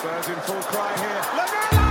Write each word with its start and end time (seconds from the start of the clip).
Spurs 0.00 0.28
in 0.28 0.34
full 0.46 0.62
cry 0.62 0.96
here. 0.96 1.20
Lamela! 1.36 1.89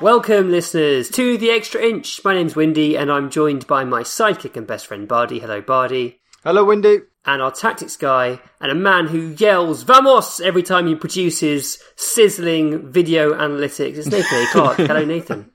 Welcome, 0.00 0.52
listeners, 0.52 1.10
to 1.10 1.36
the 1.36 1.50
Extra 1.50 1.82
Inch. 1.82 2.24
My 2.24 2.32
name's 2.32 2.54
Windy, 2.54 2.96
and 2.96 3.10
I'm 3.10 3.30
joined 3.30 3.66
by 3.66 3.82
my 3.82 4.02
sidekick 4.02 4.56
and 4.56 4.64
best 4.64 4.86
friend 4.86 5.08
Bardi. 5.08 5.40
Hello, 5.40 5.60
Bardi. 5.60 6.20
Hello, 6.44 6.64
Windy. 6.64 6.98
And 7.24 7.42
our 7.42 7.50
tactics 7.50 7.96
guy, 7.96 8.38
and 8.60 8.70
a 8.70 8.76
man 8.76 9.08
who 9.08 9.34
yells 9.36 9.82
"Vamos" 9.82 10.38
every 10.38 10.62
time 10.62 10.86
he 10.86 10.94
produces 10.94 11.82
sizzling 11.96 12.92
video 12.92 13.34
analytics. 13.34 13.96
It's 13.96 14.06
Nathan 14.06 14.44
A. 14.44 14.46
Clark. 14.52 14.76
Hello, 14.76 15.04
Nathan. 15.04 15.50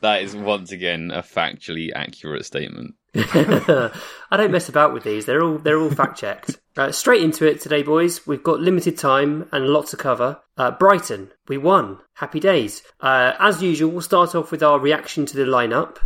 that 0.00 0.22
is 0.22 0.34
once 0.34 0.72
again 0.72 1.10
a 1.10 1.22
factually 1.22 1.90
accurate 1.94 2.46
statement. 2.46 2.94
I 3.14 3.90
don't 4.36 4.50
mess 4.50 4.70
about 4.70 4.94
with 4.94 5.04
these. 5.04 5.26
They're 5.26 5.42
all 5.42 5.58
they're 5.58 5.78
all 5.78 5.90
fact 5.90 6.18
checked. 6.18 6.58
Uh, 6.76 6.90
straight 6.90 7.22
into 7.22 7.46
it 7.46 7.60
today, 7.60 7.82
boys. 7.82 8.26
We've 8.26 8.42
got 8.42 8.60
limited 8.60 8.96
time 8.96 9.48
and 9.52 9.66
lots 9.66 9.90
to 9.90 9.98
cover. 9.98 10.40
Uh, 10.56 10.70
Brighton, 10.70 11.30
we 11.46 11.58
won. 11.58 11.98
Happy 12.14 12.40
days. 12.40 12.82
Uh, 13.00 13.34
as 13.38 13.62
usual, 13.62 13.90
we'll 13.90 14.00
start 14.00 14.34
off 14.34 14.50
with 14.50 14.62
our 14.62 14.78
reaction 14.78 15.26
to 15.26 15.36
the 15.36 15.44
lineup. 15.44 15.98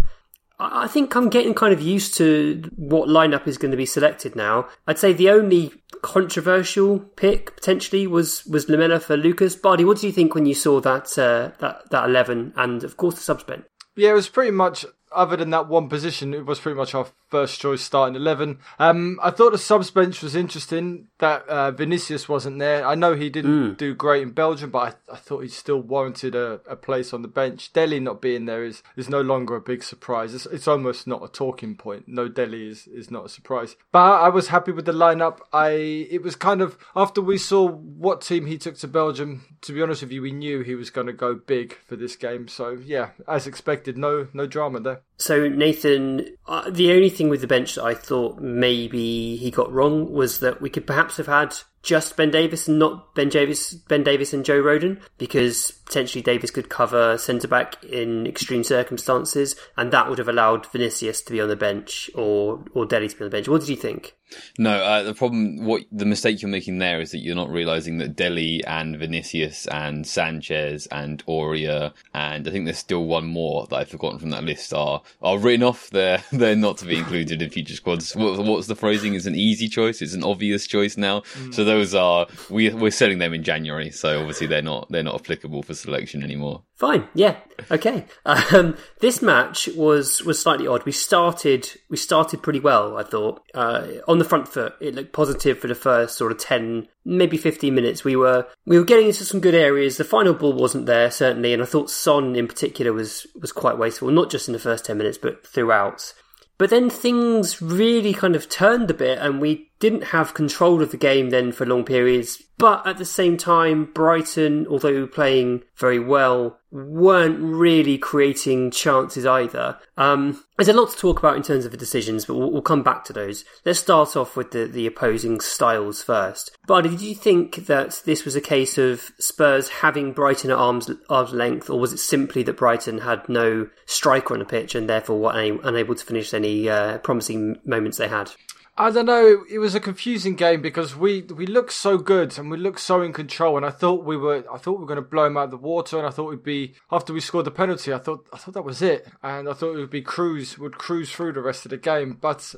I 0.58 0.84
I 0.84 0.88
think 0.88 1.14
I'm 1.14 1.28
getting 1.28 1.54
kind 1.54 1.72
of 1.72 1.80
used 1.80 2.16
to 2.16 2.68
what 2.74 3.08
lineup 3.08 3.46
is 3.46 3.58
going 3.58 3.70
to 3.70 3.76
be 3.76 3.86
selected 3.86 4.34
now. 4.34 4.68
I'd 4.88 4.98
say 4.98 5.12
the 5.12 5.30
only 5.30 5.72
controversial 6.02 6.98
pick 6.98 7.54
potentially 7.54 8.08
was 8.08 8.44
was 8.46 8.68
Lamela 8.68 8.98
for 8.98 9.16
Lucas. 9.16 9.54
Bardi, 9.54 9.84
what 9.84 9.98
do 9.98 10.08
you 10.08 10.12
think 10.12 10.34
when 10.34 10.46
you 10.46 10.54
saw 10.54 10.80
that 10.80 11.16
uh, 11.18 11.52
that 11.60 11.88
that 11.90 12.08
eleven 12.08 12.52
and 12.56 12.82
of 12.82 12.96
course 12.96 13.14
the 13.14 13.20
subs 13.20 13.44
bench? 13.44 13.64
Yeah, 13.94 14.10
it 14.10 14.14
was 14.14 14.28
pretty 14.28 14.50
much. 14.50 14.84
Other 15.12 15.36
than 15.36 15.50
that 15.50 15.68
one 15.68 15.88
position, 15.88 16.34
it 16.34 16.46
was 16.46 16.58
pretty 16.58 16.76
much 16.76 16.94
our 16.94 17.06
first 17.28 17.60
choice 17.60 17.82
starting 17.82 18.16
eleven. 18.16 18.58
Um, 18.78 19.18
I 19.22 19.30
thought 19.30 19.52
the 19.52 19.58
subs 19.58 19.90
bench 19.90 20.22
was 20.22 20.36
interesting 20.36 21.08
that 21.18 21.48
uh, 21.48 21.70
Vinicius 21.70 22.28
wasn't 22.28 22.58
there. 22.58 22.86
I 22.86 22.94
know 22.94 23.14
he 23.14 23.30
didn't 23.30 23.78
do 23.78 23.94
great 23.94 24.22
in 24.22 24.30
Belgium, 24.30 24.70
but 24.70 24.98
I, 25.08 25.14
I 25.14 25.16
thought 25.16 25.40
he 25.40 25.48
still 25.48 25.80
warranted 25.80 26.34
a, 26.34 26.60
a 26.68 26.76
place 26.76 27.12
on 27.12 27.22
the 27.22 27.28
bench. 27.28 27.72
Dele 27.72 28.00
not 28.00 28.20
being 28.20 28.44
there 28.44 28.64
is, 28.64 28.82
is 28.96 29.08
no 29.08 29.20
longer 29.20 29.56
a 29.56 29.60
big 29.60 29.82
surprise. 29.82 30.34
It's, 30.34 30.46
it's 30.46 30.68
almost 30.68 31.06
not 31.06 31.24
a 31.24 31.28
talking 31.28 31.76
point. 31.76 32.04
No 32.06 32.28
Dele 32.28 32.68
is, 32.68 32.86
is 32.86 33.10
not 33.10 33.26
a 33.26 33.28
surprise. 33.28 33.76
But 33.92 34.20
I 34.20 34.28
was 34.28 34.48
happy 34.48 34.72
with 34.72 34.84
the 34.84 34.92
lineup. 34.92 35.38
I 35.52 35.68
it 36.10 36.22
was 36.22 36.36
kind 36.36 36.60
of 36.60 36.78
after 36.94 37.20
we 37.20 37.38
saw 37.38 37.68
what 37.68 38.20
team 38.20 38.46
he 38.46 38.58
took 38.58 38.76
to 38.78 38.88
Belgium. 38.88 39.56
To 39.62 39.72
be 39.72 39.82
honest 39.82 40.02
with 40.02 40.12
you, 40.12 40.22
we 40.22 40.32
knew 40.32 40.60
he 40.60 40.74
was 40.74 40.90
going 40.90 41.06
to 41.06 41.12
go 41.12 41.34
big 41.34 41.76
for 41.86 41.96
this 41.96 42.16
game. 42.16 42.48
So 42.48 42.78
yeah, 42.84 43.10
as 43.26 43.46
expected, 43.46 43.96
no 43.96 44.28
no 44.32 44.46
drama 44.46 44.80
there. 44.80 45.02
So 45.18 45.48
Nathan, 45.48 46.36
uh, 46.46 46.70
the 46.70 46.92
only 46.92 47.08
thing 47.08 47.28
with 47.28 47.40
the 47.40 47.46
bench 47.46 47.76
that 47.76 47.84
I 47.84 47.94
thought 47.94 48.38
maybe 48.38 49.36
he 49.36 49.50
got 49.50 49.72
wrong 49.72 50.12
was 50.12 50.40
that 50.40 50.60
we 50.60 50.68
could 50.68 50.86
perhaps 50.86 51.16
have 51.16 51.26
had 51.26 51.56
just 51.86 52.16
Ben 52.16 52.32
Davies 52.32 52.66
and 52.66 52.80
not 52.80 53.14
Ben 53.14 53.28
Davies, 53.28 53.72
Ben 53.72 54.02
Davies 54.02 54.34
and 54.34 54.44
Joe 54.44 54.60
Rodon, 54.60 55.00
because 55.18 55.70
potentially 55.86 56.20
Davies 56.20 56.50
could 56.50 56.68
cover 56.68 57.16
centre 57.16 57.46
back 57.46 57.82
in 57.84 58.26
extreme 58.26 58.64
circumstances, 58.64 59.54
and 59.76 59.92
that 59.92 60.08
would 60.08 60.18
have 60.18 60.28
allowed 60.28 60.66
Vinicius 60.66 61.22
to 61.22 61.32
be 61.32 61.40
on 61.40 61.48
the 61.48 61.56
bench 61.56 62.10
or 62.14 62.64
or 62.74 62.84
Dele 62.86 63.08
to 63.08 63.16
be 63.16 63.24
on 63.24 63.30
the 63.30 63.36
bench. 63.36 63.48
What 63.48 63.60
did 63.60 63.70
you 63.70 63.76
think? 63.76 64.16
No, 64.58 64.72
uh, 64.72 65.04
the 65.04 65.14
problem, 65.14 65.64
what 65.64 65.84
the 65.92 66.04
mistake 66.04 66.42
you're 66.42 66.50
making 66.50 66.78
there 66.78 67.00
is 67.00 67.12
that 67.12 67.18
you're 67.18 67.36
not 67.36 67.48
realizing 67.48 67.98
that 67.98 68.16
Dele 68.16 68.60
and 68.66 68.98
Vinicius 68.98 69.68
and 69.68 70.04
Sanchez 70.04 70.88
and 70.88 71.24
Aurier 71.26 71.92
and 72.12 72.48
I 72.48 72.50
think 72.50 72.64
there's 72.64 72.78
still 72.78 73.04
one 73.04 73.26
more 73.26 73.68
that 73.68 73.76
I've 73.76 73.88
forgotten 73.88 74.18
from 74.18 74.30
that 74.30 74.42
list 74.42 74.74
are 74.74 75.02
are 75.22 75.38
written 75.38 75.62
off. 75.62 75.90
They're 75.90 76.22
they're 76.32 76.56
not 76.56 76.78
to 76.78 76.86
be 76.86 76.96
included 76.96 77.40
in 77.40 77.50
future 77.50 77.76
squads. 77.76 78.16
What, 78.16 78.44
what's 78.44 78.66
the 78.66 78.74
phrasing? 78.74 79.14
It's 79.14 79.26
an 79.26 79.36
easy 79.36 79.68
choice. 79.68 80.02
It's 80.02 80.14
an 80.14 80.24
obvious 80.24 80.66
choice 80.66 80.96
now. 80.96 81.22
So 81.52 81.64
those 81.76 81.94
are 81.94 82.26
we 82.50 82.70
we're 82.70 82.90
selling 82.90 83.18
them 83.18 83.34
in 83.34 83.42
January. 83.42 83.90
So 83.90 84.20
obviously 84.20 84.46
they're 84.46 84.62
not 84.62 84.90
they're 84.90 85.02
not 85.02 85.20
applicable 85.20 85.62
for 85.62 85.74
selection 85.74 86.22
anymore. 86.22 86.62
Fine, 86.74 87.08
yeah, 87.14 87.36
okay. 87.70 88.04
Um, 88.24 88.76
this 89.00 89.22
match 89.22 89.68
was 89.76 90.22
was 90.22 90.40
slightly 90.40 90.66
odd. 90.66 90.84
We 90.84 90.92
started 90.92 91.68
we 91.90 91.96
started 91.96 92.42
pretty 92.42 92.60
well, 92.60 92.96
I 92.96 93.02
thought, 93.02 93.42
uh, 93.54 93.86
on 94.08 94.18
the 94.18 94.24
front 94.24 94.48
foot. 94.48 94.74
It 94.80 94.94
looked 94.94 95.12
positive 95.12 95.58
for 95.58 95.68
the 95.68 95.74
first 95.74 96.16
sort 96.16 96.32
of 96.32 96.38
ten, 96.38 96.88
maybe 97.04 97.36
fifteen 97.36 97.74
minutes. 97.74 98.04
We 98.04 98.16
were 98.16 98.46
we 98.64 98.78
were 98.78 98.84
getting 98.84 99.06
into 99.06 99.24
some 99.24 99.40
good 99.40 99.54
areas. 99.54 99.96
The 99.96 100.04
final 100.04 100.34
ball 100.34 100.52
wasn't 100.52 100.86
there 100.86 101.10
certainly, 101.10 101.52
and 101.52 101.62
I 101.62 101.66
thought 101.66 101.90
Son 101.90 102.36
in 102.36 102.48
particular 102.48 102.92
was 102.92 103.26
was 103.40 103.52
quite 103.52 103.78
wasteful, 103.78 104.10
not 104.10 104.30
just 104.30 104.48
in 104.48 104.52
the 104.52 104.58
first 104.58 104.84
ten 104.84 104.98
minutes, 104.98 105.18
but 105.18 105.46
throughout. 105.46 106.14
But 106.58 106.70
then 106.70 106.88
things 106.88 107.60
really 107.60 108.14
kind 108.14 108.34
of 108.34 108.48
turned 108.48 108.90
a 108.90 108.94
bit, 108.94 109.18
and 109.18 109.42
we 109.42 109.68
didn't 109.78 110.04
have 110.04 110.34
control 110.34 110.82
of 110.82 110.90
the 110.90 110.96
game 110.96 111.30
then 111.30 111.52
for 111.52 111.66
long 111.66 111.84
periods. 111.84 112.42
But 112.58 112.86
at 112.86 112.96
the 112.96 113.04
same 113.04 113.36
time, 113.36 113.90
Brighton, 113.92 114.66
although 114.68 115.06
playing 115.06 115.62
very 115.76 115.98
well, 115.98 116.58
weren't 116.70 117.38
really 117.38 117.98
creating 117.98 118.70
chances 118.70 119.26
either. 119.26 119.78
Um, 119.98 120.42
there's 120.56 120.68
a 120.68 120.72
lot 120.72 120.90
to 120.90 120.96
talk 120.96 121.18
about 121.18 121.36
in 121.36 121.42
terms 121.42 121.66
of 121.66 121.70
the 121.70 121.76
decisions, 121.76 122.24
but 122.24 122.34
we'll, 122.34 122.50
we'll 122.50 122.62
come 122.62 122.82
back 122.82 123.04
to 123.04 123.12
those. 123.12 123.44
Let's 123.66 123.78
start 123.78 124.16
off 124.16 124.36
with 124.36 124.52
the, 124.52 124.64
the 124.64 124.86
opposing 124.86 125.40
styles 125.40 126.02
first. 126.02 126.56
But 126.66 126.82
did 126.82 127.02
you 127.02 127.14
think 127.14 127.66
that 127.66 128.00
this 128.06 128.24
was 128.24 128.36
a 128.36 128.40
case 128.40 128.78
of 128.78 129.12
Spurs 129.18 129.68
having 129.68 130.12
Brighton 130.12 130.50
at 130.50 130.56
arm's, 130.56 130.90
arm's 131.10 131.32
length, 131.34 131.68
or 131.68 131.78
was 131.78 131.92
it 131.92 131.98
simply 131.98 132.42
that 132.44 132.56
Brighton 132.56 132.98
had 132.98 133.28
no 133.28 133.68
striker 133.84 134.32
on 134.32 134.40
the 134.40 134.46
pitch 134.46 134.74
and 134.74 134.88
therefore 134.88 135.20
were 135.20 135.58
unable 135.62 135.94
to 135.94 136.04
finish 136.04 136.32
any 136.32 136.70
uh, 136.70 136.98
promising 136.98 137.60
moments 137.66 137.98
they 137.98 138.08
had? 138.08 138.30
I 138.78 138.90
don't 138.90 139.06
know. 139.06 139.44
It 139.48 139.58
was 139.58 139.74
a 139.74 139.80
confusing 139.80 140.34
game 140.34 140.60
because 140.60 140.94
we 140.94 141.22
we 141.22 141.46
looked 141.46 141.72
so 141.72 141.96
good 141.96 142.38
and 142.38 142.50
we 142.50 142.58
looked 142.58 142.80
so 142.80 143.00
in 143.00 143.14
control, 143.14 143.56
and 143.56 143.64
I 143.64 143.70
thought 143.70 144.04
we 144.04 144.18
were 144.18 144.44
I 144.52 144.58
thought 144.58 144.72
we 144.72 144.80
were 144.80 144.86
going 144.86 144.96
to 144.96 145.02
blow 145.02 145.24
him 145.24 145.36
out 145.38 145.44
of 145.44 145.50
the 145.52 145.56
water, 145.56 145.96
and 145.96 146.06
I 146.06 146.10
thought 146.10 146.28
we'd 146.28 146.42
be 146.42 146.74
after 146.92 147.14
we 147.14 147.20
scored 147.20 147.46
the 147.46 147.50
penalty. 147.50 147.92
I 147.94 147.98
thought 147.98 148.26
I 148.34 148.36
thought 148.36 148.52
that 148.54 148.62
was 148.62 148.82
it, 148.82 149.08
and 149.22 149.48
I 149.48 149.54
thought 149.54 149.72
it 149.72 149.78
would 149.78 149.90
be 149.90 150.02
cruise 150.02 150.58
would 150.58 150.76
cruise 150.76 151.10
through 151.10 151.32
the 151.32 151.40
rest 151.40 151.64
of 151.64 151.70
the 151.70 151.78
game, 151.78 152.18
but. 152.20 152.54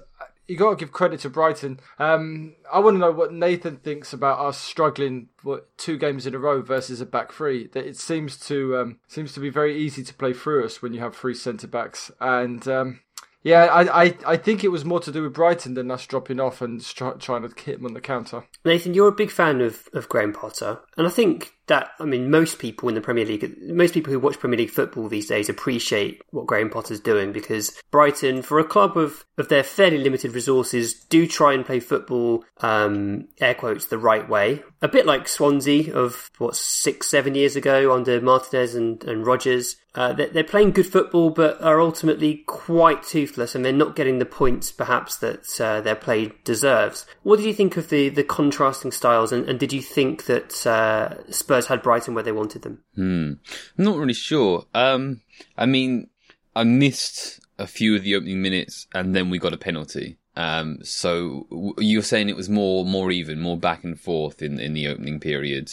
You 0.50 0.56
got 0.56 0.70
to 0.70 0.76
give 0.76 0.92
credit 0.92 1.20
to 1.20 1.28
Brighton. 1.28 1.78
Um, 1.98 2.54
I 2.72 2.78
want 2.78 2.94
to 2.94 2.98
know 2.98 3.10
what 3.10 3.34
Nathan 3.34 3.76
thinks 3.76 4.14
about 4.14 4.38
us 4.38 4.56
struggling 4.56 5.28
what, 5.42 5.76
two 5.76 5.98
games 5.98 6.26
in 6.26 6.34
a 6.34 6.38
row 6.38 6.62
versus 6.62 7.02
a 7.02 7.06
back 7.06 7.32
three. 7.32 7.66
That 7.66 7.84
it 7.84 7.98
seems 7.98 8.38
to 8.46 8.78
um, 8.78 8.98
seems 9.08 9.34
to 9.34 9.40
be 9.40 9.50
very 9.50 9.76
easy 9.76 10.02
to 10.02 10.14
play 10.14 10.32
through 10.32 10.64
us 10.64 10.80
when 10.80 10.94
you 10.94 11.00
have 11.00 11.14
three 11.14 11.34
centre 11.34 11.66
backs, 11.66 12.10
and 12.18 12.66
um, 12.66 13.00
yeah, 13.48 13.64
I, 13.64 14.04
I, 14.04 14.14
I 14.26 14.36
think 14.36 14.62
it 14.62 14.68
was 14.68 14.84
more 14.84 15.00
to 15.00 15.10
do 15.10 15.22
with 15.22 15.32
Brighton 15.32 15.72
than 15.72 15.90
us 15.90 16.06
dropping 16.06 16.38
off 16.38 16.60
and 16.60 16.84
try, 16.84 17.12
trying 17.12 17.48
to 17.48 17.62
hit 17.62 17.78
them 17.78 17.86
on 17.86 17.94
the 17.94 18.00
counter. 18.00 18.44
Nathan, 18.62 18.92
you're 18.92 19.08
a 19.08 19.12
big 19.12 19.30
fan 19.30 19.62
of, 19.62 19.88
of 19.94 20.06
Graham 20.10 20.34
Potter, 20.34 20.80
and 20.98 21.06
I 21.06 21.10
think 21.10 21.57
that, 21.68 21.92
I 22.00 22.04
mean, 22.04 22.30
most 22.30 22.58
people 22.58 22.88
in 22.88 22.94
the 22.94 23.00
Premier 23.00 23.24
League, 23.24 23.56
most 23.62 23.94
people 23.94 24.12
who 24.12 24.18
watch 24.18 24.38
Premier 24.38 24.58
League 24.58 24.70
football 24.70 25.08
these 25.08 25.28
days 25.28 25.48
appreciate 25.48 26.22
what 26.30 26.46
Graham 26.46 26.70
Potter's 26.70 27.00
doing 27.00 27.32
because 27.32 27.80
Brighton, 27.90 28.42
for 28.42 28.58
a 28.58 28.64
club 28.64 28.96
of, 28.96 29.24
of 29.36 29.48
their 29.48 29.62
fairly 29.62 29.98
limited 29.98 30.32
resources, 30.32 30.94
do 30.94 31.26
try 31.26 31.52
and 31.52 31.64
play 31.64 31.80
football, 31.80 32.44
um, 32.58 33.28
air 33.40 33.54
quotes, 33.54 33.86
the 33.86 33.98
right 33.98 34.28
way. 34.28 34.62
A 34.82 34.88
bit 34.88 35.06
like 35.06 35.28
Swansea 35.28 35.94
of, 35.94 36.30
what, 36.38 36.56
six, 36.56 37.08
seven 37.08 37.34
years 37.34 37.56
ago 37.56 37.94
under 37.94 38.20
Martinez 38.20 38.74
and, 38.74 39.02
and 39.04 39.26
Rodgers. 39.26 39.76
Uh, 39.94 40.12
they're, 40.12 40.44
playing 40.44 40.70
good 40.70 40.86
football, 40.86 41.28
but 41.28 41.60
are 41.60 41.80
ultimately 41.80 42.44
quite 42.46 43.02
toothless, 43.02 43.56
and 43.56 43.64
they're 43.64 43.72
not 43.72 43.96
getting 43.96 44.20
the 44.20 44.24
points 44.24 44.70
perhaps 44.70 45.16
that 45.16 45.60
uh, 45.60 45.80
their 45.80 45.96
play 45.96 46.30
deserves. 46.44 47.04
What 47.24 47.38
did 47.38 47.46
you 47.46 47.52
think 47.52 47.76
of 47.76 47.88
the, 47.88 48.08
the 48.08 48.22
contrasting 48.22 48.92
styles, 48.92 49.32
and, 49.32 49.48
and 49.48 49.58
did 49.58 49.72
you 49.72 49.82
think 49.82 50.26
that 50.26 50.64
uh, 50.64 51.28
Spurs 51.32 51.57
had 51.66 51.82
Brighton 51.82 52.14
where 52.14 52.24
they 52.24 52.32
wanted 52.32 52.62
them? 52.62 52.82
Hmm. 52.94 53.32
I'm 53.78 53.84
not 53.84 53.96
really 53.96 54.14
sure. 54.14 54.66
Um, 54.74 55.22
I 55.56 55.66
mean, 55.66 56.08
I 56.54 56.64
missed 56.64 57.40
a 57.58 57.66
few 57.66 57.96
of 57.96 58.02
the 58.02 58.14
opening 58.14 58.42
minutes, 58.42 58.86
and 58.94 59.14
then 59.14 59.30
we 59.30 59.38
got 59.38 59.52
a 59.52 59.58
penalty. 59.58 60.18
Um, 60.36 60.78
so 60.82 61.74
you're 61.78 62.02
saying 62.02 62.28
it 62.28 62.36
was 62.36 62.48
more 62.48 62.84
more 62.84 63.10
even, 63.10 63.40
more 63.40 63.56
back 63.56 63.82
and 63.82 63.98
forth 63.98 64.40
in 64.40 64.60
in 64.60 64.72
the 64.72 64.86
opening 64.86 65.18
period 65.18 65.72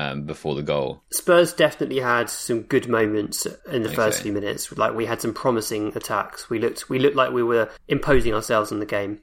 um, 0.00 0.22
before 0.22 0.54
the 0.54 0.62
goal. 0.62 1.02
Spurs 1.12 1.52
definitely 1.52 2.00
had 2.00 2.30
some 2.30 2.62
good 2.62 2.88
moments 2.88 3.46
in 3.70 3.82
the 3.82 3.90
first 3.90 4.22
few 4.22 4.32
minutes. 4.32 4.72
Like 4.72 4.94
we 4.94 5.04
had 5.04 5.20
some 5.20 5.34
promising 5.34 5.88
attacks. 5.94 6.48
We 6.48 6.58
looked 6.58 6.88
we 6.88 6.98
looked 6.98 7.16
like 7.16 7.32
we 7.32 7.42
were 7.42 7.70
imposing 7.86 8.34
ourselves 8.34 8.72
on 8.72 8.80
the 8.80 8.86
game. 8.86 9.20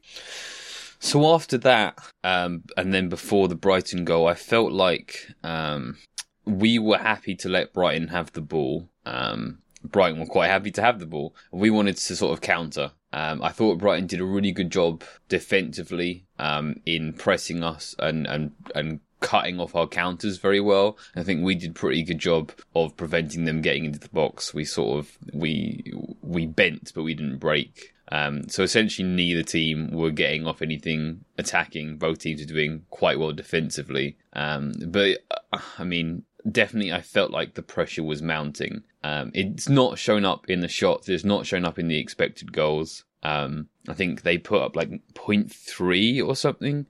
So 0.99 1.33
after 1.33 1.57
that, 1.59 1.99
um, 2.23 2.63
and 2.75 2.93
then 2.93 3.09
before 3.09 3.47
the 3.47 3.55
Brighton 3.55 4.05
goal, 4.05 4.27
I 4.27 4.33
felt 4.33 4.71
like 4.71 5.27
um, 5.43 5.97
we 6.45 6.79
were 6.79 6.97
happy 6.97 7.35
to 7.35 7.49
let 7.49 7.73
Brighton 7.73 8.07
have 8.09 8.31
the 8.33 8.41
ball. 8.41 8.89
Um, 9.05 9.59
Brighton 9.83 10.19
were 10.19 10.25
quite 10.25 10.49
happy 10.49 10.71
to 10.71 10.81
have 10.81 10.99
the 10.99 11.05
ball. 11.05 11.35
We 11.51 11.69
wanted 11.69 11.97
to 11.97 12.15
sort 12.15 12.33
of 12.33 12.41
counter. 12.41 12.91
Um, 13.13 13.41
I 13.41 13.49
thought 13.49 13.77
Brighton 13.77 14.07
did 14.07 14.19
a 14.19 14.25
really 14.25 14.51
good 14.51 14.71
job 14.71 15.03
defensively 15.29 16.25
um, 16.39 16.81
in 16.85 17.13
pressing 17.13 17.63
us 17.63 17.95
and, 17.99 18.27
and, 18.27 18.51
and 18.75 18.99
cutting 19.19 19.59
off 19.59 19.75
our 19.75 19.87
counters 19.87 20.37
very 20.37 20.59
well. 20.59 20.97
I 21.15 21.23
think 21.23 21.43
we 21.43 21.55
did 21.55 21.75
pretty 21.75 22.03
good 22.03 22.19
job 22.19 22.51
of 22.75 22.95
preventing 22.97 23.45
them 23.45 23.61
getting 23.61 23.85
into 23.85 23.99
the 23.99 24.09
box. 24.09 24.53
We 24.53 24.65
sort 24.65 24.99
of 24.99 25.17
we 25.33 25.93
we 26.21 26.45
bent, 26.45 26.91
but 26.93 27.03
we 27.03 27.13
didn't 27.13 27.37
break. 27.37 27.93
Um, 28.09 28.47
so 28.47 28.63
essentially, 28.63 29.07
neither 29.07 29.43
team 29.43 29.91
were 29.91 30.11
getting 30.11 30.47
off 30.47 30.61
anything 30.61 31.25
attacking. 31.37 31.97
Both 31.97 32.19
teams 32.19 32.41
were 32.41 32.47
doing 32.47 32.85
quite 32.89 33.19
well 33.19 33.33
defensively. 33.33 34.17
Um, 34.33 34.73
but 34.87 35.19
uh, 35.31 35.59
I 35.77 35.83
mean, 35.83 36.23
definitely, 36.49 36.93
I 36.93 37.01
felt 37.01 37.31
like 37.31 37.55
the 37.55 37.63
pressure 37.63 38.03
was 38.03 38.21
mounting. 38.21 38.83
Um, 39.03 39.31
it's 39.33 39.67
not 39.67 39.97
shown 39.97 40.25
up 40.25 40.49
in 40.49 40.61
the 40.61 40.67
shots. 40.67 41.09
It's 41.09 41.25
not 41.25 41.45
shown 41.45 41.65
up 41.65 41.79
in 41.79 41.87
the 41.87 41.99
expected 41.99 42.53
goals. 42.53 43.03
Um, 43.23 43.67
I 43.89 43.93
think 43.93 44.21
they 44.21 44.37
put 44.37 44.61
up 44.61 44.75
like 44.75 44.89
0.3 44.89 46.25
or 46.25 46.35
something. 46.35 46.85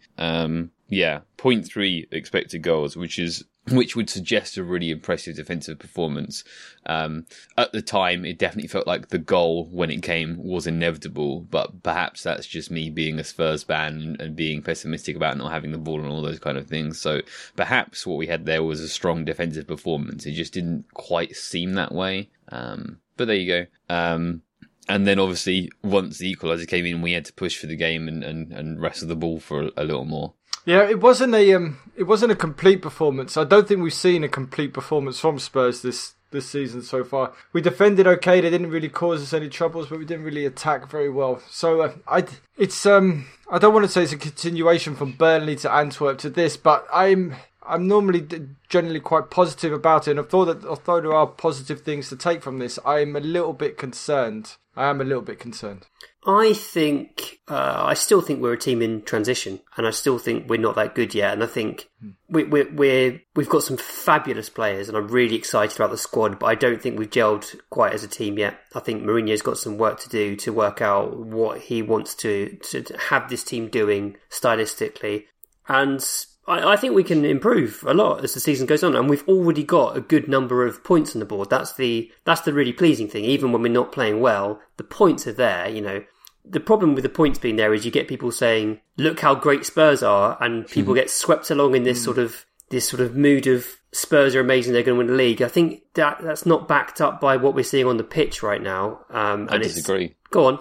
Yeah, 0.90 1.22
0.3 1.38 2.08
expected 2.12 2.62
goals, 2.62 2.96
which 2.96 3.20
is 3.20 3.44
which 3.72 3.96
would 3.96 4.10
suggest 4.10 4.58
a 4.58 4.64
really 4.64 4.92
impressive 4.92 5.36
defensive 5.36 5.80
performance. 5.80 6.44
Um, 6.86 7.26
at 7.58 7.72
the 7.72 7.82
time, 7.82 8.24
it 8.26 8.38
definitely 8.38 8.70
felt 8.70 8.88
like 8.88 9.10
the 9.10 9.18
goal 9.18 9.66
when 9.72 9.92
it 9.92 10.02
came 10.02 10.38
was 10.42 10.68
inevitable, 10.68 11.42
but 11.42 11.84
perhaps 11.84 12.24
that's 12.24 12.48
just 12.48 12.72
me 12.72 12.90
being 12.90 13.20
a 13.20 13.24
Spurs 13.24 13.64
fan 13.64 14.02
and, 14.02 14.22
and 14.22 14.36
being 14.36 14.62
pessimistic 14.62 15.16
about 15.16 15.38
not 15.38 15.52
having 15.52 15.72
the 15.72 15.78
ball 15.78 16.00
and 16.00 16.10
all 16.10 16.22
those 16.22 16.40
kind 16.40 16.58
of 16.58 16.68
things. 16.68 17.00
So 17.00 17.22
perhaps 17.56 18.08
what 18.08 18.18
we 18.18 18.28
had 18.28 18.46
there 18.46 18.64
was 18.64 18.80
a 18.80 18.88
strong 18.88 19.26
defensive 19.26 19.68
performance. 19.68 20.26
It 20.26 20.32
just 20.32 20.54
didn't 20.54 20.86
quite 20.94 21.36
seem 21.36 21.74
that 21.74 21.92
way. 21.92 22.30
Um, 22.50 23.00
but 23.18 23.28
there 23.28 23.36
you 23.36 23.48
go. 23.48 23.94
Um, 23.94 24.44
and 24.88 25.06
then 25.06 25.20
obviously 25.20 25.70
once 25.84 26.18
the 26.18 26.34
equaliser 26.34 26.68
came 26.68 26.86
in, 26.86 27.02
we 27.02 27.12
had 27.12 27.26
to 27.26 27.34
push 27.34 27.58
for 27.58 27.68
the 27.68 27.76
game 27.76 28.08
and, 28.08 28.24
and, 28.24 28.54
and 28.54 28.82
wrestle 28.82 29.10
the 29.10 29.16
ball 29.16 29.40
for 29.40 29.64
a, 29.64 29.72
a 29.76 29.84
little 29.84 30.06
more. 30.06 30.34
Yeah, 30.68 30.90
it 30.90 31.00
wasn't 31.00 31.34
a 31.34 31.54
um, 31.54 31.78
it 31.96 32.04
wasn't 32.04 32.34
a 32.34 32.36
complete 32.36 32.82
performance. 32.82 33.38
I 33.38 33.46
don't 33.46 33.66
think 33.66 33.82
we've 33.82 33.94
seen 33.94 34.26
a 34.26 34.28
complete 34.28 34.74
performance 34.74 35.18
from 35.18 35.40
Spurs 35.40 35.82
this 35.82 36.16
this 36.32 36.50
season 36.50 36.82
so 36.82 37.06
far. 37.06 37.32
We 37.54 37.62
defended 37.62 38.06
okay; 38.06 38.42
they 38.42 38.50
didn't 38.50 38.70
really 38.70 38.90
cause 38.90 39.24
us 39.24 39.34
any 39.34 39.48
troubles, 39.48 39.88
but 39.88 39.98
we 39.98 40.04
didn't 40.04 40.26
really 40.26 40.46
attack 40.46 40.92
very 40.92 41.10
well. 41.10 41.42
So 41.50 41.84
uh, 41.84 41.94
I, 42.06 42.26
it's 42.58 42.86
um, 42.86 43.28
I 43.50 43.60
don't 43.60 43.74
want 43.74 43.86
to 43.86 43.92
say 43.92 44.04
it's 44.04 44.12
a 44.12 44.18
continuation 44.18 44.98
from 44.98 45.14
Burnley 45.14 45.56
to 45.56 45.72
Antwerp 45.72 46.18
to 46.18 46.30
this, 46.30 46.58
but 46.58 46.86
I'm 46.94 47.36
I'm 47.66 47.88
normally 47.88 48.28
generally 48.68 49.00
quite 49.00 49.30
positive 49.30 49.72
about 49.72 50.10
it, 50.10 50.12
and 50.12 50.20
I 50.20 50.24
thought 50.24 50.46
that 50.48 50.66
although 50.66 51.00
there 51.00 51.14
are 51.14 51.28
positive 51.28 51.80
things 51.80 52.10
to 52.10 52.18
take 52.18 52.44
from 52.44 52.60
this, 52.60 52.78
I'm 52.86 53.16
a 53.16 53.22
little 53.22 53.54
bit 53.54 53.78
concerned. 53.78 54.58
I 54.76 54.90
am 54.90 55.00
a 55.00 55.06
little 55.06 55.24
bit 55.24 55.40
concerned. 55.40 55.86
I 56.30 56.52
think 56.52 57.40
uh, 57.48 57.84
I 57.86 57.94
still 57.94 58.20
think 58.20 58.42
we're 58.42 58.52
a 58.52 58.60
team 58.60 58.82
in 58.82 59.02
transition, 59.04 59.62
and 59.78 59.88
I 59.88 59.92
still 59.92 60.20
think 60.20 60.50
we're 60.50 60.60
not 60.60 60.76
that 60.76 60.94
good 60.94 61.16
yet. 61.16 61.32
And 61.32 61.42
I 61.42 61.46
think 61.46 61.90
we, 62.28 62.44
we, 62.44 62.64
we're 62.64 63.22
we've 63.34 63.48
got 63.48 63.64
some 63.64 63.78
fabulous 63.78 64.50
players, 64.50 64.90
and 64.90 64.98
I'm 64.98 65.08
really 65.08 65.36
excited 65.36 65.78
about 65.78 65.92
the 65.92 65.98
squad. 65.98 66.38
But 66.38 66.48
I 66.48 66.56
don't 66.56 66.82
think 66.82 67.00
we've 67.00 67.10
gelled 67.10 67.58
quite 67.70 67.94
as 67.94 68.04
a 68.04 68.10
team 68.10 68.38
yet. 68.38 68.60
I 68.76 68.82
think 68.82 69.04
Mourinho's 69.04 69.42
got 69.42 69.58
some 69.58 69.78
work 69.78 70.02
to 70.02 70.10
do 70.10 70.36
to 70.36 70.52
work 70.52 70.82
out 70.82 71.18
what 71.18 71.62
he 71.62 71.82
wants 71.82 72.14
to 72.16 72.58
to 72.72 72.84
have 73.08 73.30
this 73.30 73.46
team 73.46 73.70
doing 73.70 74.18
stylistically, 74.30 75.28
and 75.70 76.06
I, 76.46 76.74
I 76.74 76.76
think 76.76 76.94
we 76.94 77.06
can 77.06 77.24
improve 77.24 77.86
a 77.88 77.94
lot 77.94 78.22
as 78.26 78.34
the 78.34 78.42
season 78.42 78.66
goes 78.68 78.84
on, 78.84 78.98
and 78.98 79.10
we've 79.10 79.28
already 79.30 79.64
got 79.64 79.96
a 79.96 80.02
good 80.02 80.28
number 80.28 80.66
of 80.66 80.84
points 80.84 81.16
on 81.16 81.20
the 81.22 81.26
board. 81.26 81.50
That's 81.50 81.72
the 81.74 82.12
that's 82.26 82.42
the 82.42 82.52
really 82.52 82.74
pleasing 82.74 83.08
thing. 83.08 83.24
Even 83.24 83.54
when 83.54 83.62
we're 83.62 83.72
not 83.72 83.94
playing 83.94 84.20
well, 84.20 84.60
the 84.76 84.84
points 84.84 85.26
are 85.26 85.32
there. 85.32 85.70
You 85.70 85.82
know, 85.82 86.04
the 86.50 86.60
problem 86.60 86.96
with 86.96 87.04
the 87.04 87.10
points 87.10 87.40
being 87.40 87.56
there 87.56 87.74
is 87.74 87.86
you 87.86 87.92
get 87.92 88.08
people 88.08 88.32
saying, 88.32 88.80
"Look 88.98 89.20
how 89.20 89.36
great 89.36 89.66
Spurs 89.66 90.04
are," 90.04 90.38
and 90.42 90.68
people 90.68 90.94
get 90.94 91.10
swept 91.10 91.50
along 91.50 91.76
in 91.76 91.84
this 91.84 92.04
sort 92.04 92.18
of 92.18 92.46
this 92.70 92.88
sort 92.88 93.02
of 93.02 93.16
mood 93.16 93.48
of 93.48 93.78
Spurs 93.94 94.36
are 94.36 94.42
amazing, 94.42 94.74
they're 94.74 94.84
going 94.84 94.96
to 94.96 95.00
win 95.00 95.08
the 95.08 95.14
league. 95.14 95.42
I 95.42 95.48
think 95.48 95.82
that 95.94 96.20
that's 96.22 96.46
not 96.46 96.68
backed 96.68 97.00
up 97.02 97.22
by 97.22 97.38
what 97.38 97.56
we're 97.56 97.64
seeing 97.64 97.88
on 97.88 97.98
the 97.98 98.04
pitch 98.04 98.44
right 98.44 98.62
now. 98.62 99.00
Um, 99.10 99.48
I 99.50 99.58
disagree. 99.58 100.16
Go 100.30 100.46
on. 100.46 100.60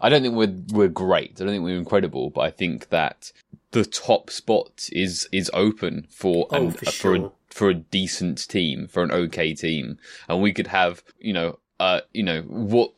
I 0.00 0.08
don't 0.08 0.22
think 0.22 0.34
we're 0.36 0.54
we're 0.72 0.88
great. 0.88 1.32
I 1.36 1.44
don't 1.44 1.48
think 1.48 1.64
we're 1.64 1.76
incredible, 1.76 2.30
but 2.30 2.42
I 2.42 2.50
think 2.50 2.90
that 2.90 3.32
the 3.72 3.84
top 3.84 4.30
spot 4.30 4.88
is 4.92 5.28
is 5.32 5.50
open 5.52 6.06
for 6.08 6.46
Oh, 6.50 6.66
an, 6.66 6.70
for 6.70 6.90
for 6.92 7.14
a, 7.16 7.32
for 7.50 7.68
a 7.68 7.74
decent 7.74 8.48
team, 8.48 8.86
for 8.86 9.02
an 9.02 9.10
okay 9.10 9.54
team, 9.54 9.98
and 10.28 10.40
we 10.40 10.52
could 10.52 10.68
have 10.68 11.02
you 11.18 11.32
know. 11.32 11.58
Uh, 11.80 12.00
you 12.12 12.24
know 12.24 12.42
what 12.42 12.92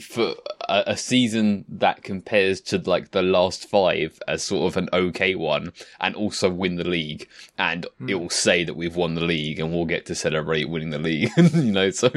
for 0.00 0.34
a, 0.68 0.84
a 0.88 0.96
season 0.96 1.64
that 1.68 2.04
compares 2.04 2.60
to 2.60 2.78
like 2.78 3.10
the 3.10 3.22
last 3.22 3.68
five 3.68 4.22
as 4.28 4.44
sort 4.44 4.70
of 4.70 4.76
an 4.76 4.88
okay 4.92 5.34
one, 5.34 5.72
and 6.00 6.14
also 6.14 6.48
win 6.48 6.76
the 6.76 6.88
league, 6.88 7.28
and 7.58 7.86
it 8.06 8.14
will 8.14 8.30
say 8.30 8.62
that 8.62 8.74
we've 8.74 8.94
won 8.94 9.14
the 9.14 9.24
league, 9.24 9.58
and 9.58 9.72
we'll 9.72 9.84
get 9.84 10.06
to 10.06 10.14
celebrate 10.14 10.68
winning 10.68 10.90
the 10.90 10.98
league. 10.98 11.30
you 11.36 11.72
know, 11.72 11.90
so 11.90 12.08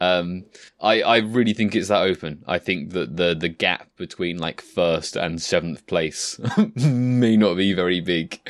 um, 0.00 0.44
I 0.80 1.00
I 1.00 1.16
really 1.18 1.54
think 1.54 1.74
it's 1.74 1.88
that 1.88 2.02
open. 2.02 2.44
I 2.46 2.58
think 2.58 2.90
that 2.90 3.16
the 3.16 3.34
the 3.34 3.48
gap 3.48 3.88
between 3.96 4.38
like 4.38 4.60
first 4.60 5.16
and 5.16 5.40
seventh 5.40 5.86
place 5.86 6.38
may 6.76 7.36
not 7.36 7.54
be 7.54 7.72
very 7.72 8.00
big, 8.00 8.40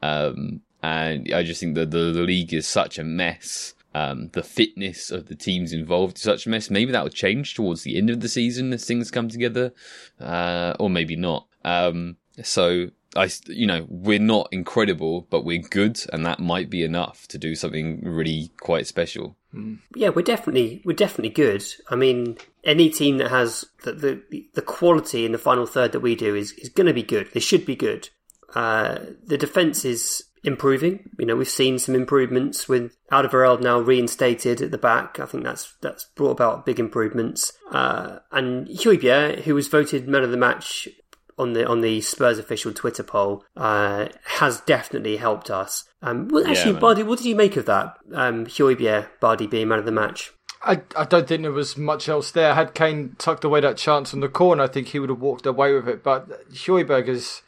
um, 0.00 0.62
and 0.82 1.30
I 1.32 1.42
just 1.42 1.60
think 1.60 1.74
that 1.74 1.90
the 1.90 2.10
the 2.10 2.22
league 2.22 2.54
is 2.54 2.66
such 2.66 2.98
a 2.98 3.04
mess. 3.04 3.73
Um, 3.94 4.30
the 4.32 4.42
fitness 4.42 5.12
of 5.12 5.26
the 5.26 5.36
teams 5.36 5.72
involved 5.72 6.18
such 6.18 6.46
a 6.46 6.50
mess. 6.50 6.68
Maybe 6.68 6.90
that 6.90 7.04
will 7.04 7.10
change 7.10 7.54
towards 7.54 7.82
the 7.82 7.96
end 7.96 8.10
of 8.10 8.20
the 8.20 8.28
season 8.28 8.72
as 8.72 8.84
things 8.84 9.10
come 9.12 9.28
together, 9.28 9.72
uh, 10.20 10.74
or 10.80 10.90
maybe 10.90 11.14
not. 11.14 11.46
Um, 11.64 12.16
so 12.42 12.90
I, 13.16 13.30
you 13.46 13.66
know, 13.66 13.86
we're 13.88 14.18
not 14.18 14.48
incredible, 14.50 15.26
but 15.30 15.44
we're 15.44 15.62
good, 15.62 16.00
and 16.12 16.26
that 16.26 16.40
might 16.40 16.70
be 16.70 16.82
enough 16.82 17.28
to 17.28 17.38
do 17.38 17.54
something 17.54 18.00
really 18.02 18.50
quite 18.60 18.86
special. 18.86 19.36
Yeah, 19.94 20.08
we're 20.08 20.22
definitely 20.22 20.82
we're 20.84 20.96
definitely 20.96 21.30
good. 21.30 21.64
I 21.88 21.94
mean, 21.94 22.38
any 22.64 22.90
team 22.90 23.18
that 23.18 23.30
has 23.30 23.64
the 23.84 23.92
the, 23.92 24.46
the 24.54 24.62
quality 24.62 25.24
in 25.24 25.32
the 25.32 25.38
final 25.38 25.66
third 25.66 25.92
that 25.92 26.00
we 26.00 26.16
do 26.16 26.34
is 26.34 26.52
is 26.52 26.68
going 26.68 26.88
to 26.88 26.92
be 26.92 27.04
good. 27.04 27.30
They 27.32 27.40
should 27.40 27.64
be 27.64 27.76
good. 27.76 28.08
Uh, 28.54 28.98
the 29.24 29.38
defense 29.38 29.84
is 29.84 30.24
improving. 30.44 31.10
You 31.18 31.26
know, 31.26 31.36
we've 31.36 31.48
seen 31.48 31.78
some 31.78 31.94
improvements 31.94 32.68
with 32.68 32.96
Alderweireld 33.10 33.60
now 33.60 33.80
reinstated 33.80 34.60
at 34.60 34.70
the 34.70 34.78
back. 34.78 35.18
I 35.18 35.26
think 35.26 35.44
that's 35.44 35.74
that's 35.80 36.04
brought 36.14 36.30
about 36.30 36.66
big 36.66 36.78
improvements. 36.78 37.52
Uh, 37.70 38.18
and 38.30 38.68
Højbjerg, 38.68 39.40
who 39.42 39.54
was 39.54 39.68
voted 39.68 40.06
man 40.06 40.22
of 40.22 40.30
the 40.30 40.36
match 40.36 40.88
on 41.38 41.54
the 41.54 41.66
on 41.66 41.80
the 41.80 42.00
Spurs 42.00 42.38
official 42.38 42.72
Twitter 42.72 43.02
poll, 43.02 43.44
uh, 43.56 44.08
has 44.24 44.60
definitely 44.60 45.16
helped 45.16 45.50
us. 45.50 45.84
Um, 46.02 46.28
well, 46.28 46.46
actually, 46.46 46.72
man. 46.72 46.80
Bardi, 46.80 47.02
what 47.02 47.18
did 47.18 47.26
you 47.26 47.36
make 47.36 47.56
of 47.56 47.66
that? 47.66 47.96
Um, 48.12 48.46
Højbjerg, 48.46 49.08
Bardi 49.20 49.46
being 49.46 49.68
man 49.68 49.78
of 49.78 49.86
the 49.86 49.92
match. 49.92 50.32
I, 50.66 50.80
I 50.96 51.04
don't 51.04 51.28
think 51.28 51.42
there 51.42 51.52
was 51.52 51.76
much 51.76 52.08
else 52.08 52.30
there. 52.30 52.54
Had 52.54 52.72
Kane 52.72 53.16
tucked 53.18 53.44
away 53.44 53.60
that 53.60 53.76
chance 53.76 54.14
on 54.14 54.20
the 54.20 54.30
corner, 54.30 54.62
I 54.62 54.66
think 54.66 54.88
he 54.88 54.98
would 54.98 55.10
have 55.10 55.20
walked 55.20 55.44
away 55.44 55.74
with 55.74 55.86
it. 55.88 56.02
But 56.02 56.50
Højbjerg 56.50 57.08
is 57.08 57.42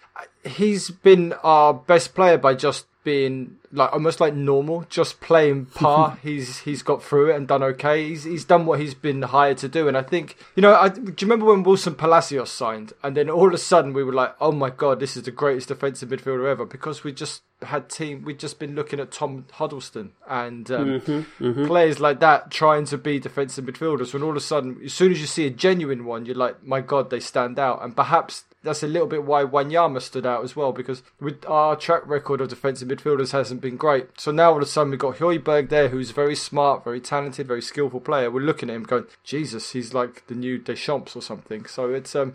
he's 0.45 0.91
been 0.91 1.33
our 1.43 1.75
best 1.75 2.15
player 2.15 2.39
by 2.39 2.55
just 2.55 2.87
being 3.07 3.57
like 3.71 3.93
almost 3.93 4.19
like 4.19 4.35
normal, 4.35 4.85
just 4.91 5.21
playing 5.21 5.67
par. 5.75 6.19
he's 6.25 6.59
he's 6.59 6.83
got 6.83 7.05
through 7.05 7.31
it 7.31 7.37
and 7.37 7.47
done 7.47 7.63
okay. 7.63 8.09
He's 8.09 8.25
he's 8.25 8.45
done 8.45 8.67
what 8.67 8.81
he's 8.81 8.95
been 8.95 9.23
hired 9.23 9.59
to 9.59 9.69
do, 9.69 9.87
and 9.87 9.97
I 9.97 10.03
think 10.03 10.37
you 10.57 10.61
know. 10.61 10.75
I, 10.75 10.89
do 10.89 11.03
you 11.07 11.15
remember 11.23 11.47
when 11.47 11.63
Wilson 11.63 11.95
Palacios 11.95 12.51
signed, 12.51 12.93
and 13.05 13.17
then 13.17 13.31
all 13.31 13.47
of 13.47 13.55
a 13.55 13.59
sudden 13.59 13.93
we 13.93 14.03
were 14.03 14.13
like, 14.13 14.35
"Oh 14.41 14.51
my 14.51 14.71
god, 14.71 14.99
this 14.99 15.17
is 15.17 15.23
the 15.23 15.31
greatest 15.31 15.69
defensive 15.69 16.09
midfielder 16.09 16.51
ever," 16.51 16.67
because 16.67 17.05
we 17.05 17.13
just 17.13 17.43
had 17.63 17.89
team. 17.89 18.25
We'd 18.25 18.41
just 18.41 18.59
been 18.59 18.75
looking 18.75 18.99
at 18.99 19.13
Tom 19.13 19.47
Huddlestone 19.53 20.11
and 20.29 20.69
um, 20.73 21.27
players 21.39 22.01
like 22.01 22.19
that 22.19 22.51
trying 22.51 22.87
to 22.87 22.99
be 22.99 23.21
defensive 23.21 23.65
midfielders. 23.67 24.13
When 24.13 24.25
all 24.25 24.31
of 24.31 24.37
a 24.37 24.41
sudden, 24.41 24.81
as 24.85 24.95
soon 24.95 25.13
as 25.13 25.21
you 25.21 25.29
see 25.29 25.47
a 25.47 25.51
genuine 25.51 26.05
one, 26.07 26.27
you're 26.27 26.35
like, 26.35 26.65
"My 26.65 26.81
god, 26.81 27.11
they 27.11 27.21
stand 27.21 27.61
out," 27.61 27.85
and 27.85 27.95
perhaps 27.95 28.46
that's 28.67 28.83
a 28.83 28.89
little 28.89 29.07
bit 29.07 29.25
why 29.25 29.45
Wanyama 29.45 30.03
stood 30.03 30.27
out 30.27 30.43
as 30.45 30.57
well 30.57 30.73
because 30.73 31.03
with 31.21 31.45
our 31.47 31.77
track 31.77 32.03
record 32.07 32.41
of 32.41 32.49
defensive 32.49 32.89
midfielders 32.89 33.31
hasn't 33.31 33.61
been 33.61 33.77
great. 33.77 34.21
So 34.21 34.33
now 34.33 34.51
all 34.51 34.57
of 34.57 34.63
a 34.63 34.67
sudden 34.67 34.91
we've 34.91 34.99
got 34.99 35.17
Højbjerg 35.17 35.69
there 35.69 35.89
who's 35.89 36.11
very 36.11 36.35
smart, 36.35 36.85
very 36.85 37.01
talented, 37.01 37.47
very 37.47 37.63
skillful 37.63 38.01
player. 38.01 38.31
We're 38.31 38.41
looking 38.41 38.69
at 38.69 38.77
him 38.77 38.83
going, 38.83 39.07
Jesus, 39.25 39.71
he's 39.71 39.95
like 39.95 40.27
the 40.27 40.35
new 40.35 40.59
Deschamps 40.59 41.15
or 41.17 41.23
something. 41.23 41.65
So 41.67 41.95
it's 41.95 42.15
um 42.15 42.35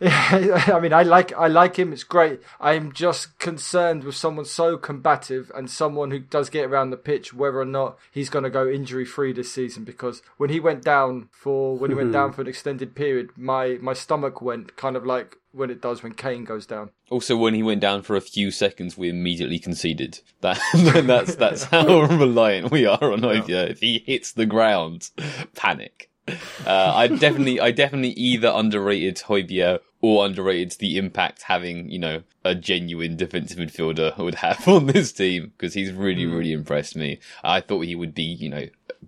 yeah, 0.00 0.64
I 0.74 0.80
mean 0.80 0.92
I 0.92 1.02
like 1.02 1.32
I 1.34 1.46
like 1.48 1.76
him, 1.78 1.92
it's 1.92 2.04
great. 2.04 2.40
I'm 2.58 2.92
just 2.92 3.38
concerned 3.38 4.04
with 4.04 4.16
someone 4.16 4.46
so 4.46 4.76
combative 4.76 5.52
and 5.54 5.70
someone 5.70 6.10
who 6.10 6.18
does 6.18 6.50
get 6.50 6.64
around 6.64 6.90
the 6.90 6.96
pitch 6.96 7.34
whether 7.34 7.60
or 7.60 7.66
not 7.66 7.98
he's 8.10 8.30
gonna 8.30 8.50
go 8.50 8.68
injury 8.68 9.04
free 9.04 9.32
this 9.32 9.52
season 9.52 9.84
because 9.84 10.22
when 10.38 10.50
he 10.50 10.60
went 10.60 10.82
down 10.82 11.28
for 11.30 11.76
when 11.76 11.90
he 11.90 11.94
went 11.94 12.12
down 12.12 12.32
for 12.32 12.40
an 12.40 12.48
extended 12.48 12.94
period, 12.94 13.30
my 13.36 13.78
my 13.82 13.92
stomach 13.92 14.40
went 14.40 14.76
kind 14.76 14.96
of 14.96 15.04
like 15.04 15.25
like 15.26 15.36
when 15.52 15.70
it 15.70 15.80
does 15.80 16.02
when 16.02 16.12
Kane 16.12 16.44
goes 16.44 16.66
down. 16.66 16.90
Also, 17.10 17.36
when 17.36 17.54
he 17.54 17.62
went 17.62 17.80
down 17.80 18.02
for 18.02 18.16
a 18.16 18.20
few 18.20 18.50
seconds, 18.50 18.96
we 18.96 19.08
immediately 19.08 19.58
conceded. 19.58 20.20
That 20.42 20.60
that's 21.06 21.34
that's 21.36 21.64
how 21.64 22.02
reliant 22.16 22.70
we 22.70 22.86
are 22.86 23.12
on 23.12 23.20
Hojbjerg. 23.20 23.70
If 23.70 23.80
he 23.80 24.02
hits 24.06 24.32
the 24.32 24.46
ground, 24.46 25.10
panic. 25.54 26.10
Uh, 26.28 26.92
I 26.94 27.06
definitely, 27.06 27.60
I 27.60 27.70
definitely 27.70 28.10
either 28.10 28.50
underrated 28.54 29.16
Hojbjerg 29.16 29.78
or 30.00 30.26
underrated 30.26 30.72
the 30.78 30.98
impact 30.98 31.42
having, 31.42 31.88
you 31.88 31.98
know, 32.00 32.22
a 32.44 32.54
genuine 32.54 33.16
defensive 33.16 33.58
midfielder 33.58 34.16
would 34.18 34.34
have 34.36 34.66
on 34.68 34.86
this 34.86 35.12
team 35.12 35.52
because 35.56 35.74
he's 35.74 35.92
really, 35.92 36.24
Hmm. 36.24 36.34
really 36.34 36.52
impressed 36.52 36.96
me. 36.96 37.18
I 37.44 37.60
thought 37.60 37.82
he 37.86 37.94
would 37.94 38.14
be, 38.14 38.24
you 38.24 38.48
know, 38.48 38.66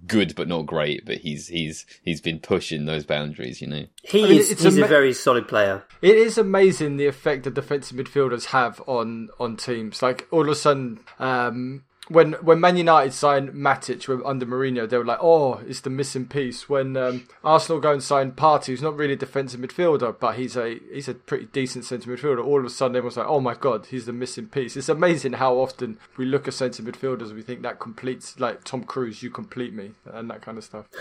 good 0.08 0.34
but 0.34 0.48
not 0.48 0.66
great, 0.66 1.04
but 1.04 1.18
he's 1.18 1.48
he's 1.48 1.86
he's 2.02 2.20
been 2.20 2.40
pushing 2.40 2.86
those 2.86 3.04
boundaries, 3.04 3.60
you 3.60 3.68
know. 3.68 3.84
He 4.02 4.24
I 4.24 4.28
mean, 4.28 4.38
is 4.40 4.50
it's 4.50 4.62
he's 4.62 4.76
a, 4.76 4.86
very 4.86 5.12
solid 5.12 5.46
player. 5.46 5.84
It 6.02 6.16
is 6.16 6.38
amazing 6.38 6.96
the 6.96 7.06
effect 7.06 7.44
that 7.44 7.54
defensive 7.54 7.96
midfielders 7.96 8.46
have 8.46 8.82
on 8.86 9.28
on 9.38 9.56
teams. 9.56 10.02
Like 10.02 10.26
all 10.30 10.42
of 10.42 10.48
a 10.48 10.54
sudden, 10.54 11.00
um, 11.18 11.84
when 12.08 12.32
when 12.34 12.60
Man 12.60 12.76
United 12.76 13.12
signed 13.12 13.50
Matic 13.50 14.08
under 14.24 14.46
Mourinho, 14.46 14.88
they 14.88 14.96
were 14.98 15.04
like, 15.04 15.18
"Oh, 15.20 15.60
it's 15.66 15.80
the 15.80 15.90
missing 15.90 16.26
piece." 16.26 16.68
When 16.68 16.96
um, 16.96 17.28
Arsenal 17.44 17.80
go 17.80 17.92
and 17.92 18.02
sign 18.02 18.32
Partey, 18.32 18.66
who's 18.66 18.82
not 18.82 18.96
really 18.96 19.12
a 19.12 19.16
defensive 19.16 19.60
midfielder, 19.60 20.18
but 20.18 20.36
he's 20.36 20.56
a 20.56 20.78
he's 20.92 21.08
a 21.08 21.14
pretty 21.14 21.46
decent 21.46 21.84
centre 21.84 22.10
midfielder. 22.10 22.44
All 22.44 22.58
of 22.58 22.64
a 22.64 22.70
sudden, 22.70 22.96
everyone's 22.96 23.16
like, 23.16 23.26
"Oh 23.26 23.40
my 23.40 23.54
god, 23.54 23.86
he's 23.86 24.06
the 24.06 24.12
missing 24.12 24.46
piece." 24.46 24.76
It's 24.76 24.88
amazing 24.88 25.34
how 25.34 25.56
often 25.56 25.98
we 26.16 26.24
look 26.24 26.48
at 26.48 26.54
centre 26.54 26.82
midfielders 26.82 27.28
and 27.28 27.34
we 27.34 27.42
think 27.42 27.62
that 27.62 27.78
completes, 27.78 28.40
like 28.40 28.64
Tom 28.64 28.84
Cruise, 28.84 29.22
you 29.22 29.30
complete 29.30 29.74
me, 29.74 29.92
and 30.06 30.30
that 30.30 30.42
kind 30.42 30.58
of 30.58 30.64
stuff. 30.64 30.86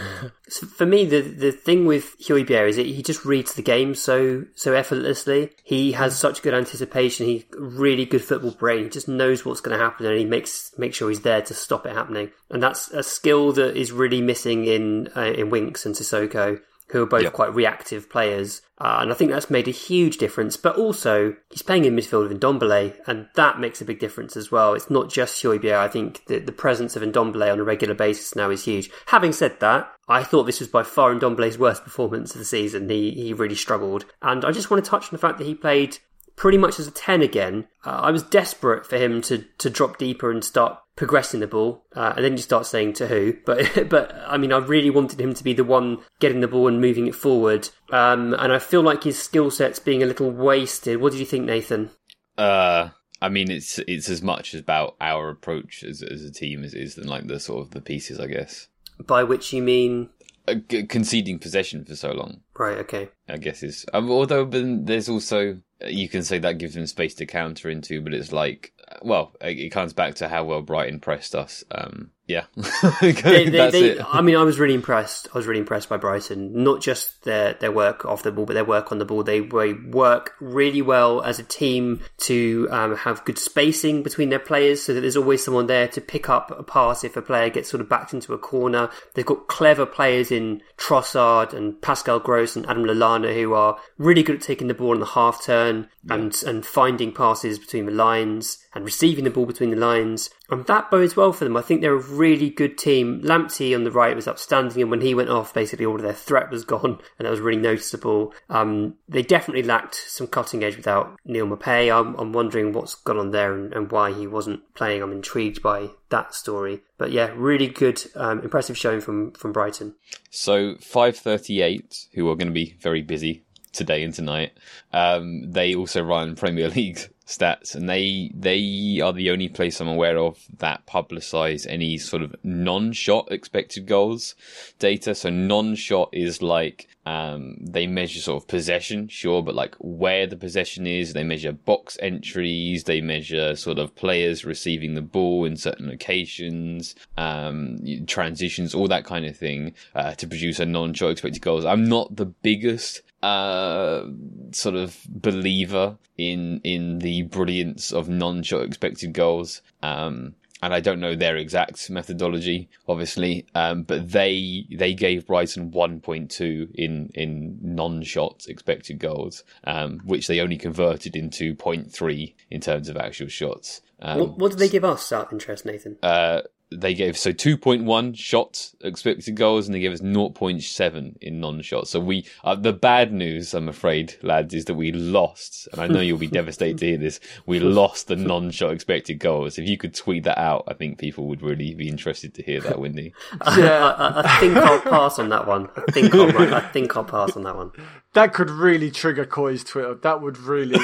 So 0.49 0.65
for 0.65 0.85
me, 0.85 1.05
the 1.05 1.21
the 1.21 1.51
thing 1.51 1.85
with 1.85 2.15
Huey 2.19 2.43
is 2.43 2.77
that 2.77 2.85
he 2.85 3.03
just 3.03 3.25
reads 3.25 3.53
the 3.53 3.61
game 3.61 3.93
so 3.95 4.45
so 4.55 4.73
effortlessly. 4.73 5.51
He 5.63 5.91
has 5.91 6.17
such 6.17 6.41
good 6.41 6.53
anticipation. 6.53 7.25
He 7.25 7.45
really 7.57 8.05
good 8.05 8.23
football 8.23 8.51
brain. 8.51 8.85
He 8.85 8.89
just 8.89 9.09
knows 9.09 9.43
what's 9.43 9.59
going 9.59 9.77
to 9.77 9.83
happen, 9.83 10.05
and 10.05 10.17
he 10.17 10.25
makes 10.25 10.73
makes 10.77 10.96
sure 10.97 11.09
he's 11.09 11.21
there 11.21 11.41
to 11.41 11.53
stop 11.53 11.85
it 11.85 11.93
happening. 11.93 12.31
And 12.49 12.61
that's 12.61 12.89
a 12.91 13.03
skill 13.03 13.51
that 13.53 13.77
is 13.77 13.91
really 13.91 14.21
missing 14.21 14.65
in 14.65 15.09
uh, 15.15 15.21
in 15.21 15.49
Winks 15.49 15.85
and 15.85 15.95
Sissoko, 15.95 16.59
who 16.89 17.03
are 17.03 17.07
both 17.07 17.23
Yeah. 17.23 17.29
quite 17.29 17.53
reactive 17.53 18.09
players. 18.09 18.61
Uh, 18.79 18.99
and 19.01 19.11
I 19.11 19.15
think 19.15 19.31
that's 19.31 19.49
made 19.49 19.67
a 19.67 19.71
huge 19.71 20.17
difference. 20.17 20.55
But 20.55 20.75
also, 20.77 21.35
he's 21.49 21.63
playing 21.63 21.85
in 21.85 21.95
midfield 21.95 22.29
with 22.29 22.39
Ndombele, 22.39 22.95
and 23.07 23.27
that 23.33 23.59
makes 23.59 23.81
a 23.81 23.85
big 23.85 23.99
difference 23.99 24.37
as 24.37 24.51
well. 24.51 24.75
It's 24.75 24.89
not 24.89 25.09
just 25.09 25.41
Højbjerg. 25.43 25.77
I 25.79 25.87
think 25.87 26.23
that 26.27 26.45
the 26.45 26.51
presence 26.51 26.95
of 26.95 27.01
Ndombele 27.01 27.51
on 27.51 27.59
a 27.59 27.63
regular 27.63 27.95
basis 27.95 28.35
now 28.35 28.51
is 28.51 28.65
huge. 28.65 28.91
Having 29.07 29.33
said 29.33 29.59
that, 29.61 29.91
I 30.07 30.23
thought 30.23 30.43
this 30.43 30.59
was 30.59 30.69
by 30.69 30.83
far 30.83 31.11
Ndombele's 31.13 31.57
worst 31.57 31.83
performance 31.83 32.33
of 32.35 32.39
the 32.39 32.45
season. 32.45 32.87
He 32.87 33.11
he 33.11 33.33
really 33.33 33.55
struggled, 33.55 34.05
and 34.21 34.45
I 34.45 34.51
just 34.51 34.69
want 34.69 34.85
to 34.85 34.89
touch 34.89 35.05
on 35.05 35.09
the 35.11 35.17
fact 35.17 35.39
that 35.39 35.47
he 35.47 35.55
played 35.55 35.97
pretty 36.37 36.57
much 36.57 36.79
as 36.79 36.87
a 36.87 36.91
10 36.91 37.21
again. 37.21 37.67
Uh, 37.85 37.99
I 38.03 38.11
was 38.11 38.23
desperate 38.23 38.85
for 38.85 38.97
him 38.97 39.21
to, 39.23 39.39
to 39.57 39.69
drop 39.69 39.97
deeper 39.97 40.31
and 40.31 40.43
start 40.43 40.79
progressing 40.95 41.41
the 41.41 41.47
ball, 41.47 41.83
uh, 41.95 42.13
and 42.15 42.23
then 42.23 42.33
you 42.33 42.37
start 42.37 42.65
saying 42.65 42.93
to 42.93 43.07
who. 43.07 43.33
But, 43.45 43.89
but 43.89 44.15
I 44.25 44.37
mean, 44.37 44.53
I 44.53 44.57
really 44.57 44.89
wanted 44.89 45.19
him 45.19 45.33
to 45.33 45.43
be 45.43 45.53
the 45.53 45.63
one 45.65 45.99
getting 46.19 46.39
the 46.39 46.47
ball 46.47 46.67
and 46.67 46.79
moving 46.79 47.07
it 47.07 47.15
forward. 47.15 47.69
Um, 47.91 48.33
and 48.35 48.53
I 48.53 48.59
feel 48.59 48.81
like 48.81 49.03
his 49.03 49.21
skill 49.21 49.51
set's 49.51 49.79
being 49.79 50.01
a 50.01 50.05
little 50.05 50.31
wasted. 50.31 51.01
What 51.01 51.11
did 51.11 51.19
you 51.19 51.25
think, 51.25 51.45
Nathan? 51.45 51.91
Uh, 52.37 52.89
I 53.21 53.29
mean, 53.29 53.49
it's 53.49 53.79
it's 53.79 54.09
as 54.09 54.21
much 54.21 54.53
about 54.53 54.95
our 55.01 55.29
approach 55.29 55.83
as 55.83 56.03
as 56.03 56.23
a 56.23 56.31
team 56.31 56.63
as 56.63 56.73
it 56.73 56.81
is 56.81 56.95
than 56.95 57.07
like 57.07 57.27
the 57.27 57.39
sort 57.39 57.65
of 57.65 57.71
the 57.71 57.81
pieces, 57.81 58.19
I 58.19 58.27
guess. 58.27 58.67
By 59.05 59.23
which 59.23 59.53
you 59.53 59.61
mean, 59.63 60.09
Uh, 60.47 60.55
conceding 60.87 61.39
possession 61.39 61.83
for 61.83 61.95
so 61.95 62.11
long, 62.11 62.41
right, 62.57 62.77
okay. 62.77 63.09
I 63.29 63.37
guess 63.37 63.63
is. 63.63 63.85
Um, 63.93 64.09
although, 64.09 64.45
but 64.45 64.85
there's 64.85 65.09
also 65.09 65.59
you 65.85 66.09
can 66.09 66.23
say 66.23 66.39
that 66.39 66.57
gives 66.57 66.73
them 66.75 66.87
space 66.87 67.15
to 67.15 67.25
counter 67.25 67.69
into, 67.69 68.01
but 68.01 68.13
it's 68.13 68.31
like, 68.31 68.73
well, 69.01 69.33
it 69.41 69.59
it 69.59 69.69
comes 69.69 69.93
back 69.93 70.15
to 70.15 70.27
how 70.27 70.43
well 70.45 70.61
Brighton 70.61 70.99
pressed 70.99 71.35
us. 71.35 71.63
Um, 71.71 72.11
yeah, 72.27 72.43
They, 73.01 73.13
they, 73.49 73.71
they. 73.71 73.99
I 74.01 74.19
mean, 74.19 74.35
I 74.35 74.43
was 74.43 74.59
really 74.59 74.73
impressed. 74.73 75.29
I 75.33 75.37
was 75.37 75.47
really 75.47 75.61
impressed 75.61 75.87
by 75.87 75.95
Brighton. 75.95 76.61
Not 76.61 76.81
just 76.81 77.23
their 77.23 77.53
their 77.53 77.71
work 77.71 78.03
off 78.03 78.23
the 78.23 78.33
ball, 78.33 78.45
but 78.45 78.53
their 78.53 78.65
work 78.65 78.91
on 78.91 78.99
the 78.99 79.05
ball. 79.05 79.23
They, 79.23 79.39
they 79.39 79.73
work 79.73 80.33
really 80.41 80.81
well 80.81 81.21
as 81.21 81.39
a 81.39 81.43
team 81.43 82.01
to 82.19 82.67
um, 82.69 82.97
have 82.97 83.23
good 83.23 83.39
spacing 83.39 84.03
between 84.03 84.29
their 84.29 84.39
players, 84.39 84.83
so 84.83 84.93
that 84.93 84.99
there's 84.99 85.15
always 85.15 85.41
someone 85.41 85.67
there 85.67 85.87
to 85.87 86.01
pick 86.01 86.29
up 86.29 86.51
a 86.51 86.63
pass 86.63 87.05
if 87.05 87.15
a 87.15 87.21
player 87.21 87.49
gets 87.49 87.69
sort 87.69 87.79
of 87.79 87.87
backed 87.87 88.13
into 88.13 88.33
a 88.33 88.37
corner. 88.37 88.89
They've 89.13 89.25
got 89.25 89.47
clever 89.47 89.85
players 89.85 90.29
in 90.29 90.61
Trossard 90.75 91.53
and 91.53 91.81
Pascal 91.81 92.19
Gross 92.19 92.57
and 92.57 92.65
Adam 92.65 92.83
Lallana 92.83 93.33
who 93.33 93.53
are 93.53 93.79
really 93.97 94.23
good 94.23 94.35
at 94.35 94.41
taking 94.41 94.67
the 94.67 94.73
ball 94.73 94.93
in 94.93 94.99
the 94.99 95.05
half 95.05 95.41
turn 95.43 95.87
and 96.09 96.43
and 96.45 96.65
finding 96.65 97.13
passes 97.13 97.59
between 97.59 97.85
the 97.85 97.91
lines 97.91 98.59
and 98.77 98.85
receiving 98.85 99.23
the 99.23 99.31
ball 99.31 99.47
between 99.47 99.71
the 99.71 99.75
lines. 99.75 100.29
And 100.51 100.65
that 100.67 100.91
bodes 100.91 101.15
well 101.15 101.33
for 101.33 101.43
them. 101.43 101.57
I 101.57 101.61
think 101.61 101.81
they're 101.81 101.95
a 101.95 101.97
really 101.97 102.51
good 102.51 102.77
team. 102.77 103.21
Lamptey 103.23 103.75
on 103.75 103.83
the 103.83 103.91
right 103.91 104.15
was 104.15 104.27
outstanding, 104.27 104.81
and 104.81 104.91
when 104.91 105.01
he 105.01 105.15
went 105.15 105.29
off, 105.29 105.51
basically 105.53 105.85
all 105.85 105.95
of 105.95 106.03
their 106.03 106.13
threat 106.13 106.51
was 106.51 106.63
gone, 106.75 106.99
and 107.17 107.25
that 107.25 107.31
was 107.31 107.39
really 107.39 107.59
noticeable. 107.59 108.33
Um, 108.49 108.93
they 109.09 109.23
definitely 109.23 109.63
lacked 109.63 109.95
some 109.95 110.27
cutting 110.27 110.63
edge 110.63 110.77
without 110.77 111.17
Neal 111.25 111.47
Maupay. 111.47 111.91
I'm, 111.91 112.15
I'm 112.15 112.31
wondering 112.33 112.71
what's 112.71 112.93
gone 112.93 113.17
on 113.17 113.31
there 113.31 113.53
and, 113.53 113.73
and 113.73 113.91
why 113.91 114.13
he 114.13 114.27
wasn't 114.27 114.61
playing. 114.75 115.01
I'm 115.01 115.11
intrigued 115.11 115.63
by 115.63 115.89
that 116.09 116.35
story. 116.35 116.81
But 116.99 117.11
yeah, 117.11 117.31
really 117.35 117.67
good, 117.67 118.03
um, 118.15 118.41
impressive 118.41 118.77
showing 118.77 119.01
from, 119.01 119.31
from 119.31 119.53
Brighton. 119.53 119.95
So 120.29 120.75
538, 120.75 122.07
who 122.13 122.29
are 122.29 122.35
going 122.35 122.47
to 122.47 122.53
be 122.53 122.77
very 122.79 123.01
busy 123.01 123.43
today 123.73 124.03
and 124.03 124.13
tonight, 124.13 124.53
um, 124.93 125.51
they 125.51 125.73
also 125.73 126.03
run 126.03 126.35
Premier 126.35 126.69
League 126.75 126.99
stats, 127.27 127.75
and 127.75 127.89
they 127.89 128.31
they 128.33 129.01
are 129.03 129.13
the 129.13 129.29
only 129.29 129.49
place 129.49 129.79
I'm 129.79 129.87
aware 129.87 130.17
of 130.17 130.39
that 130.57 130.87
publicise 130.87 131.67
any 131.69 131.97
sort 131.97 132.23
of 132.23 132.35
non-shot 132.43 133.31
expected 133.31 133.85
goals 133.85 134.33
data. 134.79 135.13
So 135.13 135.29
non-shot 135.29 136.09
is 136.13 136.41
like 136.41 136.87
um, 137.05 137.55
they 137.61 137.87
measure 137.87 138.19
sort 138.19 138.43
of 138.43 138.47
possession, 138.47 139.07
sure, 139.07 139.41
but 139.41 139.55
like 139.55 139.75
where 139.79 140.27
the 140.27 140.35
possession 140.35 140.85
is. 140.85 141.13
They 141.13 141.23
measure 141.23 141.53
box 141.53 141.97
entries. 142.01 142.83
They 142.83 142.99
measure 142.99 143.55
sort 143.55 143.79
of 143.79 143.95
players 143.95 144.43
receiving 144.43 144.93
the 144.93 145.01
ball 145.01 145.45
in 145.45 145.55
certain 145.55 145.87
locations, 145.87 146.95
um, 147.17 147.79
transitions, 148.07 148.75
all 148.75 148.87
that 148.89 149.05
kind 149.05 149.25
of 149.25 149.37
thing, 149.37 149.73
uh, 149.95 150.15
to 150.15 150.27
produce 150.27 150.59
a 150.59 150.65
non-shot 150.65 151.11
expected 151.11 151.41
goals. 151.41 151.63
I'm 151.63 151.87
not 151.87 152.15
the 152.15 152.25
biggest 152.25 153.01
uh 153.23 154.03
sort 154.51 154.75
of 154.75 154.97
believer 155.09 155.97
in 156.17 156.61
in 156.63 156.99
the 156.99 157.23
brilliance 157.23 157.91
of 157.91 158.07
non-shot 158.07 158.63
expected 158.63 159.13
goals 159.13 159.61
um 159.81 160.35
and 160.61 160.73
I 160.73 160.79
don't 160.79 160.99
know 160.99 161.15
their 161.15 161.37
exact 161.37 161.89
methodology, 161.89 162.69
obviously, 162.87 163.45
um, 163.53 163.83
but 163.83 164.11
they 164.11 164.65
they 164.71 164.93
gave 164.93 165.27
Brighton 165.27 165.71
1.2 165.71 166.71
in 166.73 167.11
in 167.13 167.59
non-shot 167.61 168.45
expected 168.47 168.99
goals, 168.99 169.43
um, 169.65 169.99
which 170.03 170.27
they 170.27 170.39
only 170.39 170.57
converted 170.57 171.15
into 171.15 171.55
0.3 171.55 172.33
in 172.49 172.61
terms 172.61 172.89
of 172.89 172.97
actual 172.97 173.27
shots. 173.27 173.81
Um, 173.99 174.19
what, 174.19 174.37
what 174.37 174.51
did 174.51 174.59
they 174.59 174.69
give 174.69 174.85
us 174.85 175.11
out 175.11 175.27
of 175.27 175.33
interest, 175.33 175.65
Nathan? 175.65 175.97
uh, 176.01 176.41
they 176.71 176.93
gave 176.93 177.17
so 177.17 177.31
2.1 177.31 178.15
shots 178.17 178.75
expected 178.81 179.35
goals 179.35 179.67
and 179.67 179.75
they 179.75 179.79
gave 179.79 179.93
us 179.93 180.01
0.7 180.01 181.17
in 181.21 181.39
non-shots 181.39 181.89
so 181.89 181.99
we 181.99 182.25
uh, 182.43 182.55
the 182.55 182.73
bad 182.73 183.13
news 183.13 183.53
i'm 183.53 183.69
afraid 183.69 184.15
lads 184.21 184.53
is 184.53 184.65
that 184.65 184.75
we 184.75 184.91
lost 184.91 185.67
and 185.71 185.81
i 185.81 185.87
know 185.87 186.01
you'll 186.01 186.17
be 186.17 186.27
devastated 186.41 186.77
to 186.77 186.85
hear 186.85 186.97
this 186.97 187.19
we 187.45 187.59
lost 187.59 188.07
the 188.07 188.15
non-shot 188.15 188.73
expected 188.73 189.19
goals 189.19 189.57
if 189.57 189.67
you 189.67 189.77
could 189.77 189.93
tweet 189.95 190.23
that 190.23 190.37
out 190.37 190.63
i 190.67 190.73
think 190.73 190.97
people 190.97 191.27
would 191.27 191.41
really 191.41 191.73
be 191.73 191.87
interested 191.87 192.33
to 192.33 192.43
hear 192.43 192.59
that 192.61 192.79
Windy 192.79 193.13
Yeah. 193.57 193.93
I, 193.97 194.07
I, 194.07 194.21
I 194.23 194.39
think 194.39 194.57
I'll 194.57 194.81
pass 194.81 195.19
on 195.19 195.29
that 195.29 195.47
one. 195.47 195.69
I 195.75 195.91
think 195.91 196.13
I'll, 196.13 196.53
I 196.53 196.59
think 196.59 196.95
I'll 196.95 197.03
pass 197.03 197.35
on 197.35 197.43
that 197.43 197.55
one. 197.55 197.71
That 198.13 198.33
could 198.33 198.49
really 198.49 198.91
trigger 198.91 199.25
COYS 199.25 199.63
Twitter. 199.63 199.95
That 199.95 200.21
would 200.21 200.37
really, 200.37 200.79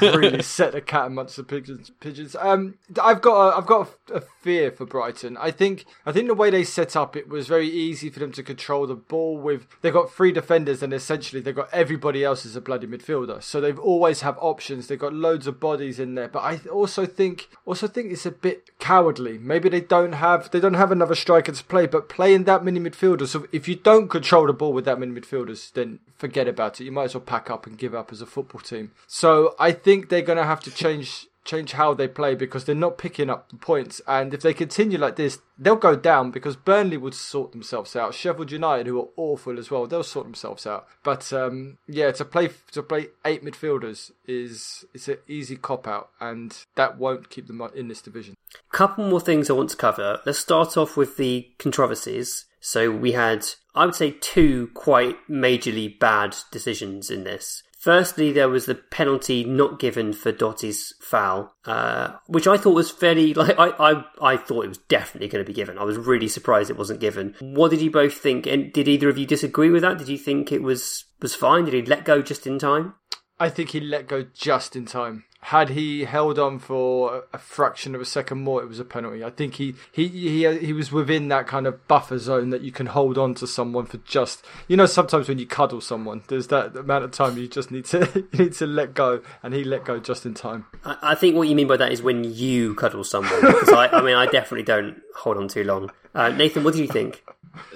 really 0.00 0.42
set 0.56 0.72
the 0.72 0.80
cat 0.80 1.06
amongst 1.06 1.36
the 1.36 1.44
pigeons. 1.44 1.90
Pigeons. 2.00 2.36
Um, 2.38 2.74
I've 3.02 3.20
got, 3.20 3.54
a, 3.54 3.56
I've 3.56 3.66
got 3.66 3.88
a, 4.10 4.14
a 4.14 4.20
fear 4.20 4.70
for 4.70 4.86
Brighton. 4.86 5.21
I 5.24 5.50
think, 5.50 5.84
I 6.04 6.12
think 6.12 6.28
the 6.28 6.34
way 6.34 6.50
they 6.50 6.64
set 6.64 6.96
up, 6.96 7.16
it 7.16 7.28
was 7.28 7.48
very 7.48 7.68
easy 7.68 8.10
for 8.10 8.20
them 8.20 8.32
to 8.32 8.42
control 8.42 8.86
the 8.86 8.94
ball. 8.94 9.38
With 9.38 9.66
they've 9.80 9.92
got 9.92 10.12
three 10.12 10.32
defenders, 10.32 10.82
and 10.82 10.92
essentially 10.92 11.40
they've 11.40 11.54
got 11.54 11.72
everybody 11.72 12.24
else 12.24 12.44
as 12.46 12.56
a 12.56 12.60
bloody 12.60 12.86
midfielder. 12.86 13.42
So 13.42 13.60
they've 13.60 13.78
always 13.78 14.20
have 14.22 14.38
options. 14.40 14.86
They've 14.86 14.98
got 14.98 15.12
loads 15.12 15.46
of 15.46 15.60
bodies 15.60 15.98
in 15.98 16.14
there. 16.14 16.28
But 16.28 16.40
I 16.40 16.60
also 16.68 17.06
think, 17.06 17.48
also 17.66 17.86
think 17.86 18.12
it's 18.12 18.26
a 18.26 18.30
bit 18.30 18.78
cowardly. 18.78 19.38
Maybe 19.38 19.68
they 19.68 19.80
don't 19.80 20.12
have, 20.12 20.50
they 20.50 20.60
don't 20.60 20.74
have 20.74 20.92
another 20.92 21.14
striker 21.14 21.52
to 21.52 21.64
play. 21.64 21.86
But 21.86 22.08
playing 22.08 22.44
that 22.44 22.64
many 22.64 22.80
midfielders, 22.80 23.28
so 23.28 23.46
if 23.52 23.68
you 23.68 23.76
don't 23.76 24.08
control 24.08 24.46
the 24.46 24.52
ball 24.52 24.72
with 24.72 24.84
that 24.84 24.98
many 24.98 25.12
midfielders, 25.12 25.72
then 25.72 26.00
forget 26.16 26.48
about 26.48 26.80
it. 26.80 26.84
You 26.84 26.92
might 26.92 27.04
as 27.04 27.14
well 27.14 27.22
pack 27.22 27.50
up 27.50 27.66
and 27.66 27.78
give 27.78 27.94
up 27.94 28.12
as 28.12 28.20
a 28.20 28.26
football 28.26 28.60
team. 28.60 28.92
So 29.06 29.54
I 29.58 29.72
think 29.72 30.08
they're 30.08 30.22
going 30.22 30.38
to 30.38 30.44
have 30.44 30.60
to 30.60 30.70
change 30.70 31.26
change 31.44 31.72
how 31.72 31.94
they 31.94 32.08
play 32.08 32.34
because 32.34 32.64
they're 32.64 32.74
not 32.74 32.98
picking 32.98 33.30
up 33.30 33.48
the 33.50 33.56
points. 33.56 34.00
And 34.06 34.32
if 34.32 34.42
they 34.42 34.54
continue 34.54 34.98
like 34.98 35.16
this, 35.16 35.38
they'll 35.58 35.76
go 35.76 35.96
down 35.96 36.30
because 36.30 36.56
Burnley 36.56 36.96
would 36.96 37.14
sort 37.14 37.52
themselves 37.52 37.96
out. 37.96 38.14
Sheffield 38.14 38.50
United, 38.50 38.86
who 38.86 39.00
are 39.00 39.08
awful 39.16 39.58
as 39.58 39.70
well, 39.70 39.86
they'll 39.86 40.02
sort 40.02 40.26
themselves 40.26 40.66
out. 40.66 40.86
But 41.02 41.32
um, 41.32 41.78
yeah, 41.86 42.12
to 42.12 42.24
play 42.24 42.50
to 42.72 42.82
play 42.82 43.08
eight 43.24 43.44
midfielders 43.44 44.12
is 44.26 44.84
it's 44.94 45.08
an 45.08 45.18
easy 45.28 45.56
cop 45.56 45.86
out, 45.86 46.10
and 46.20 46.56
that 46.76 46.98
won't 46.98 47.30
keep 47.30 47.46
them 47.46 47.62
in 47.74 47.88
this 47.88 48.02
division. 48.02 48.36
Couple 48.70 49.08
more 49.08 49.20
things 49.20 49.50
I 49.50 49.54
want 49.54 49.70
to 49.70 49.76
cover. 49.76 50.20
Let's 50.24 50.38
start 50.38 50.76
off 50.76 50.96
with 50.96 51.16
the 51.16 51.48
controversies. 51.58 52.46
So 52.64 52.92
we 52.92 53.12
had, 53.12 53.44
I 53.74 53.84
would 53.84 53.96
say, 53.96 54.12
two 54.12 54.70
quite 54.72 55.16
majorly 55.28 55.98
bad 55.98 56.36
decisions 56.52 57.10
in 57.10 57.24
this. 57.24 57.64
Firstly, 57.82 58.30
there 58.30 58.48
was 58.48 58.66
the 58.66 58.76
penalty 58.76 59.42
not 59.42 59.80
given 59.80 60.12
for 60.12 60.30
Doherty's 60.30 60.94
foul, 61.00 61.52
uh, 61.64 62.12
which 62.28 62.46
I 62.46 62.56
thought 62.56 62.76
was 62.76 62.92
fairly 62.92 63.34
like 63.34 63.58
I, 63.58 63.70
I 63.76 64.04
I 64.20 64.36
thought 64.36 64.66
it 64.66 64.68
was 64.68 64.78
definitely 64.78 65.26
going 65.26 65.44
to 65.44 65.50
be 65.50 65.52
given. 65.52 65.78
I 65.78 65.82
was 65.82 65.98
really 65.98 66.28
surprised 66.28 66.70
it 66.70 66.78
wasn't 66.78 67.00
given. 67.00 67.34
What 67.40 67.72
did 67.72 67.82
you 67.82 67.90
both 67.90 68.14
think? 68.14 68.46
And 68.46 68.72
did 68.72 68.86
either 68.86 69.08
of 69.08 69.18
you 69.18 69.26
disagree 69.26 69.70
with 69.70 69.82
that? 69.82 69.98
Did 69.98 70.06
you 70.06 70.16
think 70.16 70.52
it 70.52 70.62
was 70.62 71.06
was 71.20 71.34
fine? 71.34 71.64
Did 71.64 71.74
he 71.74 71.82
let 71.82 72.04
go 72.04 72.22
just 72.22 72.46
in 72.46 72.60
time? 72.60 72.94
I 73.42 73.48
think 73.48 73.70
he 73.70 73.80
let 73.80 74.06
go 74.06 74.24
just 74.34 74.76
in 74.76 74.86
time 74.86 75.24
had 75.46 75.70
he 75.70 76.04
held 76.04 76.38
on 76.38 76.60
for 76.60 77.24
a 77.32 77.38
fraction 77.38 77.96
of 77.96 78.00
a 78.00 78.04
second 78.04 78.44
more, 78.44 78.62
it 78.62 78.68
was 78.68 78.78
a 78.78 78.84
penalty. 78.84 79.24
I 79.24 79.30
think 79.30 79.54
he 79.54 79.74
he 79.90 80.06
he 80.06 80.58
he 80.58 80.72
was 80.72 80.92
within 80.92 81.26
that 81.28 81.48
kind 81.48 81.66
of 81.66 81.86
buffer 81.88 82.18
zone 82.18 82.50
that 82.50 82.60
you 82.60 82.70
can 82.70 82.86
hold 82.86 83.18
on 83.18 83.34
to 83.34 83.46
someone 83.48 83.86
for 83.86 83.96
just 83.98 84.44
you 84.68 84.76
know 84.76 84.86
sometimes 84.86 85.28
when 85.28 85.40
you 85.40 85.46
cuddle 85.46 85.80
someone, 85.80 86.22
there's 86.28 86.46
that 86.48 86.76
amount 86.76 87.04
of 87.04 87.10
time 87.10 87.36
you 87.36 87.48
just 87.48 87.72
need 87.72 87.84
to 87.86 88.08
you 88.32 88.44
need 88.44 88.52
to 88.54 88.66
let 88.66 88.94
go, 88.94 89.20
and 89.42 89.52
he 89.52 89.64
let 89.64 89.84
go 89.84 89.98
just 89.98 90.24
in 90.24 90.32
time. 90.32 90.64
I, 90.84 90.96
I 91.02 91.14
think 91.16 91.34
what 91.34 91.48
you 91.48 91.56
mean 91.56 91.66
by 91.66 91.76
that 91.76 91.90
is 91.90 92.02
when 92.02 92.22
you 92.22 92.76
cuddle 92.76 93.02
someone. 93.02 93.40
Because 93.40 93.70
I, 93.70 93.88
I 93.88 94.00
mean, 94.00 94.14
I 94.14 94.26
definitely 94.26 94.62
don't 94.62 95.02
hold 95.16 95.38
on 95.38 95.48
too 95.48 95.64
long. 95.64 95.90
Uh, 96.14 96.28
Nathan, 96.28 96.62
what 96.62 96.74
do 96.74 96.80
you 96.80 96.88
think? 96.88 97.24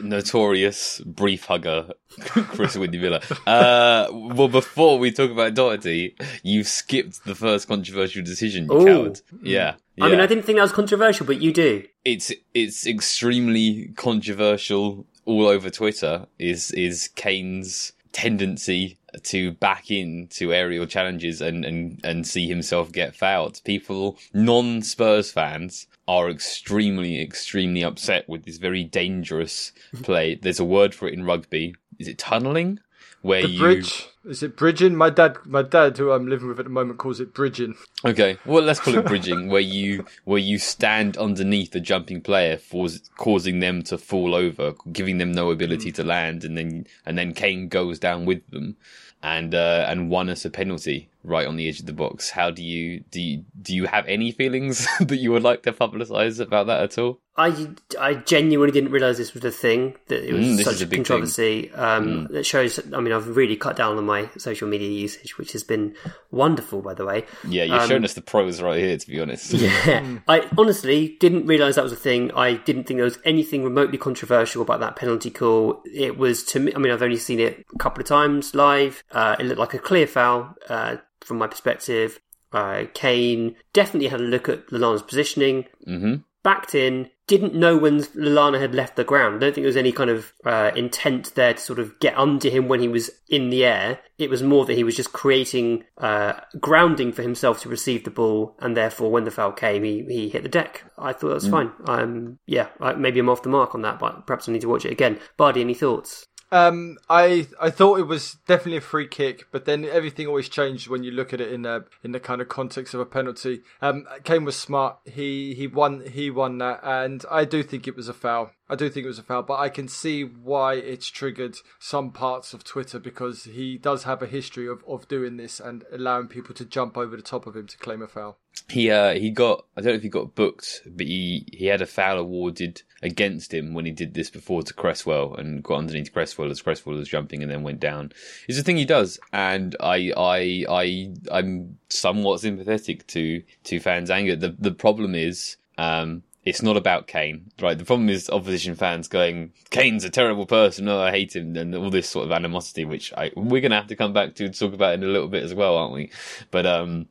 Notorious 0.03 1.01
brief 1.01 1.45
hugger, 1.45 1.91
Chris 2.19 2.77
Windy 2.77 2.99
Miller. 2.99 3.21
Uh, 3.47 4.09
well, 4.11 4.49
before 4.49 4.99
we 4.99 5.13
talk 5.13 5.31
about 5.31 5.55
Doherty, 5.55 6.17
you've 6.43 6.69
skipped 6.69 7.25
the 7.25 7.35
first 7.35 7.69
controversial 7.69 8.23
decision, 8.23 8.67
you 8.67 8.81
Ooh. 8.81 8.85
coward. 8.85 9.21
Yeah, 9.43 9.75
yeah. 9.97 10.05
I 10.05 10.09
mean, 10.09 10.21
I 10.21 10.27
didn't 10.27 10.45
think 10.45 10.57
that 10.57 10.63
was 10.63 10.73
controversial, 10.73 11.27
but 11.27 11.41
you 11.41 11.53
do. 11.53 11.85
It's 12.05 12.33
it's 12.55 12.87
extremely 12.87 13.93
controversial 13.97 15.07
all 15.25 15.47
over 15.47 15.71
Twitter. 15.71 16.27
Is 16.39 16.71
is 16.73 17.09
Kane's 17.15 17.93
tendency 18.13 18.99
to 19.23 19.53
back 19.53 19.91
into 19.91 20.53
aerial 20.53 20.87
challenges 20.87 21.41
and, 21.41 21.65
and, 21.65 22.01
and 22.05 22.27
see 22.27 22.47
himself 22.49 22.93
get 22.93 23.15
fouled. 23.15 23.61
People, 23.65 24.19
non 24.33 24.83
Spurs 24.83 25.31
fans, 25.31 25.87
are 26.09 26.31
extremely, 26.31 27.21
extremely 27.21 27.83
upset 27.83 28.29
with 28.29 28.45
this 28.45 28.59
very 28.59 28.85
dangerous 28.85 29.73
play. 30.03 30.37
There's 30.37 30.61
a 30.61 30.65
word 30.65 30.95
for 30.95 31.09
it 31.09 31.15
in 31.15 31.25
rugby. 31.25 31.75
Is 31.99 32.09
it 32.09 32.19
tunneling? 32.19 32.81
Where 33.23 33.43
the 33.43 33.49
you 33.49 33.59
bridge 33.59 34.09
is 34.27 34.43
it 34.43 34.57
bridging? 34.57 34.97
My 34.97 35.11
dad, 35.11 35.39
my 35.45 35.63
dad, 35.63 35.97
who 35.97 36.11
I'm 36.11 36.27
living 36.27 36.49
with 36.49 36.59
at 36.59 36.65
the 36.65 36.71
moment, 36.71 36.99
calls 36.99 37.21
it 37.21 37.33
bridging. 37.33 37.77
Okay, 38.05 38.39
well 38.45 38.63
let's 38.63 38.81
call 38.81 38.97
it 38.99 39.07
bridging, 39.07 39.49
where 39.49 39.61
you 39.61 40.05
where 40.25 40.39
you 40.39 40.59
stand 40.59 41.17
underneath 41.17 41.75
a 41.75 41.81
jumping 41.81 42.21
player, 42.21 42.57
for, 42.57 42.89
causing 43.17 43.61
them 43.61 43.83
to 43.85 43.99
fall 43.99 44.35
over, 44.35 44.75
giving 44.93 45.19
them 45.19 45.33
no 45.33 45.51
ability 45.51 45.93
mm. 45.93 45.95
to 45.95 46.05
land, 46.05 46.45
and 46.45 46.59
then 46.59 46.87
and 47.05 47.17
then 47.17 47.35
Kane 47.35 47.69
goes 47.69 47.99
down 47.99 48.27
with 48.27 48.49
them 48.51 48.77
and 49.23 49.55
uh, 49.55 49.87
and 49.89 50.11
won 50.11 50.29
us 50.29 50.45
a 50.45 50.51
penalty 50.51 51.09
right 51.27 51.47
on 51.47 51.57
the 51.57 51.69
edge 51.69 51.81
of 51.81 51.87
the 51.87 51.93
box. 51.93 52.31
How 52.31 52.51
do 52.51 52.63
you 52.63 53.01
do? 53.11 53.21
You, 53.21 53.45
do 53.61 53.75
you 53.75 53.87
have 53.87 54.07
any 54.07 54.33
feelings 54.33 54.87
that 55.01 55.17
you 55.17 55.33
would 55.33 55.43
like 55.43 55.63
to 55.65 55.73
publicise 55.73 56.41
about 56.41 56.69
that 56.69 56.83
at 56.83 56.99
all? 56.99 57.21
I, 57.39 57.69
I 58.01 58.15
genuinely 58.15 58.73
didn't 58.73 58.93
realise 58.93 59.19
this 59.19 59.35
was 59.35 59.45
a 59.45 59.51
thing 59.51 59.95
that 60.09 60.27
it 60.27 60.33
was 60.33 60.47
mm, 60.47 60.65
such 60.65 60.81
a, 60.81 60.87
a 60.87 60.89
controversy. 60.89 61.71
Um, 61.75 62.07
mm. 62.07 62.29
That 62.31 62.47
shows. 62.47 62.81
I 62.95 63.01
mean, 63.01 63.13
I've 63.13 63.37
really 63.37 63.57
cut 63.57 63.77
down 63.77 63.99
on 63.99 64.07
my 64.07 64.31
social 64.39 64.67
media 64.69 64.89
usage, 64.89 65.37
which 65.37 65.53
has 65.53 65.63
been 65.63 65.95
wonderful, 66.31 66.81
by 66.81 66.95
the 66.95 67.05
way. 67.05 67.27
Yeah, 67.47 67.65
you're 67.65 67.81
um, 67.81 67.89
showing 67.89 68.05
us 68.05 68.15
the 68.15 68.23
pros 68.23 68.63
right 68.63 68.79
here, 68.79 68.97
to 68.97 69.07
be 69.07 69.21
honest. 69.21 69.53
Yeah, 69.67 70.19
I 70.29 70.49
honestly 70.57 71.17
didn't 71.19 71.47
realise 71.47 71.75
that 71.75 71.83
was 71.83 71.93
a 71.93 71.97
thing. 71.97 72.31
I 72.33 72.55
didn't 72.55 72.85
think 72.85 72.99
there 72.99 73.05
was 73.05 73.19
anything 73.25 73.65
remotely 73.65 73.99
controversial 73.99 74.63
about 74.63 74.81
that 74.81 74.95
penalty 74.95 75.31
call. 75.31 75.83
It 75.93 76.17
was 76.17 76.45
to 76.45 76.61
me. 76.61 76.73
I 76.75 76.79
mean, 76.79 76.93
I've 76.93 77.03
only 77.03 77.17
seen 77.17 77.41
it 77.41 77.67
a 77.75 77.79
couple 77.79 78.01
of 78.01 78.07
times 78.07 78.55
live. 78.55 79.03
Uh, 79.11 79.35
it 79.41 79.45
looked 79.45 79.59
like 79.59 79.75
a 79.75 79.79
clear 79.79 80.07
foul. 80.07 80.55
Uh, 80.69 80.97
from 81.27 81.39
my 81.39 81.47
perspective. 81.47 82.21
Uh, 82.53 82.85
Kane 82.95 83.57
definitely 83.73 84.09
had 84.09 84.21
a 84.21 84.25
look 84.25 84.49
at 84.49 84.69
Lallana's 84.69 85.03
positioning, 85.03 85.67
mm-hmm. 85.87 86.17
backed 86.43 86.75
in, 86.75 87.11
didn't 87.27 87.55
know 87.55 87.77
when 87.77 87.99
Lallana 87.99 88.61
had 88.61 88.75
left 88.75 88.95
the 88.95 89.03
ground. 89.03 89.37
I 89.37 89.39
don't 89.39 89.55
think 89.55 89.65
there 89.65 89.69
was 89.69 89.77
any 89.77 89.91
kind 89.91 90.11
of 90.11 90.33
uh, 90.45 90.71
intent 90.77 91.35
there 91.35 91.55
to 91.55 91.61
sort 91.61 91.81
of 91.81 91.99
get 91.99 92.17
under 92.17 92.49
him 92.49 92.69
when 92.69 92.81
he 92.81 92.87
was 92.87 93.11
in 93.29 93.51
the 93.51 93.65
air. 93.65 93.99
It 94.17 94.31
was 94.31 94.45
more 94.45 94.65
that 94.65 94.77
he 94.77 94.85
was 94.85 94.95
just 94.95 95.13
creating 95.13 95.85
uh, 95.99 96.35
grounding 96.61 97.13
for 97.13 97.23
himself 97.23 97.61
to 97.63 97.69
receive 97.69 98.05
the 98.05 98.11
ball, 98.11 98.57
and 98.61 98.77
therefore 98.77 99.11
when 99.11 99.25
the 99.25 99.33
foul 99.33 99.53
came, 99.53 99.83
he, 99.83 100.05
he 100.09 100.29
hit 100.29 100.45
the 100.45 100.49
deck. 100.49 100.85
I 100.97 101.13
thought 101.13 101.29
that 101.29 101.35
was 101.35 101.49
mm. 101.49 101.51
fine. 101.51 101.73
Um, 101.87 102.39
yeah, 102.47 102.69
maybe 102.97 103.19
I'm 103.19 103.29
off 103.29 103.43
the 103.43 103.49
mark 103.49 103.75
on 103.75 103.83
that, 103.83 103.99
but 103.99 104.27
perhaps 104.27 104.49
I 104.49 104.53
need 104.53 104.61
to 104.63 104.69
watch 104.69 104.85
it 104.85 104.93
again. 104.93 105.19
Bardi, 105.37 105.61
any 105.61 105.75
thoughts? 105.75 106.27
Um, 106.53 106.99
I 107.11 107.49
I 107.61 107.71
thought 107.71 107.99
it 107.99 108.07
was 108.07 108.37
definitely 108.47 108.79
a 108.79 108.83
free 108.83 109.09
kick, 109.09 109.47
but 109.51 109.65
then 109.65 109.85
everything 109.85 110.27
always 110.27 110.49
changed 110.49 110.89
when 110.89 111.03
you 111.03 111.11
look 111.11 111.33
at 111.33 111.41
it 111.41 111.53
in 111.53 111.63
the 111.63 111.87
in 112.05 112.13
the 112.13 112.21
kind 112.21 112.41
of 112.41 112.49
context 112.49 112.95
of 112.95 113.01
a 113.01 113.07
penalty. 113.07 113.63
Um, 113.83 114.07
Kane 114.25 114.45
was 114.45 114.57
smart. 114.57 114.99
He 115.05 115.55
he 115.55 115.67
won 115.67 116.05
he 116.07 116.31
won 116.31 116.59
that, 116.59 116.81
and 116.83 117.25
I 117.31 117.45
do 117.45 117.63
think 117.63 117.89
it 117.89 117.97
was 117.97 118.09
a 118.09 118.15
foul. 118.15 118.53
I 118.69 118.75
do 118.75 118.91
think 118.91 119.05
it 119.05 119.09
was 119.09 119.19
a 119.19 119.23
foul, 119.23 119.43
but 119.43 119.61
I 119.61 119.69
can 119.69 119.87
see 119.87 120.23
why 120.23 120.75
it's 120.75 121.09
triggered 121.09 121.57
some 121.79 122.11
parts 122.11 122.53
of 122.53 122.65
Twitter 122.65 122.99
because 122.99 123.45
he 123.45 123.79
does 123.79 124.03
have 124.03 124.23
a 124.23 124.27
history 124.27 124.67
of, 124.67 124.83
of 124.89 125.07
doing 125.07 125.37
this 125.37 125.61
and 125.61 125.85
allowing 125.93 126.27
people 126.27 126.53
to 126.57 126.65
jump 126.65 126.97
over 126.97 127.17
the 127.17 127.23
top 127.23 127.47
of 127.47 127.55
him 127.57 127.69
to 127.69 127.79
claim 127.79 128.03
a 128.03 128.09
foul. 128.09 128.39
He 128.69 128.91
uh, 128.91 129.15
he 129.15 129.31
got 129.31 129.67
I 129.77 129.81
don't 129.81 129.93
know 129.93 129.97
if 129.97 130.03
he 130.03 130.09
got 130.09 130.35
booked, 130.35 130.83
but 130.87 131.07
he, 131.07 131.47
he 131.53 131.67
had 131.67 131.83
a 131.83 131.87
foul 131.87 132.19
awarded 132.19 132.83
against 133.03 133.55
him 133.55 133.75
when 133.75 133.85
he 133.85 133.93
did 133.93 134.15
this 134.15 134.31
before 134.31 134.63
to 134.63 134.75
Cresswell 134.75 135.35
and 135.35 135.63
got 135.63 135.79
underneath 135.79 136.13
Cresswell 136.13 136.51
as 136.51 136.63
Cresswell 136.63 136.97
was 136.97 137.09
jumping 137.09 137.43
and 137.43 137.53
then 137.53 137.63
went 137.63 137.79
down. 137.79 138.13
It's 138.49 138.59
a 138.59 138.63
thing 138.65 138.79
he 138.79 138.85
does, 138.85 139.21
and 139.33 139.77
I 139.79 140.13
I 140.17 140.65
I 140.69 141.15
I'm 141.31 141.79
somewhat 141.89 142.41
sympathetic 142.41 143.07
to 143.09 143.43
to 143.65 143.79
fans' 143.79 144.11
anger. 144.11 144.35
The 144.35 144.57
the 144.59 144.73
problem 144.73 145.15
is 145.15 145.59
um, 145.79 146.23
it's 146.47 146.63
not 146.63 146.77
about 146.77 147.09
Kane, 147.09 147.51
right? 147.61 147.77
The 147.77 147.85
problem 147.85 148.09
is 148.09 148.31
opposition 148.31 148.77
fans 148.77 149.09
going, 149.09 149.53
Kane's 149.71 150.05
a 150.05 150.11
terrible 150.11 150.47
person. 150.47 150.89
I 150.89 151.11
hate 151.11 151.35
him, 151.35 151.57
and 151.57 151.75
all 151.75 151.91
this 151.91 152.09
sort 152.09 152.25
of 152.25 152.31
animosity, 152.31 152.85
which 152.85 153.13
I, 153.15 153.33
we're 153.35 153.61
going 153.61 153.73
to 153.73 153.77
have 153.77 153.89
to 153.89 153.97
come 153.97 154.13
back 154.13 154.37
to 154.37 154.49
talk 154.49 154.73
about 154.73 154.95
in 154.95 155.03
a 155.03 155.09
little 155.09 155.27
bit 155.27 155.43
as 155.43 155.55
well, 155.55 155.77
aren't 155.77 155.93
we? 155.93 156.11
But 156.53 156.65
um, 156.65 157.09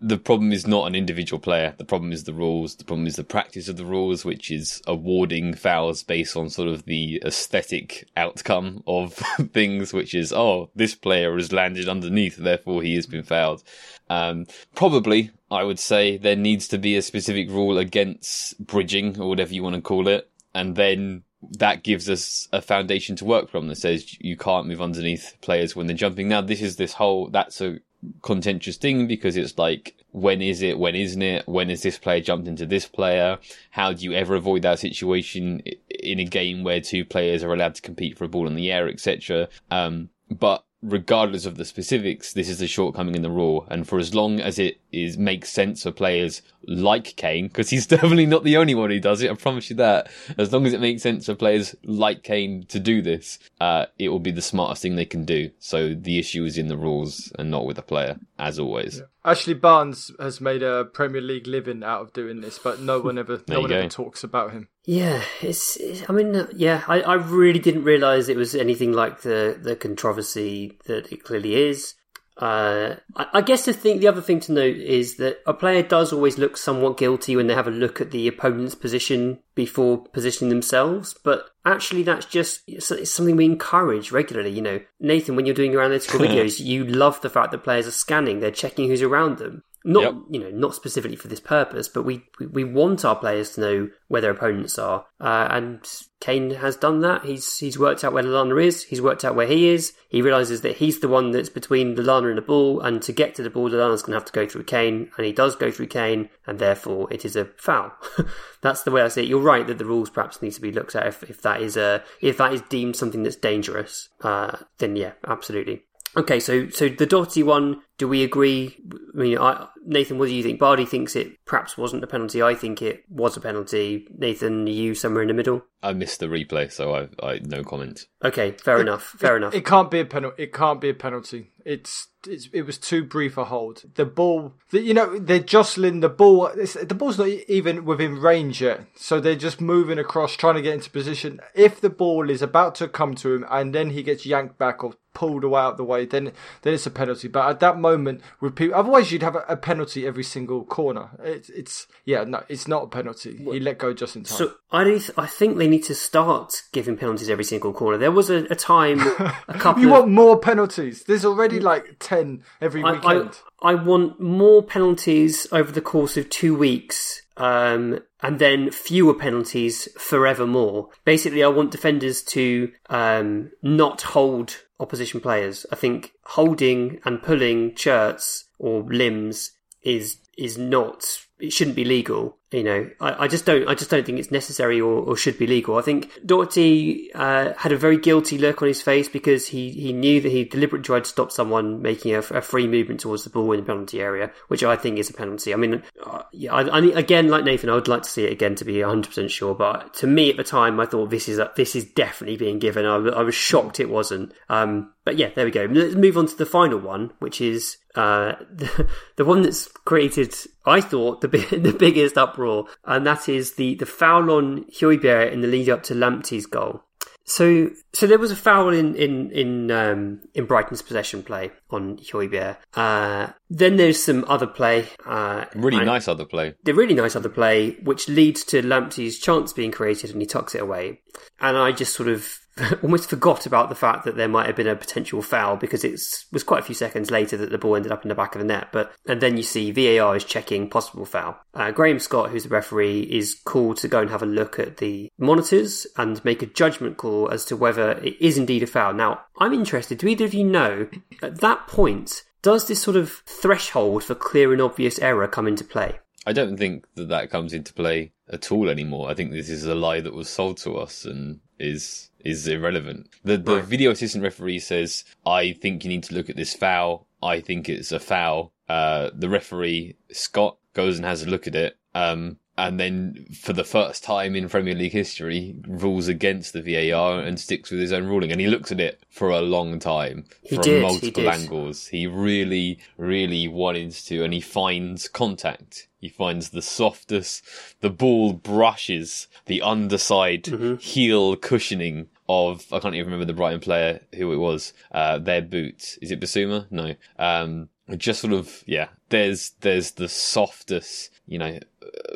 the 0.00 0.18
problem 0.18 0.50
is 0.50 0.66
not 0.66 0.88
an 0.88 0.96
individual 0.96 1.38
player. 1.38 1.72
The 1.78 1.84
problem 1.84 2.10
is 2.10 2.24
the 2.24 2.34
rules. 2.34 2.74
The 2.74 2.84
problem 2.84 3.06
is 3.06 3.14
the 3.14 3.22
practice 3.22 3.68
of 3.68 3.76
the 3.76 3.84
rules, 3.84 4.24
which 4.24 4.50
is 4.50 4.82
awarding 4.88 5.54
fouls 5.54 6.02
based 6.02 6.36
on 6.36 6.50
sort 6.50 6.68
of 6.68 6.84
the 6.84 7.22
aesthetic 7.24 8.08
outcome 8.16 8.82
of 8.88 9.14
things, 9.52 9.92
which 9.92 10.16
is, 10.16 10.32
oh, 10.32 10.68
this 10.74 10.96
player 10.96 11.36
has 11.36 11.52
landed 11.52 11.88
underneath, 11.88 12.36
therefore 12.36 12.82
he 12.82 12.96
has 12.96 13.06
been 13.06 13.22
fouled. 13.22 13.62
Um, 14.10 14.46
probably, 14.74 15.30
I 15.50 15.64
would 15.64 15.78
say 15.78 16.16
there 16.16 16.36
needs 16.36 16.68
to 16.68 16.78
be 16.78 16.96
a 16.96 17.02
specific 17.02 17.48
rule 17.48 17.78
against 17.78 18.58
bridging 18.64 19.18
or 19.18 19.28
whatever 19.28 19.54
you 19.54 19.62
want 19.62 19.76
to 19.76 19.82
call 19.82 20.08
it. 20.08 20.30
And 20.54 20.76
then 20.76 21.22
that 21.58 21.82
gives 21.82 22.10
us 22.10 22.48
a 22.52 22.60
foundation 22.60 23.16
to 23.16 23.24
work 23.24 23.48
from 23.48 23.68
that 23.68 23.76
says 23.76 24.20
you 24.20 24.36
can't 24.36 24.66
move 24.66 24.82
underneath 24.82 25.36
players 25.40 25.74
when 25.74 25.86
they're 25.86 25.96
jumping. 25.96 26.28
Now, 26.28 26.40
this 26.40 26.60
is 26.60 26.76
this 26.76 26.94
whole, 26.94 27.28
that's 27.28 27.60
a 27.60 27.78
contentious 28.22 28.76
thing 28.76 29.06
because 29.06 29.36
it's 29.36 29.56
like, 29.56 29.94
when 30.10 30.42
is 30.42 30.62
it? 30.62 30.78
When 30.78 30.94
isn't 30.94 31.22
it? 31.22 31.46
When 31.46 31.70
is 31.70 31.82
this 31.82 31.98
player 31.98 32.20
jumped 32.20 32.48
into 32.48 32.66
this 32.66 32.86
player? 32.86 33.38
How 33.70 33.92
do 33.92 34.04
you 34.04 34.14
ever 34.14 34.34
avoid 34.34 34.62
that 34.62 34.78
situation 34.78 35.62
in 35.88 36.18
a 36.18 36.24
game 36.24 36.64
where 36.64 36.80
two 36.80 37.04
players 37.04 37.42
are 37.42 37.52
allowed 37.52 37.74
to 37.76 37.82
compete 37.82 38.16
for 38.16 38.24
a 38.24 38.28
ball 38.28 38.46
in 38.46 38.54
the 38.54 38.72
air, 38.72 38.88
etc.? 38.88 39.48
Um, 39.70 40.08
but 40.30 40.64
regardless 40.82 41.44
of 41.44 41.56
the 41.56 41.64
specifics, 41.64 42.32
this 42.32 42.48
is 42.48 42.60
a 42.60 42.66
shortcoming 42.66 43.14
in 43.14 43.22
the 43.22 43.30
rule. 43.30 43.66
And 43.70 43.86
for 43.86 43.98
as 43.98 44.14
long 44.14 44.40
as 44.40 44.58
it 44.58 44.80
is 44.92 45.18
makes 45.18 45.50
sense 45.50 45.82
for 45.82 45.90
players 45.90 46.42
like 46.66 47.16
Kane, 47.16 47.48
because 47.48 47.70
he's 47.70 47.86
definitely 47.88 48.26
not 48.26 48.44
the 48.44 48.56
only 48.56 48.74
one 48.74 48.90
who 48.90 49.00
does 49.00 49.22
it, 49.22 49.30
I 49.30 49.34
promise 49.34 49.70
you 49.70 49.76
that. 49.76 50.10
As 50.36 50.52
long 50.52 50.66
as 50.66 50.72
it 50.72 50.80
makes 50.80 51.02
sense 51.02 51.26
for 51.26 51.34
players 51.34 51.74
like 51.84 52.22
Kane 52.22 52.64
to 52.68 52.78
do 52.78 53.02
this, 53.02 53.38
uh, 53.60 53.86
it 53.98 54.08
will 54.08 54.20
be 54.20 54.30
the 54.30 54.42
smartest 54.42 54.82
thing 54.82 54.96
they 54.96 55.04
can 55.04 55.24
do. 55.24 55.50
So 55.58 55.94
the 55.94 56.18
issue 56.18 56.44
is 56.44 56.58
in 56.58 56.68
the 56.68 56.76
rules 56.76 57.32
and 57.38 57.50
not 57.50 57.66
with 57.66 57.76
the 57.76 57.82
player, 57.82 58.18
as 58.38 58.58
always. 58.58 58.98
Yeah. 58.98 59.04
Ashley 59.24 59.54
Barnes 59.54 60.10
has 60.18 60.40
made 60.40 60.62
a 60.62 60.84
Premier 60.84 61.20
League 61.20 61.46
living 61.46 61.82
out 61.82 62.00
of 62.00 62.12
doing 62.12 62.40
this, 62.40 62.58
but 62.58 62.80
no 62.80 63.00
one 63.00 63.18
ever, 63.18 63.42
no 63.46 63.60
one 63.60 63.68
go. 63.68 63.76
ever 63.76 63.88
talks 63.88 64.24
about 64.24 64.52
him. 64.52 64.68
Yeah, 64.88 65.22
it's. 65.42 65.76
it's 65.76 66.08
I 66.08 66.14
mean, 66.14 66.46
yeah, 66.54 66.82
I, 66.88 67.02
I 67.02 67.14
really 67.16 67.58
didn't 67.58 67.84
realise 67.84 68.30
it 68.30 68.38
was 68.38 68.54
anything 68.54 68.94
like 68.94 69.20
the 69.20 69.58
the 69.60 69.76
controversy 69.76 70.78
that 70.86 71.12
it 71.12 71.24
clearly 71.24 71.56
is. 71.68 71.94
Uh, 72.38 72.94
I, 73.14 73.26
I 73.34 73.40
guess 73.42 73.66
the 73.66 73.74
thing, 73.74 74.00
the 74.00 74.08
other 74.08 74.22
thing 74.22 74.40
to 74.40 74.52
note 74.52 74.76
is 74.76 75.16
that 75.16 75.42
a 75.46 75.52
player 75.52 75.82
does 75.82 76.10
always 76.10 76.38
look 76.38 76.56
somewhat 76.56 76.96
guilty 76.96 77.36
when 77.36 77.48
they 77.48 77.54
have 77.54 77.68
a 77.68 77.70
look 77.70 78.00
at 78.00 78.12
the 78.12 78.28
opponent's 78.28 78.74
position 78.74 79.40
before 79.54 79.98
positioning 79.98 80.48
themselves, 80.48 81.14
but 81.22 81.50
actually 81.66 82.02
that's 82.02 82.24
just 82.24 82.62
it's, 82.66 82.90
it's 82.90 83.10
something 83.10 83.36
we 83.36 83.44
encourage 83.44 84.10
regularly. 84.10 84.52
You 84.52 84.62
know, 84.62 84.80
Nathan, 85.00 85.36
when 85.36 85.44
you're 85.44 85.54
doing 85.54 85.70
your 85.72 85.82
analytical 85.82 86.20
videos, 86.26 86.64
you 86.64 86.84
love 86.84 87.20
the 87.20 87.28
fact 87.28 87.50
that 87.50 87.62
players 87.62 87.86
are 87.86 87.90
scanning, 87.90 88.40
they're 88.40 88.50
checking 88.50 88.88
who's 88.88 89.02
around 89.02 89.36
them. 89.36 89.64
Not 89.88 90.02
Yep. 90.02 90.14
you 90.28 90.40
know, 90.40 90.50
not 90.50 90.74
specifically 90.74 91.16
for 91.16 91.28
this 91.28 91.40
purpose, 91.40 91.88
but 91.88 92.02
we, 92.02 92.22
we, 92.38 92.46
we 92.46 92.64
want 92.64 93.06
our 93.06 93.16
players 93.16 93.54
to 93.54 93.62
know 93.62 93.88
where 94.08 94.20
their 94.20 94.32
opponents 94.32 94.78
are. 94.78 95.06
Uh, 95.18 95.48
and 95.50 95.80
Kane 96.20 96.50
has 96.50 96.76
done 96.76 97.00
that. 97.00 97.24
He's 97.24 97.56
he's 97.56 97.78
worked 97.78 98.04
out 98.04 98.12
where 98.12 98.22
Lallana 98.22 98.62
is. 98.62 98.84
He's 98.84 99.00
worked 99.00 99.24
out 99.24 99.34
where 99.34 99.46
he 99.46 99.70
is. 99.70 99.94
He 100.10 100.20
realizes 100.20 100.60
that 100.60 100.76
he's 100.76 101.00
the 101.00 101.08
one 101.08 101.30
that's 101.30 101.48
between 101.48 101.96
Lallana 101.96 102.28
and 102.28 102.36
the 102.36 102.42
ball, 102.42 102.82
and 102.82 103.00
to 103.00 103.12
get 103.14 103.34
to 103.36 103.42
the 103.42 103.48
ball, 103.48 103.70
Lallana's 103.70 104.02
going 104.02 104.12
to 104.12 104.18
have 104.18 104.26
to 104.26 104.32
go 104.32 104.46
through 104.46 104.64
Kane, 104.64 105.10
and 105.16 105.24
he 105.24 105.32
does 105.32 105.56
go 105.56 105.70
through 105.70 105.86
Kane, 105.86 106.28
and 106.46 106.58
therefore 106.58 107.10
it 107.10 107.24
is 107.24 107.34
a 107.34 107.46
foul. 107.56 107.90
that's 108.60 108.82
the 108.82 108.90
way 108.90 109.00
I 109.00 109.08
see 109.08 109.22
it. 109.22 109.28
You're 109.28 109.40
right 109.40 109.66
that 109.66 109.78
the 109.78 109.86
rules 109.86 110.10
perhaps 110.10 110.42
need 110.42 110.52
to 110.52 110.60
be 110.60 110.70
looked 110.70 110.96
at 110.96 111.06
if, 111.06 111.22
if 111.22 111.40
that 111.40 111.62
is 111.62 111.78
a 111.78 112.04
if 112.20 112.36
that 112.36 112.52
is 112.52 112.60
deemed 112.68 112.94
something 112.94 113.22
that's 113.22 113.36
dangerous. 113.36 114.10
Uh, 114.20 114.58
then 114.76 114.96
yeah, 114.96 115.12
absolutely. 115.26 115.84
Okay, 116.14 116.40
so 116.40 116.68
so 116.68 116.88
the 116.88 117.06
Doherty 117.06 117.42
one, 117.42 117.82
do 117.98 118.06
we 118.06 118.22
agree? 118.22 118.76
I 119.14 119.18
mean, 119.18 119.38
I, 119.38 119.66
Nathan, 119.84 120.18
what 120.18 120.28
do 120.28 120.34
you 120.34 120.42
think? 120.42 120.60
Bardi 120.60 120.86
thinks 120.86 121.16
it 121.16 121.36
perhaps 121.44 121.76
wasn't 121.76 122.04
a 122.04 122.06
penalty. 122.06 122.40
I 122.40 122.54
think 122.54 122.80
it 122.80 123.04
was 123.08 123.36
a 123.36 123.40
penalty. 123.40 124.06
Nathan, 124.16 124.66
are 124.66 124.70
you 124.70 124.94
somewhere 124.94 125.22
in 125.22 125.28
the 125.28 125.34
middle? 125.34 125.62
I 125.82 125.92
missed 125.92 126.20
the 126.20 126.26
replay, 126.26 126.70
so 126.72 126.94
I, 126.94 127.08
I 127.24 127.40
no 127.42 127.62
comment. 127.62 128.06
Okay, 128.24 128.52
fair 128.52 128.80
enough. 128.80 129.02
Fair 129.02 129.36
enough. 129.36 129.54
It 129.54 129.64
can't 129.64 129.90
be 129.90 130.00
a 130.00 130.04
penalty. 130.04 130.42
It 130.42 130.52
can't 130.52 130.80
be 130.80 130.90
a 130.90 130.94
penalty. 130.94 131.50
It's, 131.64 132.08
it's 132.26 132.48
it 132.52 132.62
was 132.62 132.78
too 132.78 133.04
brief 133.04 133.36
a 133.36 133.44
hold. 133.44 133.82
The 133.94 134.04
ball, 134.04 134.54
the, 134.70 134.80
you 134.80 134.94
know, 134.94 135.18
they're 135.18 135.38
jostling 135.38 136.00
the 136.00 136.08
ball. 136.08 136.46
It's, 136.46 136.74
the 136.74 136.94
ball's 136.94 137.18
not 137.18 137.28
even 137.28 137.84
within 137.84 138.16
range 138.16 138.62
yet, 138.62 138.86
so 138.96 139.20
they're 139.20 139.36
just 139.36 139.60
moving 139.60 139.98
across, 139.98 140.34
trying 140.34 140.54
to 140.54 140.62
get 140.62 140.74
into 140.74 140.90
position. 140.90 141.40
If 141.54 141.80
the 141.80 141.90
ball 141.90 142.30
is 142.30 142.42
about 142.42 142.74
to 142.76 142.88
come 142.88 143.14
to 143.16 143.34
him 143.34 143.46
and 143.50 143.74
then 143.74 143.90
he 143.90 144.02
gets 144.02 144.26
yanked 144.26 144.58
back 144.58 144.82
or 144.82 144.94
pulled 145.18 145.42
away 145.42 145.60
out 145.60 145.76
the 145.76 145.84
way, 145.84 146.06
then 146.06 146.32
then 146.62 146.74
it's 146.74 146.86
a 146.86 146.90
penalty. 146.90 147.28
But 147.28 147.50
at 147.50 147.60
that 147.60 147.78
moment, 147.78 147.87
with 147.96 148.56
people, 148.56 148.74
otherwise 148.74 149.10
you'd 149.12 149.22
have 149.22 149.36
a, 149.36 149.44
a 149.48 149.56
penalty 149.56 150.06
every 150.06 150.24
single 150.24 150.64
corner. 150.64 151.10
It's 151.22 151.48
it's 151.50 151.86
yeah, 152.04 152.24
no, 152.24 152.44
it's 152.48 152.68
not 152.68 152.84
a 152.84 152.86
penalty. 152.86 153.36
He 153.36 153.60
let 153.60 153.78
go 153.78 153.92
just 153.92 154.16
in 154.16 154.24
time. 154.24 154.38
So 154.38 154.54
I 154.70 154.84
do 154.84 154.98
th- 154.98 155.10
I 155.16 155.26
think 155.26 155.58
they 155.58 155.68
need 155.68 155.84
to 155.84 155.94
start 155.94 156.62
giving 156.72 156.96
penalties 156.96 157.30
every 157.30 157.44
single 157.44 157.72
corner. 157.72 157.98
There 157.98 158.12
was 158.12 158.30
a, 158.30 158.44
a 158.50 158.54
time, 158.54 159.00
a 159.48 159.58
couple 159.58 159.82
you 159.82 159.88
of 159.88 160.00
want 160.00 160.10
more 160.10 160.38
penalties? 160.38 161.04
There's 161.04 161.24
already 161.24 161.60
like 161.60 161.96
ten 161.98 162.42
every 162.60 162.82
I, 162.82 162.92
weekend. 162.92 163.40
I, 163.62 163.72
I 163.72 163.74
want 163.74 164.20
more 164.20 164.62
penalties 164.62 165.46
over 165.52 165.72
the 165.72 165.80
course 165.80 166.16
of 166.16 166.30
two 166.30 166.54
weeks, 166.54 167.22
um, 167.36 168.00
and 168.22 168.38
then 168.38 168.70
fewer 168.70 169.14
penalties 169.14 169.88
forevermore. 169.96 170.88
Basically, 171.04 171.44
I 171.44 171.48
want 171.48 171.70
defenders 171.70 172.22
to 172.24 172.72
um, 172.90 173.50
not 173.62 174.02
hold 174.02 174.56
opposition 174.80 175.20
players. 175.20 175.66
I 175.70 175.76
think 175.76 176.12
holding 176.24 177.00
and 177.04 177.22
pulling 177.22 177.74
shirts 177.76 178.46
or 178.58 178.82
limbs 178.82 179.52
is 179.82 180.18
is 180.36 180.58
not 180.58 181.20
it 181.38 181.52
shouldn't 181.52 181.76
be 181.76 181.84
legal. 181.84 182.37
You 182.50 182.64
know, 182.64 182.90
I, 182.98 183.24
I 183.24 183.28
just 183.28 183.44
don't. 183.44 183.68
I 183.68 183.74
just 183.74 183.90
don't 183.90 184.06
think 184.06 184.18
it's 184.18 184.30
necessary 184.30 184.80
or, 184.80 185.02
or 185.02 185.16
should 185.18 185.38
be 185.38 185.46
legal. 185.46 185.76
I 185.76 185.82
think 185.82 186.10
Doherty 186.24 187.12
uh, 187.14 187.52
had 187.58 187.72
a 187.72 187.76
very 187.76 187.98
guilty 187.98 188.38
look 188.38 188.62
on 188.62 188.68
his 188.68 188.80
face 188.80 189.06
because 189.06 189.46
he, 189.48 189.70
he 189.70 189.92
knew 189.92 190.22
that 190.22 190.32
he 190.32 190.44
deliberately 190.44 190.84
tried 190.84 191.04
to 191.04 191.10
stop 191.10 191.30
someone 191.30 191.82
making 191.82 192.14
a, 192.14 192.20
a 192.20 192.40
free 192.40 192.66
movement 192.66 193.00
towards 193.00 193.24
the 193.24 193.30
ball 193.30 193.52
in 193.52 193.60
the 193.60 193.66
penalty 193.66 194.00
area, 194.00 194.30
which 194.48 194.64
I 194.64 194.76
think 194.76 194.98
is 194.98 195.10
a 195.10 195.12
penalty. 195.12 195.52
I 195.52 195.58
mean, 195.58 195.82
uh, 196.02 196.22
yeah, 196.32 196.54
I, 196.54 196.62
I, 196.62 196.84
again, 196.98 197.28
like 197.28 197.44
Nathan, 197.44 197.68
I 197.68 197.74
would 197.74 197.86
like 197.86 198.02
to 198.04 198.10
see 198.10 198.24
it 198.24 198.32
again 198.32 198.54
to 198.54 198.64
be 198.64 198.80
100 198.80 199.08
percent 199.08 199.30
sure. 199.30 199.54
But 199.54 199.92
to 199.94 200.06
me, 200.06 200.30
at 200.30 200.38
the 200.38 200.44
time, 200.44 200.80
I 200.80 200.86
thought 200.86 201.10
this 201.10 201.28
is 201.28 201.38
a, 201.38 201.52
this 201.54 201.76
is 201.76 201.84
definitely 201.84 202.38
being 202.38 202.58
given. 202.58 202.86
I, 202.86 202.96
I 202.96 203.22
was 203.24 203.34
shocked 203.34 203.78
it 203.78 203.90
wasn't. 203.90 204.32
Um, 204.48 204.94
but 205.08 205.16
yeah, 205.16 205.30
there 205.34 205.46
we 205.46 205.50
go. 205.50 205.64
Let's 205.64 205.94
move 205.94 206.18
on 206.18 206.26
to 206.26 206.36
the 206.36 206.44
final 206.44 206.78
one, 206.78 207.12
which 207.18 207.40
is 207.40 207.78
uh, 207.94 208.32
the, 208.52 208.86
the 209.16 209.24
one 209.24 209.40
that's 209.40 209.66
created, 209.86 210.34
I 210.66 210.82
thought, 210.82 211.22
the 211.22 211.28
the 211.28 211.72
biggest 211.72 212.18
uproar, 212.18 212.66
and 212.84 213.06
that 213.06 213.26
is 213.26 213.54
the 213.54 213.74
the 213.76 213.86
foul 213.86 214.30
on 214.30 214.66
Højbjerg 214.78 215.32
in 215.32 215.40
the 215.40 215.48
lead 215.48 215.70
up 215.70 215.82
to 215.84 215.94
Lamptey's 215.94 216.44
goal. 216.44 216.82
So, 217.24 217.70
so 217.94 218.06
there 218.06 218.18
was 218.18 218.30
a 218.30 218.36
foul 218.36 218.68
in 218.74 218.94
in 218.96 219.30
in 219.30 219.70
um, 219.70 220.20
in 220.34 220.44
Brighton's 220.44 220.82
possession 220.82 221.22
play 221.22 221.52
on 221.70 221.96
Højbjerg. 221.96 222.58
Uh, 222.74 223.28
then 223.48 223.76
there's 223.76 224.02
some 224.02 224.26
other 224.28 224.46
play. 224.46 224.88
Uh, 225.06 225.46
Really 225.54 225.82
nice 225.86 226.06
other 226.06 226.26
play. 226.26 226.52
the 226.64 226.74
really 226.74 226.94
nice 226.94 227.16
other 227.16 227.30
play, 227.30 227.78
which 227.82 228.08
leads 228.08 228.44
to 228.44 228.60
Lamptey's 228.60 229.18
chance 229.18 229.54
being 229.54 229.72
created, 229.72 230.10
and 230.10 230.20
he 230.20 230.26
tucks 230.26 230.54
it 230.54 230.60
away. 230.60 231.00
And 231.40 231.56
I 231.56 231.72
just 231.72 231.94
sort 231.94 232.10
of 232.10 232.40
almost 232.82 233.10
forgot 233.10 233.46
about 233.46 233.68
the 233.68 233.74
fact 233.74 234.04
that 234.04 234.16
there 234.16 234.28
might 234.28 234.46
have 234.46 234.56
been 234.56 234.66
a 234.66 234.76
potential 234.76 235.22
foul 235.22 235.56
because 235.56 235.84
it 235.84 236.00
was 236.32 236.42
quite 236.42 236.60
a 236.60 236.64
few 236.64 236.74
seconds 236.74 237.10
later 237.10 237.36
that 237.36 237.50
the 237.50 237.58
ball 237.58 237.76
ended 237.76 237.92
up 237.92 238.02
in 238.02 238.08
the 238.08 238.14
back 238.14 238.34
of 238.34 238.40
the 238.40 238.46
net. 238.46 238.68
But 238.72 238.92
and 239.06 239.20
then 239.20 239.36
you 239.36 239.42
see 239.42 239.70
VAR 239.70 240.16
is 240.16 240.24
checking 240.24 240.68
possible 240.68 241.04
foul. 241.04 241.38
Uh, 241.54 241.70
Graham 241.70 241.98
Scott, 241.98 242.30
who's 242.30 242.44
the 242.44 242.48
referee, 242.48 243.02
is 243.02 243.40
called 243.44 243.76
to 243.78 243.88
go 243.88 244.00
and 244.00 244.10
have 244.10 244.22
a 244.22 244.26
look 244.26 244.58
at 244.58 244.78
the 244.78 245.10
monitors 245.18 245.86
and 245.96 246.24
make 246.24 246.42
a 246.42 246.46
judgment 246.46 246.96
call 246.96 247.28
as 247.30 247.44
to 247.46 247.56
whether 247.56 247.92
it 247.92 248.16
is 248.20 248.38
indeed 248.38 248.62
a 248.62 248.66
foul. 248.66 248.92
Now, 248.92 249.22
I'm 249.38 249.52
interested. 249.52 249.98
Do 249.98 250.08
either 250.08 250.24
of 250.24 250.34
you 250.34 250.44
know 250.44 250.88
at 251.22 251.40
that 251.40 251.66
point? 251.66 252.24
Does 252.40 252.68
this 252.68 252.80
sort 252.80 252.96
of 252.96 253.22
threshold 253.26 254.04
for 254.04 254.14
clear 254.14 254.52
and 254.52 254.62
obvious 254.62 254.98
error 255.00 255.26
come 255.26 255.48
into 255.48 255.64
play? 255.64 255.98
I 256.24 256.32
don't 256.32 256.56
think 256.56 256.86
that 256.94 257.08
that 257.08 257.30
comes 257.30 257.52
into 257.52 257.72
play 257.72 258.12
at 258.28 258.52
all 258.52 258.68
anymore. 258.68 259.10
I 259.10 259.14
think 259.14 259.32
this 259.32 259.48
is 259.48 259.64
a 259.64 259.74
lie 259.74 260.00
that 260.00 260.14
was 260.14 260.28
sold 260.28 260.58
to 260.58 260.76
us 260.76 261.04
and 261.04 261.40
is 261.58 262.10
is 262.24 262.46
irrelevant. 262.46 263.08
The 263.24 263.36
the 263.38 263.56
Right. 263.56 263.64
video 263.64 263.90
assistant 263.92 264.24
referee 264.24 264.58
says, 264.60 265.04
"I 265.26 265.52
think 265.52 265.84
you 265.84 265.90
need 265.90 266.02
to 266.04 266.14
look 266.14 266.28
at 266.30 266.36
this 266.36 266.54
foul. 266.54 267.06
I 267.22 267.40
think 267.40 267.68
it's 267.68 267.92
a 267.92 268.00
foul." 268.00 268.52
Uh, 268.68 269.10
the 269.14 269.28
referee 269.28 269.96
Scott 270.12 270.58
goes 270.74 270.96
and 270.96 271.04
has 271.06 271.22
a 271.22 271.26
look 271.30 271.46
at 271.46 271.54
it. 271.54 271.76
Um, 271.94 272.38
and 272.58 272.78
then 272.78 273.24
for 273.32 273.52
the 273.54 273.64
first 273.64 274.04
time 274.04 274.36
in 274.36 274.48
Premier 274.48 274.74
League 274.74 274.92
history, 274.92 275.54
rules 275.66 276.08
against 276.08 276.52
the 276.52 276.60
VAR 276.60 277.20
and 277.20 277.38
sticks 277.40 277.70
with 277.70 277.80
his 277.80 277.92
own 277.92 278.06
ruling. 278.06 278.32
And 278.32 278.40
he 278.40 278.46
looks 278.48 278.70
at 278.72 278.80
it 278.80 279.00
for 279.08 279.30
a 279.30 279.40
long 279.40 279.78
time 279.78 280.24
He 280.42 280.56
from 280.56 280.64
did, 280.64 280.82
multiple 280.82 281.22
did. 281.22 281.32
angles. 281.32 281.86
He 281.86 282.06
really, 282.06 282.80
really 282.96 283.48
wanted 283.48 283.92
to, 283.92 284.24
and 284.24 284.34
he 284.34 284.40
finds 284.40 285.08
contact. 285.08 285.86
He 286.00 286.08
finds 286.08 286.50
the 286.50 286.62
softest, 286.62 287.42
the 287.80 287.90
ball 287.90 288.32
brushes 288.32 289.28
the 289.46 289.62
underside 289.62 290.44
Mm-hmm. 290.44 290.76
heel 290.76 291.36
cushioning 291.36 292.08
of, 292.28 292.66
I 292.72 292.78
can't 292.78 292.94
even 292.94 293.06
remember 293.06 293.24
the 293.24 293.32
Brighton 293.32 293.60
player 293.60 294.00
who 294.14 294.32
it 294.32 294.36
was, 294.36 294.72
uh, 294.92 295.18
their 295.18 295.42
boot. 295.42 295.96
Is 296.02 296.10
it 296.10 296.20
Bissouma? 296.20 296.66
No. 296.70 296.94
Um, 297.18 297.68
just 297.96 298.20
sort 298.20 298.32
of, 298.34 298.62
yeah, 298.66 298.88
there's, 299.08 299.52
there's 299.60 299.92
the 299.92 300.08
softest, 300.08 301.10
you 301.26 301.38
know, 301.38 301.58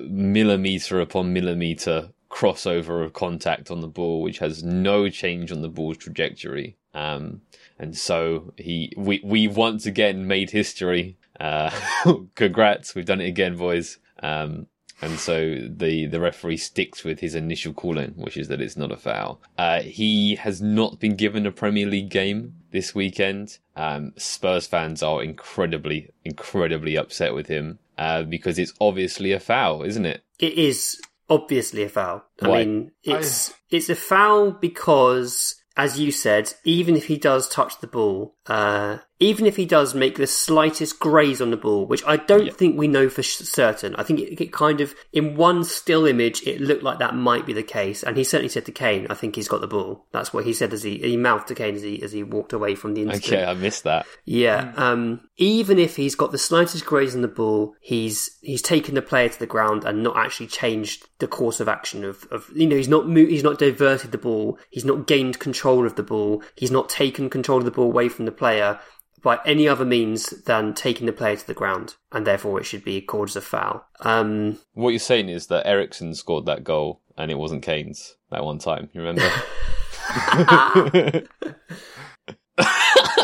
millimeter 0.00 1.00
upon 1.00 1.32
millimeter 1.32 2.10
crossover 2.30 3.04
of 3.04 3.12
contact 3.12 3.70
on 3.70 3.80
the 3.80 3.88
ball, 3.88 4.22
which 4.22 4.38
has 4.38 4.62
no 4.62 5.08
change 5.08 5.52
on 5.52 5.62
the 5.62 5.68
ball's 5.68 5.98
trajectory. 5.98 6.76
Um, 6.94 7.42
and 7.78 7.96
so 7.96 8.52
he, 8.56 8.92
we, 8.96 9.20
we 9.22 9.48
once 9.48 9.86
again 9.86 10.26
made 10.26 10.50
history. 10.50 11.16
Uh, 11.38 11.70
congrats, 12.34 12.94
we've 12.94 13.04
done 13.04 13.20
it 13.20 13.28
again, 13.28 13.56
boys. 13.56 13.98
Um, 14.22 14.66
and 15.02 15.18
so 15.18 15.56
the, 15.68 16.06
the 16.06 16.20
referee 16.20 16.58
sticks 16.58 17.02
with 17.02 17.18
his 17.18 17.34
initial 17.34 17.72
calling, 17.72 18.12
which 18.12 18.36
is 18.36 18.46
that 18.48 18.60
it's 18.60 18.76
not 18.76 18.92
a 18.92 18.96
foul. 18.96 19.40
Uh, 19.58 19.80
he 19.80 20.36
has 20.36 20.62
not 20.62 21.00
been 21.00 21.16
given 21.16 21.44
a 21.44 21.50
Premier 21.50 21.86
League 21.86 22.08
game 22.08 22.54
this 22.70 22.94
weekend. 22.94 23.58
Um, 23.74 24.12
Spurs 24.16 24.68
fans 24.68 25.02
are 25.02 25.20
incredibly, 25.20 26.10
incredibly 26.24 26.96
upset 26.96 27.34
with 27.34 27.48
him, 27.48 27.80
uh, 27.98 28.22
because 28.22 28.58
it's 28.58 28.72
obviously 28.80 29.32
a 29.32 29.40
foul, 29.40 29.82
isn't 29.82 30.06
it? 30.06 30.22
It 30.38 30.54
is 30.54 31.00
obviously 31.28 31.82
a 31.84 31.88
foul. 31.88 32.24
I 32.40 32.48
Why? 32.48 32.64
mean, 32.64 32.92
it's 33.02 33.54
it's 33.70 33.88
a 33.88 33.96
foul 33.96 34.52
because, 34.52 35.56
as 35.76 35.98
you 35.98 36.12
said, 36.12 36.52
even 36.64 36.96
if 36.96 37.06
he 37.06 37.16
does 37.16 37.48
touch 37.48 37.80
the 37.80 37.86
ball, 37.86 38.36
uh, 38.46 38.98
even 39.20 39.46
if 39.46 39.54
he 39.56 39.64
does 39.64 39.94
make 39.94 40.16
the 40.16 40.26
slightest 40.26 40.98
graze 40.98 41.40
on 41.40 41.50
the 41.50 41.56
ball, 41.56 41.86
which 41.86 42.02
I 42.04 42.16
don't 42.16 42.46
Yeah. 42.46 42.52
think 42.52 42.76
we 42.76 42.88
know 42.88 43.08
for 43.08 43.22
sh- 43.22 43.36
certain. 43.36 43.94
I 43.96 44.02
think 44.02 44.18
it, 44.18 44.40
it 44.42 44.52
kind 44.52 44.80
of, 44.80 44.94
in 45.12 45.36
one 45.36 45.62
still 45.62 46.06
image, 46.06 46.42
it 46.44 46.60
looked 46.60 46.82
like 46.82 46.98
that 46.98 47.14
might 47.14 47.46
be 47.46 47.52
the 47.52 47.62
case. 47.62 48.02
And 48.02 48.16
he 48.16 48.24
certainly 48.24 48.48
said 48.48 48.64
to 48.66 48.72
Kane, 48.72 49.06
"I 49.10 49.14
think 49.14 49.36
he's 49.36 49.46
got 49.46 49.60
the 49.60 49.68
ball." 49.68 50.06
That's 50.12 50.32
what 50.34 50.44
he 50.44 50.52
said 50.52 50.72
as 50.72 50.82
he 50.82 50.98
he 50.98 51.16
mouthed 51.16 51.46
to 51.48 51.54
Kane 51.54 51.76
as 51.76 51.82
he 51.82 52.02
as 52.02 52.10
he 52.10 52.22
walked 52.24 52.52
away 52.52 52.74
from 52.74 52.94
the 52.94 53.02
incident. 53.02 53.32
Okay, 53.42 53.44
I 53.44 53.54
missed 53.54 53.84
that. 53.84 54.06
Yeah. 54.24 54.72
Um, 54.76 55.20
even 55.36 55.78
if 55.78 55.94
he's 55.96 56.14
got 56.16 56.32
the 56.32 56.38
slightest 56.38 56.84
graze 56.84 57.14
on 57.14 57.22
the 57.22 57.28
ball, 57.28 57.74
he's 57.80 58.38
he's 58.40 58.62
taken 58.62 58.94
the 58.96 59.02
player 59.02 59.28
to 59.28 59.38
the 59.38 59.46
ground 59.46 59.84
and 59.84 60.02
not 60.02 60.16
actually 60.16 60.48
changed 60.48 61.06
the 61.20 61.28
course 61.28 61.60
of 61.60 61.68
action 61.68 62.04
of, 62.04 62.26
of 62.32 62.50
you 62.54 62.66
know 62.66 62.74
he's 62.76 62.88
not 62.88 63.06
mo- 63.08 63.26
he's 63.26 63.44
not 63.44 63.58
diverted 63.58 64.10
the 64.10 64.18
ball, 64.18 64.58
he's 64.70 64.84
not 64.84 65.06
gained 65.06 65.38
control 65.38 65.86
of 65.86 65.94
the 65.94 66.02
ball, 66.02 66.42
he's 66.56 66.72
not 66.72 66.88
taken 66.88 67.30
control 67.30 67.58
of 67.58 67.64
the 67.64 67.70
ball 67.70 67.84
away 67.84 68.08
from 68.08 68.24
the 68.24 68.32
player. 68.32 68.80
By 69.22 69.38
any 69.46 69.68
other 69.68 69.84
means 69.84 70.30
than 70.44 70.74
taking 70.74 71.06
the 71.06 71.12
player 71.12 71.36
to 71.36 71.46
the 71.46 71.54
ground, 71.54 71.94
and 72.10 72.26
therefore 72.26 72.58
it 72.60 72.64
should 72.64 72.82
be 72.84 73.00
called 73.00 73.28
as 73.28 73.36
a 73.36 73.40
foul. 73.40 73.84
Um, 74.00 74.58
What 74.74 74.90
you're 74.90 74.98
saying 74.98 75.28
is 75.28 75.46
that 75.46 75.66
Eriksen 75.66 76.14
scored 76.14 76.46
that 76.46 76.64
goal 76.64 77.00
and 77.16 77.30
it 77.30 77.38
wasn't 77.38 77.62
Kane's 77.62 78.16
that 78.30 78.44
one 78.44 78.58
time. 78.58 78.88
You 78.92 79.00
remember? 79.02 79.30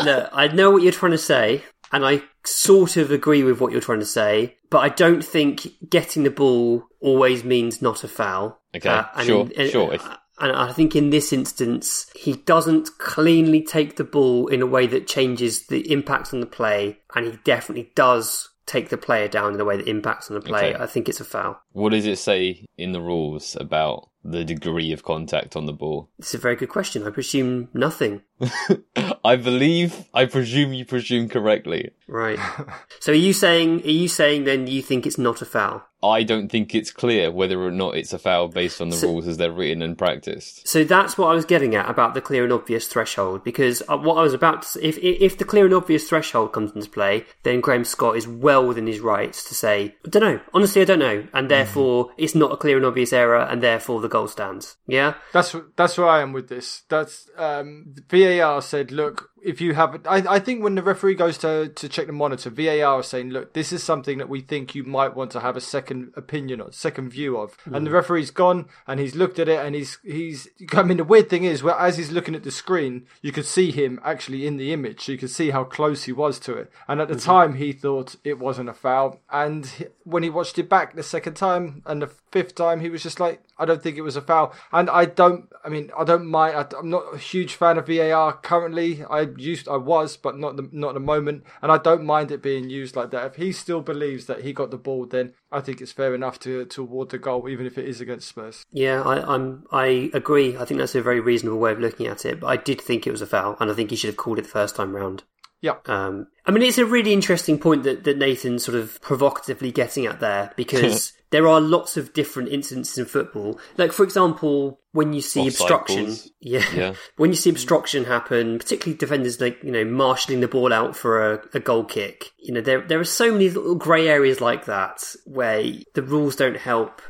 look, 0.03 0.29
I 0.33 0.49
know 0.53 0.71
what 0.71 0.81
you're 0.83 0.91
trying 0.91 1.11
to 1.11 1.17
say, 1.17 1.63
and 1.91 2.05
I 2.05 2.21
sort 2.45 2.97
of 2.97 3.11
agree 3.11 3.43
with 3.43 3.59
what 3.59 3.71
you're 3.71 3.81
trying 3.81 3.99
to 3.99 4.05
say, 4.05 4.57
but 4.69 4.79
I 4.79 4.89
don't 4.89 5.23
think 5.23 5.67
getting 5.89 6.23
the 6.23 6.29
ball 6.31 6.87
always 6.99 7.43
means 7.43 7.81
not 7.81 8.03
a 8.03 8.07
foul. 8.07 8.59
Okay, 8.75 8.89
Uh, 8.89 9.23
sure, 9.23 9.49
in- 9.51 9.69
sure. 9.69 9.93
If, 9.93 10.07
And 10.39 10.55
I 10.55 10.71
think 10.71 10.95
in 10.95 11.09
this 11.09 11.33
instance, 11.33 12.09
he 12.15 12.33
doesn't 12.33 12.97
cleanly 12.97 13.61
take 13.61 13.97
the 13.97 14.03
ball 14.03 14.47
in 14.47 14.61
a 14.61 14.65
way 14.67 14.87
that 14.87 15.07
changes 15.07 15.67
the 15.67 15.91
impact 15.91 16.33
on 16.33 16.39
the 16.39 16.45
play, 16.45 16.99
and 17.15 17.25
he 17.25 17.39
definitely 17.43 17.91
does 17.95 18.49
take 18.65 18.89
the 18.89 18.97
player 18.97 19.27
down 19.27 19.55
in 19.55 19.59
a 19.59 19.65
way 19.65 19.77
that 19.77 19.87
impacts 19.87 20.29
on 20.29 20.35
the 20.35 20.41
play. 20.41 20.73
Okay. 20.73 20.83
I 20.83 20.85
think 20.85 21.09
it's 21.09 21.19
a 21.19 21.25
foul. 21.25 21.59
what 21.71 21.89
does 21.89 22.05
it 22.05 22.17
say 22.17 22.65
in 22.77 22.91
the 22.91 23.01
rules 23.01 23.57
about 23.59 24.09
the 24.23 24.43
degree 24.43 24.91
of 24.91 25.03
contact 25.03 25.55
on 25.55 25.65
the 25.65 25.73
ball? 25.73 26.09
It's 26.19 26.33
a 26.33 26.37
very 26.37 26.55
good 26.55 26.69
question. 26.69 27.05
I 27.05 27.09
presume 27.09 27.69
nothing. 27.73 28.21
I 29.23 29.35
believe, 29.35 30.05
I 30.13 30.25
presume 30.25 30.73
you 30.73 30.85
presume 30.85 31.29
correctly. 31.29 31.91
Right. 32.07 32.39
so 32.99 33.11
are 33.11 33.15
you 33.15 33.33
saying? 33.33 33.83
Are 33.83 33.89
you 33.89 34.07
saying 34.07 34.45
then 34.45 34.67
you 34.67 34.81
think 34.81 35.05
it's 35.05 35.17
not 35.17 35.41
a 35.41 35.45
foul? 35.45 35.83
I 36.01 36.23
don't 36.23 36.47
think 36.47 36.73
it's 36.73 36.91
clear 36.91 37.29
whether 37.29 37.61
or 37.61 37.71
not 37.71 37.97
it's 37.97 38.13
a 38.13 38.17
foul 38.19 38.47
based 38.47 38.79
on 38.79 38.87
the 38.87 38.95
So- 38.95 39.09
rules 39.09 39.27
as 39.27 39.35
they're 39.35 39.51
written 39.51 39.81
and 39.81 39.97
practiced. 39.97 40.65
So 40.65 40.85
that's 40.85 41.17
what 41.17 41.27
I 41.27 41.33
was 41.33 41.43
getting 41.43 41.75
at 41.75 41.89
about 41.89 42.13
the 42.13 42.21
clear 42.21 42.45
and 42.45 42.53
obvious 42.53 42.87
threshold. 42.87 43.43
Because 43.43 43.83
uh, 43.89 43.97
what 43.97 44.15
I 44.17 44.21
was 44.21 44.33
about 44.33 44.61
to 44.61 44.67
say, 44.69 44.81
if 44.81 44.97
if 44.99 45.37
the 45.37 45.43
clear 45.43 45.65
and 45.65 45.73
obvious 45.73 46.07
threshold 46.07 46.53
comes 46.53 46.71
into 46.71 46.89
play, 46.89 47.25
then 47.43 47.59
Graham 47.59 47.83
Scott 47.83 48.15
is 48.15 48.27
well 48.27 48.65
within 48.65 48.87
his 48.87 49.01
rights 49.01 49.43
to 49.49 49.53
say, 49.53 49.95
I 50.05 50.09
don't 50.09 50.23
know. 50.23 50.39
Honestly, 50.53 50.81
I 50.81 50.85
don't 50.85 50.99
know, 50.99 51.27
and 51.33 51.51
therefore 51.51 52.11
it's 52.17 52.35
not 52.35 52.53
a 52.53 52.57
clear 52.57 52.77
and 52.77 52.85
obvious 52.85 53.11
error, 53.11 53.41
and 53.41 53.61
therefore 53.61 53.99
the 53.99 54.07
goal 54.09 54.27
stands. 54.27 54.77
Yeah. 54.87 55.15
That's 55.31 55.55
that's 55.75 55.97
where 55.97 56.07
I 56.07 56.21
am 56.21 56.33
with 56.33 56.49
this. 56.49 56.83
That's 56.89 57.29
um, 57.37 57.93
VAR 58.09 58.61
said, 58.61 58.91
look, 58.91 59.28
if 59.43 59.61
you 59.61 59.73
have, 59.73 60.01
I, 60.07 60.23
I 60.29 60.39
think 60.39 60.63
when 60.63 60.75
the 60.75 60.83
referee 60.83 61.15
goes 61.15 61.37
to 61.39 61.69
to 61.69 61.89
check 61.89 62.07
the 62.07 62.13
monitor, 62.13 62.49
VAR 62.49 62.99
is 62.99 63.07
saying, 63.07 63.29
look, 63.29 63.53
this 63.53 63.71
is 63.71 63.83
something 63.83 64.17
that 64.17 64.29
we 64.29 64.41
think 64.41 64.75
you 64.75 64.83
might 64.83 65.15
want 65.15 65.31
to 65.31 65.39
have 65.39 65.55
a 65.55 65.61
second 65.61 66.13
opinion 66.15 66.61
on, 66.61 66.71
second 66.71 67.09
view 67.09 67.37
of. 67.37 67.57
And 67.65 67.85
the 67.85 67.91
mm. 67.91 67.93
referee's 67.93 68.31
gone 68.31 68.67
and 68.87 68.99
he's 68.99 69.15
looked 69.15 69.39
at 69.39 69.47
it 69.47 69.59
and 69.59 69.75
he's 69.75 69.99
he's. 70.03 70.47
I 70.73 70.83
mean, 70.83 70.97
the 70.97 71.03
weird 71.03 71.29
thing 71.29 71.43
is, 71.43 71.63
where 71.63 71.75
as 71.75 71.97
he's 71.97 72.11
looking 72.11 72.35
at 72.35 72.43
the 72.43 72.51
screen, 72.51 73.05
you 73.21 73.31
could 73.31 73.45
see 73.45 73.71
him 73.71 73.99
actually 74.03 74.45
in 74.45 74.57
the 74.57 74.73
image, 74.73 75.05
so 75.05 75.11
you 75.11 75.17
could 75.17 75.29
see 75.29 75.51
how 75.51 75.63
close 75.63 76.03
he 76.03 76.11
was 76.11 76.39
to 76.41 76.53
it. 76.53 76.71
And 76.87 77.01
at 77.01 77.07
the 77.07 77.15
mm-hmm. 77.15 77.29
time, 77.29 77.53
he 77.55 77.71
thought 77.71 78.15
it 78.23 78.39
wasn't 78.39 78.69
a 78.69 78.73
foul. 78.73 79.19
And 79.29 79.65
he- 79.65 79.85
when 80.03 80.23
he 80.23 80.29
watched 80.29 80.57
it 80.57 80.69
back 80.69 80.95
the 80.95 81.03
second 81.03 81.35
time 81.35 81.83
and 81.85 82.01
the 82.01 82.07
fifth 82.31 82.55
time, 82.55 82.79
he 82.79 82.89
was 82.89 83.03
just 83.03 83.19
like, 83.19 83.43
I 83.57 83.65
don't 83.65 83.81
think 83.81 83.97
it 83.97 84.01
was 84.01 84.15
a 84.15 84.21
foul. 84.21 84.53
And 84.71 84.89
I 84.89 85.05
don't, 85.05 85.49
I 85.63 85.69
mean, 85.69 85.91
I 85.97 86.03
don't 86.03 86.25
mind. 86.25 86.55
I, 86.55 86.65
I'm 86.77 86.89
not 86.89 87.13
a 87.13 87.17
huge 87.17 87.55
fan 87.55 87.77
of 87.77 87.87
VAR 87.87 88.33
currently. 88.33 89.03
I 89.09 89.25
used, 89.37 89.67
I 89.67 89.77
was, 89.77 90.17
but 90.17 90.37
not 90.37 90.57
the, 90.57 90.69
not 90.71 90.93
the 90.93 90.99
moment. 90.99 91.43
And 91.61 91.71
I 91.71 91.77
don't 91.77 92.05
mind 92.05 92.31
it 92.31 92.41
being 92.41 92.69
used 92.69 92.95
like 92.95 93.11
that. 93.11 93.25
If 93.25 93.35
he 93.35 93.51
still 93.51 93.81
believes 93.81 94.25
that 94.25 94.41
he 94.41 94.53
got 94.53 94.71
the 94.71 94.77
ball, 94.77 95.05
then 95.05 95.33
I 95.51 95.61
think 95.61 95.81
it's 95.81 95.91
fair 95.91 96.15
enough 96.15 96.39
to 96.41 96.65
to 96.65 96.81
award 96.81 97.09
the 97.09 97.17
goal, 97.17 97.49
even 97.49 97.65
if 97.65 97.77
it 97.77 97.87
is 97.87 98.01
against 98.01 98.27
Spurs. 98.27 98.65
Yeah, 98.71 99.01
I, 99.01 99.35
I'm. 99.35 99.65
I 99.71 100.09
agree. 100.13 100.57
I 100.57 100.65
think 100.65 100.79
that's 100.79 100.95
a 100.95 101.01
very 101.01 101.19
reasonable 101.19 101.59
way 101.59 101.71
of 101.71 101.79
looking 101.79 102.07
at 102.07 102.25
it. 102.25 102.39
But 102.39 102.47
I 102.47 102.57
did 102.57 102.81
think 102.81 103.05
it 103.05 103.11
was 103.11 103.21
a 103.21 103.27
foul, 103.27 103.57
and 103.59 103.69
I 103.69 103.73
think 103.73 103.89
he 103.89 103.95
should 103.95 104.09
have 104.09 104.17
called 104.17 104.39
it 104.39 104.43
the 104.43 104.49
first 104.49 104.75
time 104.75 104.95
round. 104.95 105.23
Yeah. 105.61 105.75
Um, 105.85 106.27
I 106.45 106.51
mean, 106.51 106.63
it's 106.63 106.77
a 106.77 106.85
really 106.85 107.13
interesting 107.13 107.59
point 107.59 107.83
that, 107.83 108.05
that 108.05 108.17
Nathan's 108.17 108.63
sort 108.63 108.77
of 108.77 109.01
provocatively 109.01 109.71
getting 109.71 110.05
at 110.05 110.19
there 110.19 110.53
because 110.55 111.13
there 111.31 111.47
are 111.47 111.61
lots 111.61 111.97
of 111.97 112.13
different 112.13 112.49
incidents 112.49 112.97
in 112.97 113.05
football. 113.05 113.59
Like, 113.77 113.91
for 113.91 114.03
example, 114.03 114.79
when 114.91 115.13
you 115.13 115.21
see 115.21 115.41
Offside 115.41 115.71
obstruction, 115.71 116.15
yeah, 116.41 116.65
Yeah. 116.73 116.93
when 117.17 117.29
you 117.29 117.35
see 117.35 117.49
obstruction 117.49 118.05
happen, 118.05 118.57
particularly 118.57 118.97
defenders 118.97 119.39
like 119.39 119.63
you 119.63 119.71
know 119.71 119.85
marshalling 119.85 120.39
the 120.41 120.47
ball 120.47 120.73
out 120.73 120.95
for 120.95 121.33
a, 121.33 121.41
a 121.53 121.59
goal 121.59 121.83
kick. 121.83 122.31
You 122.39 122.53
know, 122.53 122.61
there 122.61 122.81
there 122.81 122.99
are 122.99 123.05
so 123.05 123.31
many 123.31 123.49
little 123.49 123.75
grey 123.75 124.07
areas 124.07 124.41
like 124.41 124.65
that 124.65 125.03
where 125.25 125.63
the 125.93 126.01
rules 126.03 126.35
don't 126.35 126.57
help. 126.57 127.01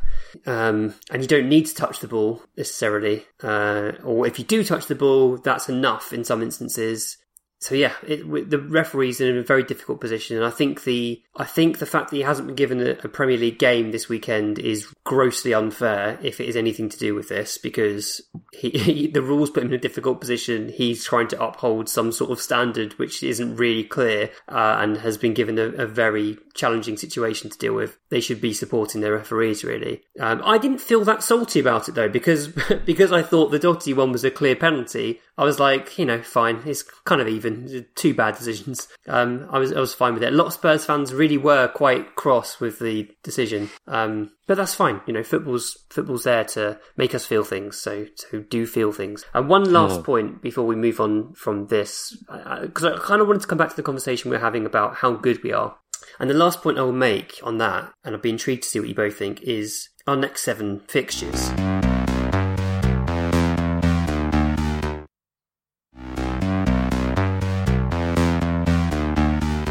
Um, 0.45 0.93
and 1.09 1.23
you 1.23 1.27
don't 1.27 1.49
need 1.49 1.65
to 1.65 1.73
touch 1.73 2.01
the 2.01 2.07
ball 2.07 2.43
necessarily, 2.55 3.25
uh, 3.41 3.93
or 4.03 4.27
if 4.27 4.37
you 4.37 4.45
do 4.45 4.63
touch 4.63 4.85
the 4.85 4.93
ball, 4.93 5.37
that's 5.37 5.69
enough 5.69 6.13
in 6.13 6.23
some 6.23 6.43
instances 6.43 7.17
so 7.61 7.75
yeah, 7.75 7.93
it, 8.07 8.49
the 8.49 8.57
referee's 8.57 9.19
in 9.19 9.37
a 9.37 9.43
very 9.43 9.63
difficult 9.63 9.99
position, 9.99 10.37
and 10.37 10.45
I 10.45 10.49
think 10.49 10.85
the 10.85 11.21
I 11.35 11.43
think 11.43 11.79
the 11.79 11.85
fact 11.85 12.09
that 12.09 12.15
he 12.15 12.21
hasn't 12.21 12.47
been 12.47 12.55
given 12.55 12.79
a, 12.79 12.91
a 12.91 13.09
Premier 13.09 13.37
League 13.37 13.59
game 13.59 13.91
this 13.91 14.07
weekend 14.07 14.59
is 14.59 14.87
grossly 15.03 15.53
unfair 15.53 16.17
if 16.21 16.39
it 16.39 16.47
is 16.47 16.55
anything 16.55 16.87
to 16.87 16.97
do 16.97 17.13
with 17.13 17.27
this, 17.27 17.57
because 17.57 18.21
he, 18.53 18.69
he 18.69 19.07
the 19.07 19.21
rules 19.21 19.49
put 19.49 19.63
him 19.63 19.69
in 19.69 19.75
a 19.75 19.77
difficult 19.77 20.21
position. 20.21 20.69
He's 20.69 21.03
trying 21.03 21.27
to 21.29 21.43
uphold 21.43 21.89
some 21.89 22.13
sort 22.13 22.31
of 22.31 22.39
standard 22.39 22.93
which 22.93 23.23
isn't 23.23 23.57
really 23.57 23.83
clear, 23.83 24.31
uh, 24.47 24.77
and 24.79 24.95
has 24.97 25.17
been 25.17 25.33
given 25.33 25.59
a, 25.59 25.65
a 25.65 25.85
very 25.85 26.37
challenging 26.53 26.95
situation 26.95 27.49
to 27.49 27.57
deal 27.57 27.73
with. 27.73 27.97
They 28.09 28.21
should 28.21 28.39
be 28.39 28.53
supporting 28.53 29.01
their 29.01 29.13
referees 29.13 29.65
really. 29.65 30.03
Um, 30.17 30.41
I 30.45 30.59
didn't 30.59 30.79
feel 30.79 31.03
that 31.03 31.23
salty 31.23 31.59
about 31.59 31.89
it 31.89 31.95
though, 31.95 32.09
because 32.09 32.47
because 32.85 33.11
I 33.11 33.21
thought 33.21 33.51
the 33.51 33.59
Doherty 33.59 33.93
one 33.93 34.13
was 34.13 34.23
a 34.23 34.31
clear 34.31 34.55
penalty. 34.55 35.19
I 35.39 35.45
was 35.45 35.57
like, 35.57 35.97
you 35.97 36.05
know, 36.05 36.21
fine. 36.21 36.61
It's 36.65 36.83
kind 37.05 37.21
of 37.21 37.29
even. 37.29 37.85
Two 37.95 38.13
bad 38.13 38.35
decisions. 38.35 38.89
Um, 39.07 39.47
I 39.49 39.57
was 39.57 39.71
I 39.71 39.79
was 39.79 39.93
fine 39.93 40.13
with 40.13 40.21
it. 40.21 40.33
A 40.33 40.35
lot 40.35 40.47
of 40.47 40.53
Spurs 40.53 40.83
fans 40.83 41.13
really 41.13 41.37
were 41.37 41.69
quite 41.69 42.15
cross 42.15 42.59
with 42.59 42.79
the 42.79 43.09
decision. 43.23 43.69
Um, 43.87 44.31
but 44.47 44.55
that's 44.55 44.75
fine. 44.75 44.99
You 45.07 45.13
know, 45.13 45.23
football's 45.23 45.77
football's 45.89 46.25
there 46.25 46.43
to 46.43 46.77
make 46.97 47.15
us 47.15 47.25
feel 47.25 47.45
things. 47.45 47.77
So 47.77 48.07
so 48.15 48.41
do 48.41 48.67
feel 48.67 48.91
things. 48.91 49.23
And 49.33 49.47
one 49.47 49.71
last 49.71 50.03
point 50.03 50.41
before 50.41 50.65
we 50.65 50.75
move 50.75 50.99
on 50.99 51.31
from 51.35 51.67
this, 51.67 52.21
because 52.61 52.83
I, 52.83 52.95
I 52.95 52.97
kind 52.97 53.21
of 53.21 53.27
wanted 53.27 53.43
to 53.43 53.47
come 53.47 53.57
back 53.57 53.69
to 53.69 53.77
the 53.77 53.83
conversation 53.83 54.29
we 54.29 54.35
we're 54.35 54.43
having 54.43 54.65
about 54.65 54.95
how 54.95 55.13
good 55.13 55.41
we 55.41 55.53
are. 55.53 55.77
And 56.19 56.29
the 56.29 56.33
last 56.33 56.61
point 56.61 56.77
I 56.77 56.81
will 56.81 56.91
make 56.91 57.39
on 57.43 57.59
that, 57.59 57.93
and 58.03 58.13
I'd 58.13 58.21
be 58.21 58.29
intrigued 58.29 58.63
to 58.63 58.69
see 58.69 58.79
what 58.81 58.89
you 58.89 58.95
both 58.95 59.17
think, 59.17 59.41
is 59.41 59.87
our 60.05 60.17
next 60.17 60.41
seven 60.41 60.81
fixtures. 60.81 61.49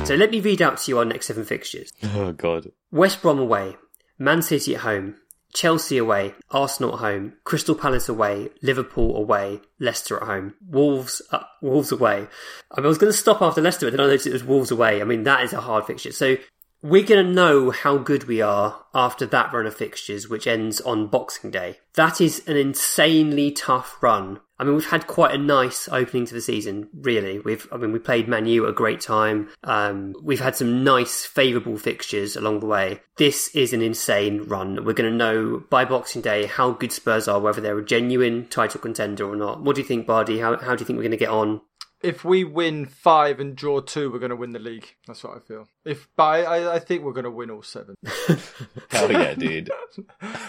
So 0.09 0.15
let 0.15 0.31
me 0.31 0.41
read 0.41 0.63
out 0.63 0.79
to 0.79 0.91
you 0.91 0.99
our 0.99 1.05
next 1.05 1.27
seven 1.27 1.45
fixtures. 1.45 1.93
Oh 2.03 2.33
god. 2.33 2.73
West 2.91 3.21
Brom 3.21 3.39
away, 3.39 3.77
Man 4.19 4.41
City 4.41 4.75
at 4.75 4.81
home, 4.81 5.17
Chelsea 5.53 5.99
away, 5.99 6.35
Arsenal 6.51 6.95
at 6.95 7.01
home, 7.01 7.35
Crystal 7.45 7.75
Palace 7.75 8.09
away, 8.09 8.49
Liverpool 8.63 9.15
away, 9.15 9.61
Leicester 9.79 10.17
at 10.17 10.23
home, 10.23 10.55
Wolves 10.67 11.21
uh, 11.31 11.43
Wolves 11.61 11.93
away. 11.93 12.27
I, 12.71 12.81
mean, 12.81 12.87
I 12.87 12.89
was 12.89 12.97
going 12.97 13.13
to 13.13 13.19
stop 13.19 13.43
after 13.43 13.61
Leicester, 13.61 13.85
but 13.85 13.91
then 13.91 14.01
I 14.01 14.05
noticed 14.05 14.27
it 14.27 14.33
was 14.33 14.45
Wolves 14.45 14.71
away. 14.71 15.03
I 15.03 15.05
mean, 15.05 15.25
that 15.25 15.45
is 15.45 15.53
a 15.53 15.61
hard 15.61 15.85
fixture. 15.85 16.13
So 16.13 16.39
we're 16.83 17.05
going 17.05 17.27
to 17.27 17.33
know 17.33 17.71
how 17.71 17.99
good 17.99 18.25
we 18.25 18.41
are 18.41 18.85
after 18.95 19.27
that 19.27 19.53
run 19.53 19.67
of 19.67 19.75
fixtures, 19.75 20.29
which 20.29 20.47
ends 20.47 20.81
on 20.81 21.09
Boxing 21.09 21.51
Day. 21.51 21.79
That 21.95 22.21
is 22.21 22.47
an 22.47 22.57
insanely 22.57 23.51
tough 23.51 23.97
run. 24.01 24.41
I 24.61 24.65
mean, 24.65 24.75
we've 24.75 24.91
had 24.91 25.07
quite 25.07 25.35
a 25.35 25.39
nice 25.39 25.89
opening 25.89 26.27
to 26.27 26.35
the 26.35 26.41
season, 26.41 26.89
really. 26.93 27.39
We've, 27.39 27.67
I 27.71 27.77
mean, 27.77 27.93
we 27.93 28.01
played 28.01 28.27
Man 28.27 28.47
U 28.47 28.65
at 28.65 28.71
a 28.71 28.75
great 28.75 29.01
time. 29.01 29.51
Um, 29.63 30.15
we've 30.21 30.41
had 30.41 30.57
some 30.57 30.83
nice, 30.83 31.25
favourable 31.25 31.79
fixtures 31.79 32.35
along 32.35 32.61
the 32.61 32.67
way. 32.67 33.01
This 33.17 33.55
is 33.55 33.73
an 33.73 33.83
insane 33.83 34.45
run. 34.45 34.85
We're 34.85 34.95
going 34.95 35.11
to 35.11 35.17
know 35.17 35.63
by 35.71 35.85
Boxing 35.85 36.23
Day 36.23 36.47
how 36.47 36.73
good 36.73 36.93
Spurs 36.93 37.29
are, 37.29 37.39
whether 37.39 37.61
they're 37.61 37.79
a 37.79 37.85
genuine 37.85 38.49
title 38.49 38.81
contender 38.81 39.29
or 39.29 39.37
not. 39.37 39.63
What 39.63 39.77
do 39.77 39.83
you 39.83 39.87
think, 39.87 40.07
Bardi? 40.07 40.41
How, 40.41 40.57
how 40.57 40.75
do 40.75 40.83
you 40.83 40.87
think 40.87 40.97
we're 40.97 41.05
going 41.05 41.11
to 41.13 41.17
get 41.17 41.31
on? 41.31 41.61
If 42.03 42.25
we 42.25 42.45
win 42.45 42.87
five 42.87 43.41
and 43.41 43.57
draw 43.57 43.81
two, 43.81 44.11
we're 44.11 44.19
going 44.19 44.31
to 44.31 44.37
win 44.37 44.53
the 44.53 44.59
league. 44.59 44.95
That's 45.07 45.25
what 45.25 45.37
I 45.37 45.41
feel. 45.41 45.69
If, 45.85 46.09
but 46.17 46.23
I, 46.23 46.43
I, 46.43 46.75
I 46.75 46.79
think 46.79 47.03
we're 47.03 47.13
going 47.13 47.25
to 47.25 47.31
win 47.31 47.51
all 47.51 47.63
seven. 47.63 47.97
Hell 48.91 49.11
yeah, 49.11 49.35
dude. 49.35 49.71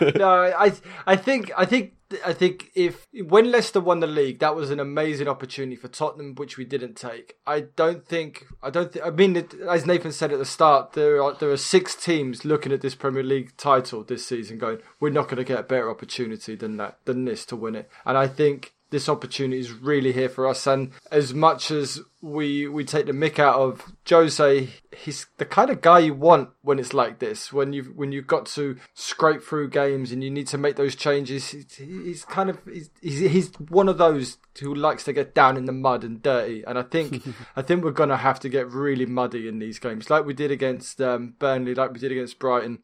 no, 0.15 0.29
I 0.29 0.73
I 1.07 1.15
think 1.15 1.51
I 1.57 1.65
think 1.65 1.93
I 2.25 2.33
think 2.33 2.71
if 2.75 3.05
when 3.25 3.51
Leicester 3.51 3.79
won 3.79 3.99
the 3.99 4.07
league, 4.07 4.39
that 4.39 4.55
was 4.55 4.71
an 4.71 4.79
amazing 4.79 5.27
opportunity 5.27 5.75
for 5.75 5.87
Tottenham, 5.87 6.35
which 6.35 6.57
we 6.57 6.65
didn't 6.65 6.95
take. 6.95 7.35
I 7.45 7.61
don't 7.61 8.05
think 8.05 8.47
I 8.63 8.69
don't 8.69 8.91
think 8.91 9.05
I 9.05 9.09
mean 9.09 9.37
as 9.67 9.85
Nathan 9.85 10.11
said 10.11 10.31
at 10.31 10.39
the 10.39 10.45
start, 10.45 10.93
there 10.93 11.21
are 11.21 11.33
there 11.33 11.51
are 11.51 11.57
six 11.57 11.95
teams 11.95 12.45
looking 12.45 12.71
at 12.71 12.81
this 12.81 12.95
Premier 12.95 13.23
League 13.23 13.55
title 13.57 14.03
this 14.03 14.25
season, 14.25 14.57
going, 14.57 14.79
we're 14.99 15.09
not 15.09 15.25
going 15.25 15.37
to 15.37 15.43
get 15.43 15.59
a 15.59 15.63
better 15.63 15.89
opportunity 15.89 16.55
than 16.55 16.77
that 16.77 16.99
than 17.05 17.25
this 17.25 17.45
to 17.47 17.55
win 17.55 17.75
it. 17.75 17.89
And 18.05 18.17
I 18.17 18.27
think 18.27 18.73
this 18.89 19.09
opportunity 19.09 19.59
is 19.59 19.71
really 19.71 20.11
here 20.11 20.29
for 20.29 20.47
us. 20.47 20.65
And 20.67 20.91
as 21.11 21.33
much 21.33 21.71
as 21.71 22.01
we 22.21 22.67
we 22.67 22.83
take 22.83 23.05
the 23.05 23.11
mick 23.13 23.39
out 23.39 23.55
of 23.55 23.93
Jose, 24.09 24.69
he's 24.95 25.27
the 25.37 25.45
kind 25.45 25.69
of 25.69 25.81
guy 25.81 25.99
you 25.99 26.13
want 26.13 26.49
when 26.61 26.79
it's 26.79 26.93
like 26.93 27.19
this. 27.19 27.53
When 27.53 27.71
you 27.73 27.83
when 27.95 28.11
you've 28.11 28.27
got 28.27 28.45
to 28.47 28.77
scrape 28.93 29.41
through 29.41 29.69
games 29.69 30.11
and 30.11 30.23
you 30.23 30.29
need 30.29 30.47
to 30.47 30.57
make 30.57 30.75
those 30.75 30.95
changes. 30.95 31.49
He's, 31.49 31.75
he's 31.75 32.25
kind 32.25 32.49
of 32.49 32.59
he's, 32.65 32.89
he's 33.01 33.51
one 33.69 33.87
of 33.87 33.97
those 33.97 34.37
who 34.59 34.75
likes 34.75 35.03
to 35.05 35.13
get 35.13 35.33
down 35.33 35.55
in 35.55 35.65
the 35.65 35.71
mud 35.71 36.03
and 36.03 36.21
dirty. 36.21 36.63
And 36.65 36.77
I 36.77 36.83
think 36.83 37.23
I 37.55 37.61
think 37.61 37.83
we're 37.83 37.91
gonna 37.91 38.17
have 38.17 38.39
to 38.41 38.49
get 38.49 38.69
really 38.71 39.05
muddy 39.05 39.47
in 39.47 39.59
these 39.59 39.79
games, 39.79 40.09
like 40.09 40.25
we 40.25 40.33
did 40.33 40.51
against 40.51 40.99
um, 41.01 41.35
Burnley, 41.39 41.75
like 41.75 41.93
we 41.93 41.99
did 41.99 42.11
against 42.11 42.39
Brighton. 42.39 42.79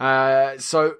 Uh, 0.00 0.56
so 0.56 0.94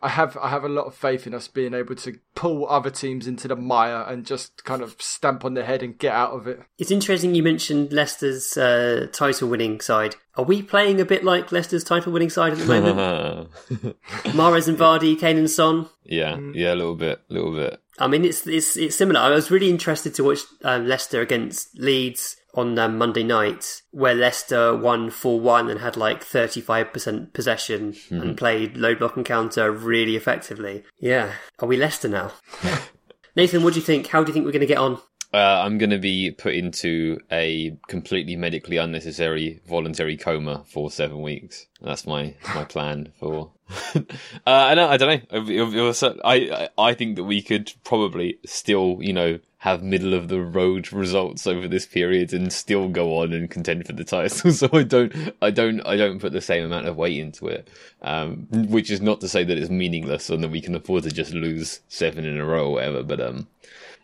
I 0.00 0.08
have 0.10 0.36
I 0.40 0.48
have 0.48 0.62
a 0.62 0.68
lot 0.68 0.86
of 0.86 0.94
faith 0.94 1.26
in 1.26 1.34
us 1.34 1.48
being 1.48 1.74
able 1.74 1.96
to 1.96 2.18
pull 2.36 2.68
other 2.68 2.90
teams 2.90 3.26
into 3.26 3.48
the 3.48 3.56
mire 3.56 4.04
and 4.08 4.24
just 4.24 4.64
kind 4.64 4.80
of 4.80 4.94
stamp 5.00 5.44
on 5.44 5.54
their 5.54 5.64
head 5.64 5.82
and 5.82 5.98
get 5.98 6.12
out 6.12 6.30
of 6.30 6.46
it. 6.46 6.62
It's 6.78 6.92
interesting 6.92 7.34
you 7.34 7.42
mentioned 7.42 7.92
Leicester's 7.92 8.56
uh, 8.56 9.08
title 9.12 9.48
winning 9.48 9.80
side. 9.80 10.14
Are 10.36 10.44
we 10.44 10.62
playing 10.62 11.00
a 11.00 11.04
bit 11.04 11.24
like 11.24 11.50
Leicester's 11.50 11.82
title 11.82 12.12
winning 12.12 12.30
side 12.30 12.52
at 12.52 12.58
the 12.58 12.66
moment? 12.66 13.50
Mahrez 14.32 14.68
and 14.68 14.78
Vardy, 14.78 15.18
Kane 15.18 15.38
and 15.38 15.50
Son. 15.50 15.88
yeah, 16.04 16.38
yeah, 16.52 16.72
a 16.72 16.76
little 16.76 16.96
bit, 16.96 17.20
a 17.28 17.32
little 17.32 17.52
bit. 17.52 17.80
I 17.98 18.06
mean, 18.06 18.24
it's 18.24 18.46
it's 18.46 18.76
it's 18.76 18.96
similar. 18.96 19.18
I 19.18 19.30
was 19.30 19.50
really 19.50 19.70
interested 19.70 20.14
to 20.14 20.24
watch 20.24 20.40
um, 20.62 20.86
Leicester 20.86 21.20
against 21.20 21.76
Leeds 21.76 22.36
on 22.54 22.78
um, 22.78 22.98
Monday 22.98 23.22
night, 23.22 23.82
where 23.90 24.14
Leicester 24.14 24.76
won 24.76 25.10
four 25.10 25.40
one 25.40 25.68
and 25.68 25.80
had 25.80 25.96
like 25.96 26.22
thirty 26.22 26.60
five 26.60 26.92
percent 26.92 27.32
possession 27.32 27.94
and 28.10 28.36
played 28.36 28.76
low 28.76 28.94
block 28.94 29.16
and 29.16 29.26
counter 29.26 29.70
really 29.70 30.16
effectively. 30.16 30.84
Yeah, 30.98 31.32
are 31.58 31.68
we 31.68 31.76
Leicester 31.76 32.08
now? 32.08 32.32
Nathan, 33.36 33.64
what 33.64 33.74
do 33.74 33.80
you 33.80 33.84
think? 33.84 34.06
How 34.06 34.22
do 34.22 34.30
you 34.30 34.32
think 34.32 34.46
we're 34.46 34.52
going 34.52 34.60
to 34.60 34.66
get 34.66 34.78
on? 34.78 35.00
Uh, 35.34 35.62
I'm 35.64 35.78
going 35.78 35.90
to 35.90 35.98
be 35.98 36.30
put 36.30 36.54
into 36.54 37.18
a 37.32 37.76
completely 37.88 38.36
medically 38.36 38.76
unnecessary 38.76 39.60
voluntary 39.66 40.16
coma 40.16 40.62
for 40.68 40.92
seven 40.92 41.22
weeks. 41.22 41.66
That's 41.80 42.06
my 42.06 42.36
my 42.54 42.64
plan 42.64 43.12
for. 43.18 43.50
uh, 43.96 44.02
I 44.46 44.76
don't. 44.76 44.90
I 44.90 44.96
don't 44.96 45.30
know. 45.32 46.18
I 46.24 46.68
I 46.78 46.94
think 46.94 47.16
that 47.16 47.24
we 47.24 47.42
could 47.42 47.72
probably 47.82 48.38
still, 48.46 48.98
you 49.00 49.12
know, 49.12 49.40
have 49.64 49.82
middle 49.82 50.12
of 50.12 50.28
the 50.28 50.42
road 50.42 50.92
results 50.92 51.46
over 51.46 51.66
this 51.66 51.86
period 51.86 52.34
and 52.34 52.52
still 52.52 52.86
go 52.86 53.16
on 53.16 53.32
and 53.32 53.50
contend 53.50 53.86
for 53.86 53.94
the 53.94 54.04
title. 54.04 54.52
So 54.52 54.68
I 54.74 54.82
don't. 54.82 55.14
I 55.40 55.50
don't. 55.50 55.80
I 55.86 55.96
don't 55.96 56.18
put 56.18 56.32
the 56.32 56.42
same 56.42 56.64
amount 56.64 56.86
of 56.86 56.98
weight 56.98 57.16
into 57.16 57.48
it. 57.48 57.66
Um, 58.02 58.46
which 58.50 58.90
is 58.90 59.00
not 59.00 59.22
to 59.22 59.28
say 59.28 59.42
that 59.42 59.56
it's 59.56 59.70
meaningless 59.70 60.28
and 60.28 60.44
that 60.44 60.50
we 60.50 60.60
can 60.60 60.74
afford 60.74 61.04
to 61.04 61.10
just 61.10 61.32
lose 61.32 61.80
seven 61.88 62.26
in 62.26 62.38
a 62.38 62.44
row 62.44 62.66
or 62.66 62.72
whatever. 62.72 63.02
But 63.02 63.20
um, 63.22 63.46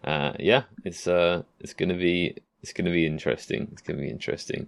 uh, 0.02 0.32
yeah, 0.38 0.62
it's 0.82 1.06
uh, 1.06 1.42
it's 1.60 1.74
gonna 1.74 1.98
be 1.98 2.36
it's 2.62 2.72
gonna 2.72 2.90
be 2.90 3.04
interesting. 3.04 3.68
It's 3.72 3.82
gonna 3.82 4.00
be 4.00 4.08
interesting. 4.08 4.66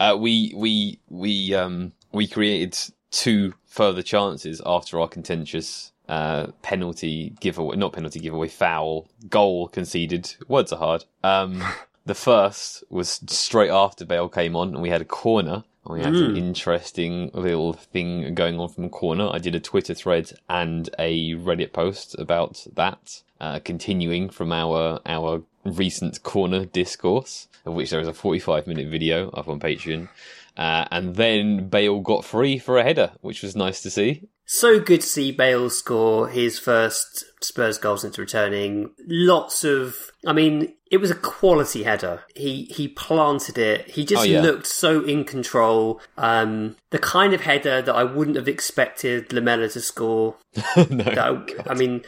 Uh, 0.00 0.16
we 0.18 0.52
we 0.56 0.98
we 1.08 1.54
um 1.54 1.92
we 2.10 2.26
created 2.26 2.76
two 3.12 3.54
further 3.64 4.02
chances 4.02 4.60
after 4.66 4.98
our 4.98 5.06
contentious 5.06 5.91
uh 6.08 6.48
penalty 6.62 7.34
giveaway, 7.40 7.76
not 7.76 7.92
penalty 7.92 8.20
giveaway, 8.20 8.48
foul 8.48 9.08
goal 9.28 9.68
conceded. 9.68 10.34
Words 10.48 10.72
are 10.72 10.78
hard. 10.78 11.04
Um, 11.22 11.62
the 12.06 12.14
first 12.14 12.84
was 12.90 13.20
straight 13.26 13.70
after 13.70 14.04
Bale 14.04 14.28
came 14.28 14.56
on, 14.56 14.68
and 14.68 14.82
we 14.82 14.90
had 14.90 15.02
a 15.02 15.06
corner. 15.06 15.64
And 15.84 15.94
we 15.94 16.00
had 16.00 16.14
an 16.14 16.36
interesting 16.36 17.32
little 17.34 17.72
thing 17.72 18.34
going 18.34 18.60
on 18.60 18.68
from 18.68 18.88
corner. 18.88 19.28
I 19.32 19.38
did 19.38 19.56
a 19.56 19.60
Twitter 19.60 19.94
thread 19.94 20.30
and 20.48 20.88
a 20.96 21.34
Reddit 21.34 21.72
post 21.72 22.14
about 22.20 22.64
that, 22.74 23.22
uh, 23.40 23.58
continuing 23.64 24.30
from 24.30 24.52
our 24.52 25.00
our 25.04 25.42
recent 25.64 26.22
corner 26.22 26.64
discourse, 26.64 27.48
of 27.64 27.74
which 27.74 27.90
there 27.90 28.00
is 28.00 28.08
a 28.08 28.14
45 28.14 28.66
minute 28.66 28.88
video 28.88 29.30
up 29.30 29.48
on 29.48 29.58
Patreon. 29.58 30.08
Uh, 30.56 30.86
and 30.90 31.16
then 31.16 31.68
Bale 31.68 32.00
got 32.00 32.24
free 32.24 32.58
for 32.58 32.78
a 32.78 32.84
header, 32.84 33.12
which 33.20 33.42
was 33.42 33.56
nice 33.56 33.82
to 33.82 33.90
see. 33.90 34.28
So 34.54 34.78
good 34.80 35.00
to 35.00 35.06
see 35.06 35.32
Bale 35.32 35.70
score 35.70 36.28
his 36.28 36.58
first 36.58 37.24
Spurs 37.42 37.78
goal 37.78 37.96
since 37.96 38.18
returning. 38.18 38.90
Lots 39.08 39.64
of, 39.64 40.12
I 40.26 40.34
mean, 40.34 40.74
it 40.90 40.98
was 40.98 41.10
a 41.10 41.14
quality 41.14 41.84
header. 41.84 42.22
He 42.34 42.64
he 42.64 42.86
planted 42.86 43.56
it. 43.56 43.88
He 43.92 44.04
just 44.04 44.20
Oh, 44.20 44.26
yeah. 44.26 44.42
looked 44.42 44.66
so 44.66 45.02
in 45.04 45.24
control. 45.24 46.02
Um, 46.18 46.76
the 46.90 46.98
kind 46.98 47.32
of 47.32 47.40
header 47.40 47.80
that 47.80 47.94
I 47.94 48.04
wouldn't 48.04 48.36
have 48.36 48.46
expected 48.46 49.32
Lamela 49.32 49.70
to 49.70 49.80
score. 49.80 50.36
no, 50.90 51.04
I, 51.06 51.70
I 51.70 51.72
mean, 51.72 52.02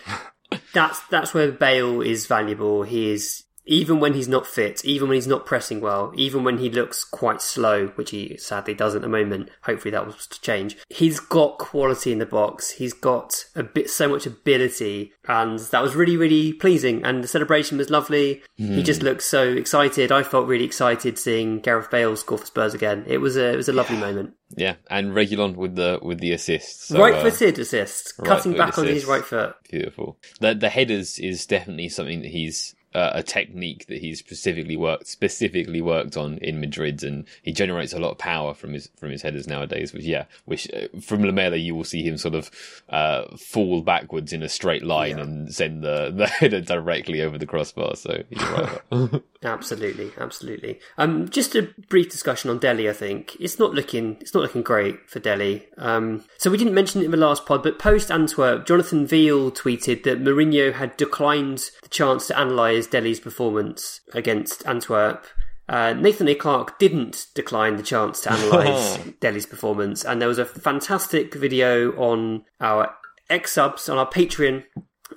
that's 0.75 1.01
that's 1.09 1.33
where 1.33 1.51
Bale 1.51 2.03
is 2.03 2.27
valuable. 2.27 2.83
He 2.83 3.11
is 3.11 3.44
even 3.67 4.01
when 4.01 4.15
he's 4.15 4.29
not 4.29 4.47
fit, 4.47 4.85
even 4.85 5.09
when 5.09 5.17
he's 5.17 5.27
not 5.27 5.47
pressing 5.47 5.81
well, 5.81 6.13
even 6.17 6.45
when 6.45 6.59
he 6.59 6.71
looks 6.71 7.05
quite 7.05 7.41
slow, 7.41 7.89
which 7.89 8.11
he 8.11 8.37
sadly 8.37 8.75
does 8.75 8.95
at 8.95 9.03
the 9.03 9.09
moment. 9.09 9.49
Hopefully 9.63 9.91
that 9.93 10.07
will 10.07 10.15
change. 10.43 10.77
He's 10.91 11.21
got 11.21 11.59
quality 11.59 12.13
in 12.13 12.19
the 12.19 12.27
box. 12.27 12.73
He's 12.73 12.93
got 12.93 13.47
a 13.55 13.63
bit 13.63 13.91
so 13.91 14.09
much 14.09 14.27
ability, 14.27 15.13
and 15.27 15.59
that 15.59 15.83
was 15.83 15.95
really 15.95 16.17
really 16.17 16.53
pleasing. 16.53 17.05
And 17.05 17.23
the 17.23 17.29
celebration 17.29 17.79
was 17.79 17.91
lovely. 17.91 18.43
He 18.57 18.83
just 18.83 19.03
looked 19.03 19.23
so 19.23 19.43
excited. 19.53 20.13
I 20.13 20.23
felt 20.23 20.47
really 20.47 20.65
excited 20.65 21.19
seeing 21.19 21.61
Gareth 21.61 21.91
Bale 21.91 22.17
score 22.17 22.39
for 22.39 22.47
Spurs 22.47 22.75
again. 22.75 23.05
It 23.07 23.19
was 23.19 23.37
a 23.37 23.53
it 23.53 23.57
was 23.57 23.69
a 23.69 23.73
lovely 23.73 23.97
moment. 23.97 24.35
yeah, 24.57 24.77
and 24.91 25.13
Reguilón 25.13 25.57
with 25.57 25.77
the 25.77 25.99
with 26.03 26.21
the 26.21 26.33
assists. 26.33 26.89
So, 26.89 26.97
uh, 26.97 27.01
right-footed 27.01 27.59
assist, 27.59 28.17
cutting 28.19 28.53
right-footed 28.53 28.59
back 28.59 28.79
on 28.79 28.87
his 28.87 29.05
right 29.07 29.25
foot. 29.25 29.55
Beautiful. 29.71 30.19
The 30.41 30.55
the 30.55 30.69
headers 30.69 31.19
is 31.19 31.47
definitely 31.47 31.89
something 31.89 32.23
that 32.23 32.31
he's 32.31 32.75
uh, 32.95 33.11
a 33.15 33.23
technique 33.23 33.87
that 33.87 33.99
he's 33.99 34.19
specifically 34.19 34.77
worked 34.77 35.07
specifically 35.07 35.81
worked 35.81 36.17
on 36.17 36.39
in 36.39 36.61
Madrid, 36.61 37.03
and 37.03 37.25
he 37.43 37.53
generates 37.53 37.93
a 37.93 37.99
lot 37.99 38.13
of 38.13 38.19
power 38.19 38.55
from 38.55 38.73
his 38.73 38.89
from 38.97 39.11
his 39.11 39.23
headers 39.23 39.47
nowadays. 39.47 39.93
Which 39.93 40.05
yeah, 40.05 40.25
which 40.45 40.71
uh, 40.73 40.89
from 41.01 41.23
Lamela 41.23 41.57
you 41.57 41.75
will 41.75 41.85
see 41.85 42.03
him 42.03 42.17
sort 42.17 42.35
of 42.35 42.51
uh, 42.89 43.37
fall 43.37 43.83
backwards 43.83 44.33
in 44.33 44.43
a 44.43 44.49
straight 44.49 44.85
line 44.85 45.19
and 45.19 45.55
send 45.55 45.83
the 45.83 46.11
the 46.15 46.27
header 46.27 46.61
directly 46.61 47.21
over 47.21 47.39
the 47.39 47.47
crossbar. 47.47 47.97
So 47.97 48.23
he's 48.31 48.43
right. 48.43 49.23
Absolutely, 49.45 50.11
absolutely. 50.19 50.81
Um, 50.97 51.29
just 51.29 51.55
a 51.55 51.69
brief 51.89 52.11
discussion 52.11 52.49
on 52.49 52.59
Dele. 52.59 52.89
I 52.89 52.95
think 52.95 53.37
it's 53.39 53.59
not 53.59 53.75
looking 53.75 54.17
it's 54.21 54.33
not 54.33 54.43
looking 54.43 54.63
great 54.63 55.09
for 55.09 55.21
Dele. 55.21 55.67
Um, 55.77 56.25
so 56.39 56.51
we 56.51 56.57
didn't 56.57 56.75
mention 56.75 57.03
it 57.03 57.07
in 57.07 57.11
the 57.11 57.19
last 57.19 57.45
pod, 57.45 57.63
but 57.63 57.79
post 57.79 58.11
Antwerp, 58.11 58.67
Jonathan 58.67 59.07
Veal 59.07 59.51
tweeted 59.51 60.03
that 60.05 60.23
Mourinho 60.23 60.73
had 60.73 60.97
declined 60.97 61.71
the 61.83 61.89
chance 61.89 62.27
to 62.29 62.41
analyse 62.41 62.84
Dele's 62.87 63.21
performance 63.21 64.01
against 64.13 64.67
Antwerp. 64.67 65.27
Uh, 65.69 65.95
Nathan 65.95 66.29
A. 66.29 66.35
Clark 66.35 66.79
didn't 66.79 67.27
decline 67.35 67.77
the 67.77 67.83
chance 67.83 68.21
to 68.21 68.35
analyse 68.35 68.99
Dele's 69.21 69.47
performance, 69.47 70.05
and 70.05 70.21
there 70.21 70.29
was 70.29 70.39
a 70.39 70.45
fantastic 70.45 71.35
video 71.35 71.93
on 71.93 72.45
our 72.61 72.95
X 73.31 73.53
subs 73.53 73.89
on 73.89 73.97
our 73.97 74.09
Patreon 74.09 74.65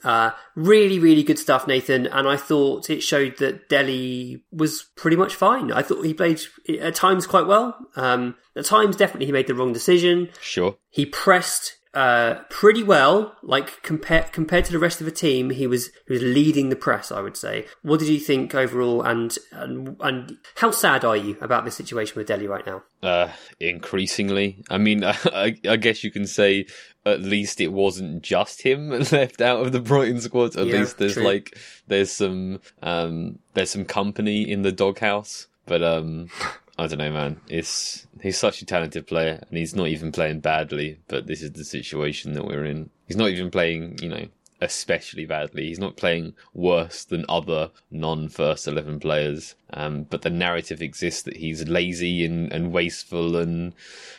uh, 0.04 0.32
really, 0.56 1.00
really 1.00 1.24
good 1.24 1.40
stuff, 1.40 1.68
Nathan. 1.68 2.08
And 2.08 2.28
I 2.28 2.38
thought 2.38 2.90
it 2.90 3.02
showed 3.02 3.38
that 3.38 3.70
Dele 3.70 4.44
was 4.52 4.86
pretty 4.96 5.18
much 5.18 5.36
fine. 5.36 5.72
I 5.72 5.82
thought 5.82 6.06
he 6.06 6.14
played 6.14 6.42
at 6.80 6.96
times 6.96 7.28
quite 7.28 7.48
well. 7.48 7.78
Um, 7.96 8.36
at 8.56 8.66
times, 8.66 8.96
definitely 8.96 9.28
he 9.28 9.32
made 9.32 9.48
the 9.48 9.56
wrong 9.56 9.74
decision. 9.74 10.30
sure. 10.42 10.78
He 10.90 11.06
pressed 11.06 11.77
uh, 11.98 12.44
pretty 12.50 12.84
well, 12.84 13.36
like 13.42 13.82
compared 13.82 14.32
compared 14.32 14.66
to 14.66 14.72
the 14.72 14.78
rest 14.80 15.02
of 15.02 15.06
the 15.06 15.12
team. 15.12 15.50
He 15.50 15.66
was 15.66 15.88
he 16.08 16.14
was 16.14 16.22
leading 16.22 16.70
the 16.70 16.76
press. 16.76 17.12
I 17.12 17.22
would 17.22 17.36
say. 17.36 17.66
What 17.82 18.00
did 18.00 18.10
you 18.10 18.20
think 18.20 18.54
overall? 18.54 19.02
And 19.02 19.36
and, 19.52 19.96
and 20.00 20.38
how 20.56 20.72
sad 20.72 21.04
are 21.04 21.18
you 21.18 21.38
about 21.42 21.66
the 21.66 21.72
situation 21.72 22.14
with 22.16 22.28
Dele 22.28 22.48
right 22.48 22.66
now? 22.66 22.84
Uh, 23.02 23.30
increasingly. 23.60 24.64
I 24.70 24.78
mean, 24.78 25.04
I, 25.06 25.56
I 25.68 25.76
guess 25.78 26.04
you 26.04 26.12
can 26.12 26.28
say 26.28 26.68
at 27.06 27.22
least 27.22 27.62
it 27.62 27.72
wasn't 27.72 28.22
just 28.22 28.62
him 28.62 28.90
left 29.12 29.42
out 29.42 29.66
of 29.66 29.72
the 29.72 29.80
Brighton 29.80 30.22
squad. 30.22 30.56
At 30.56 30.68
Yeah, 30.68 30.80
least 30.82 30.98
there's 30.98 31.14
true. 31.16 31.24
like 31.24 31.58
there's 31.88 32.12
some 32.12 32.60
um 32.84 33.40
there's 33.54 33.72
some 33.72 33.86
company 33.86 34.50
in 34.50 34.62
the 34.62 34.72
doghouse. 34.72 35.48
But 35.66 35.82
um 35.84 36.30
I 36.78 36.88
don't 36.88 37.00
know, 37.00 37.12
man. 37.12 37.42
It's 37.48 38.06
he's 38.22 38.38
such 38.38 38.62
a 38.62 38.66
talented 38.66 39.08
player, 39.08 39.44
and 39.48 39.58
he's 39.58 39.76
not 39.76 39.88
even 39.88 40.12
playing 40.12 40.42
badly. 40.42 41.00
But 41.08 41.28
this 41.28 41.42
is 41.42 41.54
the 41.54 41.66
situation 41.66 42.34
that 42.34 42.46
we're 42.46 42.66
in. 42.66 42.90
He's 43.08 43.18
not 43.18 43.30
even 43.30 43.50
playing, 43.50 43.98
you 44.02 44.10
know, 44.10 44.28
especially 44.62 45.26
badly. 45.26 45.68
He's 45.68 45.80
not 45.80 45.98
playing 45.98 46.36
worse 46.54 47.04
than 47.04 47.26
other 47.28 47.72
non-first 47.90 48.68
eleven 48.68 49.00
players. 49.00 49.56
Um, 49.74 50.04
but 50.04 50.22
the 50.22 50.30
narrative 50.30 50.82
exists 50.82 51.24
that 51.24 51.38
he's 51.38 51.68
lazy 51.68 52.24
and, 52.24 52.52
and 52.54 52.72
wasteful, 52.72 53.38
and 53.38 53.74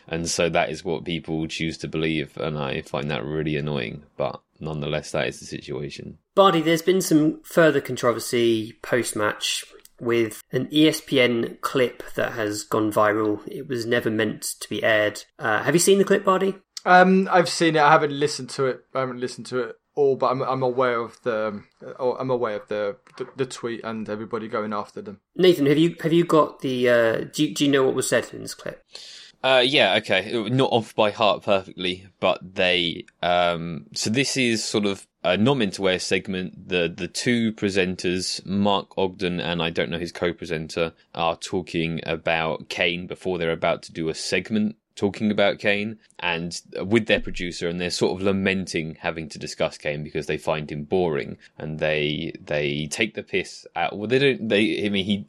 and 0.08 0.28
so 0.28 0.48
that 0.48 0.70
is 0.70 0.84
what 0.84 1.04
people 1.04 1.46
choose 1.46 1.78
to 1.78 1.88
believe, 1.88 2.36
and 2.38 2.58
I 2.58 2.82
find 2.82 3.08
that 3.10 3.24
really 3.24 3.56
annoying. 3.56 4.02
But 4.16 4.40
nonetheless, 4.58 5.12
that 5.12 5.28
is 5.28 5.38
the 5.38 5.46
situation. 5.46 6.18
Bardi, 6.34 6.60
there's 6.60 6.82
been 6.82 7.00
some 7.00 7.40
further 7.42 7.80
controversy 7.80 8.76
post 8.82 9.14
match 9.14 9.64
with 10.00 10.42
an 10.52 10.66
ESPN 10.66 11.60
clip 11.60 12.02
that 12.14 12.32
has 12.32 12.64
gone 12.64 12.92
viral. 12.92 13.46
It 13.46 13.68
was 13.68 13.86
never 13.86 14.10
meant 14.10 14.42
to 14.60 14.68
be 14.68 14.82
aired. 14.82 15.24
Uh, 15.38 15.62
have 15.62 15.74
you 15.74 15.80
seen 15.80 15.98
the 15.98 16.04
clip, 16.04 16.24
Bardi? 16.24 16.54
Um, 16.84 17.28
I've 17.30 17.48
seen 17.48 17.76
it. 17.76 17.82
I 17.82 17.90
haven't 17.90 18.12
listened 18.12 18.50
to 18.50 18.66
it. 18.66 18.80
I 18.94 19.00
haven't 19.00 19.20
listened 19.20 19.46
to 19.46 19.58
it 19.60 19.76
all, 19.94 20.16
but 20.16 20.30
I'm 20.30 20.42
I'm 20.42 20.62
aware 20.62 21.00
of 21.00 21.20
the 21.22 21.62
oh, 21.98 22.12
I'm 22.14 22.30
aware 22.30 22.56
of 22.56 22.68
the, 22.68 22.96
the, 23.16 23.26
the 23.36 23.46
tweet 23.46 23.82
and 23.84 24.08
everybody 24.08 24.48
going 24.48 24.72
after 24.72 25.02
them. 25.02 25.20
Nathan, 25.34 25.66
have 25.66 25.78
you 25.78 25.96
have 26.00 26.12
you 26.12 26.24
got 26.24 26.60
the? 26.60 26.88
Uh, 26.88 27.16
do 27.32 27.44
you, 27.44 27.54
do 27.54 27.64
you 27.64 27.70
know 27.70 27.84
what 27.84 27.94
was 27.94 28.08
said 28.08 28.32
in 28.32 28.42
this 28.42 28.54
clip? 28.54 28.84
Uh, 29.42 29.62
yeah, 29.64 29.94
okay. 29.96 30.32
Not 30.50 30.72
off 30.72 30.94
by 30.94 31.10
heart 31.10 31.44
perfectly, 31.44 32.08
but 32.18 32.54
they. 32.54 33.04
Um, 33.22 33.86
so 33.94 34.10
this 34.10 34.36
is 34.36 34.64
sort 34.64 34.84
of 34.84 35.06
a 35.22 35.36
wear 35.78 35.98
segment. 35.98 36.68
The 36.68 36.92
the 36.94 37.08
two 37.08 37.52
presenters, 37.52 38.44
Mark 38.44 38.96
Ogden 38.98 39.40
and 39.40 39.62
I 39.62 39.70
don't 39.70 39.90
know 39.90 39.98
his 39.98 40.12
co-presenter, 40.12 40.92
are 41.14 41.36
talking 41.36 42.00
about 42.04 42.68
Kane 42.68 43.06
before 43.06 43.38
they're 43.38 43.52
about 43.52 43.82
to 43.84 43.92
do 43.92 44.08
a 44.08 44.14
segment 44.14 44.76
talking 44.98 45.30
about 45.30 45.60
Kane 45.60 45.96
and 46.18 46.60
with 46.82 47.06
their 47.06 47.20
producer 47.20 47.68
and 47.68 47.80
they're 47.80 47.88
sort 47.88 48.18
of 48.20 48.26
lamenting 48.26 48.96
having 48.96 49.28
to 49.28 49.38
discuss 49.38 49.78
Kane 49.78 50.02
because 50.02 50.26
they 50.26 50.36
find 50.36 50.68
him 50.72 50.82
boring 50.82 51.38
and 51.56 51.78
they 51.78 52.32
they 52.44 52.88
take 52.90 53.14
the 53.14 53.22
piss 53.22 53.64
out 53.76 53.96
well 53.96 54.08
they 54.08 54.18
don't 54.18 54.48
they 54.48 54.84
I 54.84 54.88
mean 54.88 55.04
he 55.04 55.26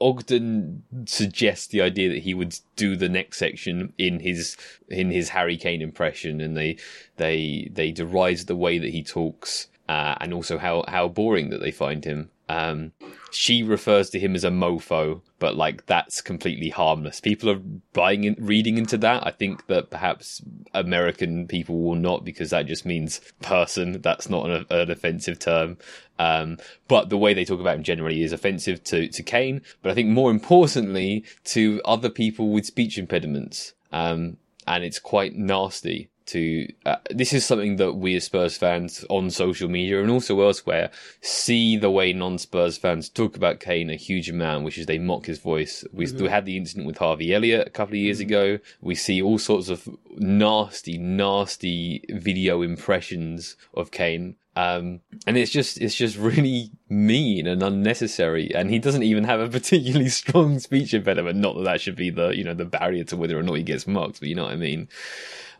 Ogden 0.00 0.84
suggests 1.06 1.66
the 1.66 1.82
idea 1.82 2.08
that 2.08 2.22
he 2.22 2.34
would 2.34 2.58
do 2.76 2.96
the 2.96 3.08
next 3.08 3.38
section 3.38 3.92
in 3.98 4.20
his 4.20 4.56
in 4.88 5.10
his 5.10 5.30
Harry 5.30 5.56
Kane 5.56 5.82
impression 5.82 6.40
and 6.40 6.56
they 6.56 6.76
they 7.16 7.68
they 7.72 7.90
deride 7.90 8.38
the 8.38 8.56
way 8.56 8.78
that 8.78 8.90
he 8.90 9.02
talks 9.02 9.68
uh, 9.88 10.14
and 10.20 10.32
also 10.32 10.58
how 10.58 10.84
how 10.88 11.08
boring 11.08 11.50
that 11.50 11.60
they 11.60 11.70
find 11.70 12.04
him 12.04 12.30
um, 12.48 12.92
she 13.30 13.62
refers 13.62 14.08
to 14.10 14.18
him 14.18 14.34
as 14.34 14.44
a 14.44 14.50
mofo, 14.50 15.20
but 15.38 15.56
like 15.56 15.86
that's 15.86 16.20
completely 16.20 16.70
harmless. 16.70 17.20
People 17.20 17.50
are 17.50 17.60
buying 17.92 18.24
in, 18.24 18.36
reading 18.38 18.78
into 18.78 18.96
that. 18.98 19.26
I 19.26 19.30
think 19.30 19.66
that 19.66 19.90
perhaps 19.90 20.42
American 20.72 21.46
people 21.46 21.82
will 21.82 21.96
not 21.96 22.24
because 22.24 22.50
that 22.50 22.66
just 22.66 22.86
means 22.86 23.20
person. 23.42 24.00
That's 24.00 24.30
not 24.30 24.48
an, 24.48 24.66
an 24.70 24.90
offensive 24.90 25.38
term. 25.38 25.76
Um, 26.18 26.58
but 26.88 27.10
the 27.10 27.18
way 27.18 27.34
they 27.34 27.44
talk 27.44 27.60
about 27.60 27.76
him 27.76 27.82
generally 27.82 28.22
is 28.22 28.32
offensive 28.32 28.82
to, 28.84 29.08
to 29.08 29.22
Kane, 29.22 29.62
but 29.82 29.90
I 29.90 29.94
think 29.94 30.08
more 30.08 30.30
importantly 30.30 31.24
to 31.44 31.80
other 31.84 32.10
people 32.10 32.50
with 32.50 32.66
speech 32.66 32.98
impediments. 32.98 33.74
Um, 33.92 34.38
and 34.68 34.84
it's 34.84 34.98
quite 34.98 35.34
nasty 35.34 36.10
to 36.26 36.70
uh, 36.84 36.96
this 37.10 37.32
is 37.32 37.44
something 37.44 37.76
that 37.76 37.94
we 37.94 38.14
as 38.14 38.24
Spurs 38.24 38.58
fans 38.58 39.02
on 39.08 39.30
social 39.30 39.68
media 39.68 40.02
and 40.02 40.10
also 40.10 40.38
elsewhere 40.42 40.90
see 41.22 41.78
the 41.78 41.90
way 41.90 42.12
non-Spurs 42.12 42.76
fans 42.76 43.08
talk 43.08 43.34
about 43.34 43.60
Kane 43.60 43.88
a 43.88 43.96
huge 43.96 44.28
amount, 44.28 44.64
which 44.64 44.76
is 44.76 44.84
they 44.84 44.98
mock 44.98 45.24
his 45.24 45.38
voice. 45.38 45.84
We, 45.90 46.04
mm-hmm. 46.04 46.24
we 46.24 46.28
had 46.28 46.44
the 46.44 46.58
incident 46.58 46.86
with 46.86 46.98
Harvey 46.98 47.34
Elliott 47.34 47.66
a 47.66 47.70
couple 47.70 47.94
of 47.94 48.00
years 48.00 48.18
mm-hmm. 48.18 48.28
ago. 48.28 48.58
We 48.82 48.94
see 48.94 49.22
all 49.22 49.38
sorts 49.38 49.70
of 49.70 49.88
nasty, 50.18 50.98
nasty 50.98 52.04
video 52.10 52.60
impressions 52.60 53.56
of 53.72 53.90
Kane. 53.90 54.36
Um, 54.58 55.02
and 55.24 55.36
it's 55.36 55.52
just 55.52 55.80
it's 55.80 55.94
just 55.94 56.16
really 56.16 56.72
mean 56.88 57.46
and 57.46 57.62
unnecessary. 57.62 58.52
And 58.52 58.70
he 58.70 58.80
doesn't 58.80 59.04
even 59.04 59.22
have 59.22 59.38
a 59.38 59.48
particularly 59.48 60.08
strong 60.08 60.58
speech 60.58 60.92
impediment. 60.92 61.38
Not 61.38 61.54
that 61.54 61.64
that 61.64 61.80
should 61.80 61.94
be 61.94 62.10
the 62.10 62.30
you 62.30 62.42
know 62.42 62.54
the 62.54 62.64
barrier 62.64 63.04
to 63.04 63.16
whether 63.16 63.38
or 63.38 63.44
not 63.44 63.54
he 63.54 63.62
gets 63.62 63.86
mocked, 63.86 64.18
but 64.18 64.28
you 64.28 64.34
know 64.34 64.42
what 64.42 64.52
I 64.52 64.56
mean. 64.56 64.88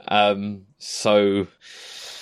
Um, 0.08 0.66
so 0.78 1.46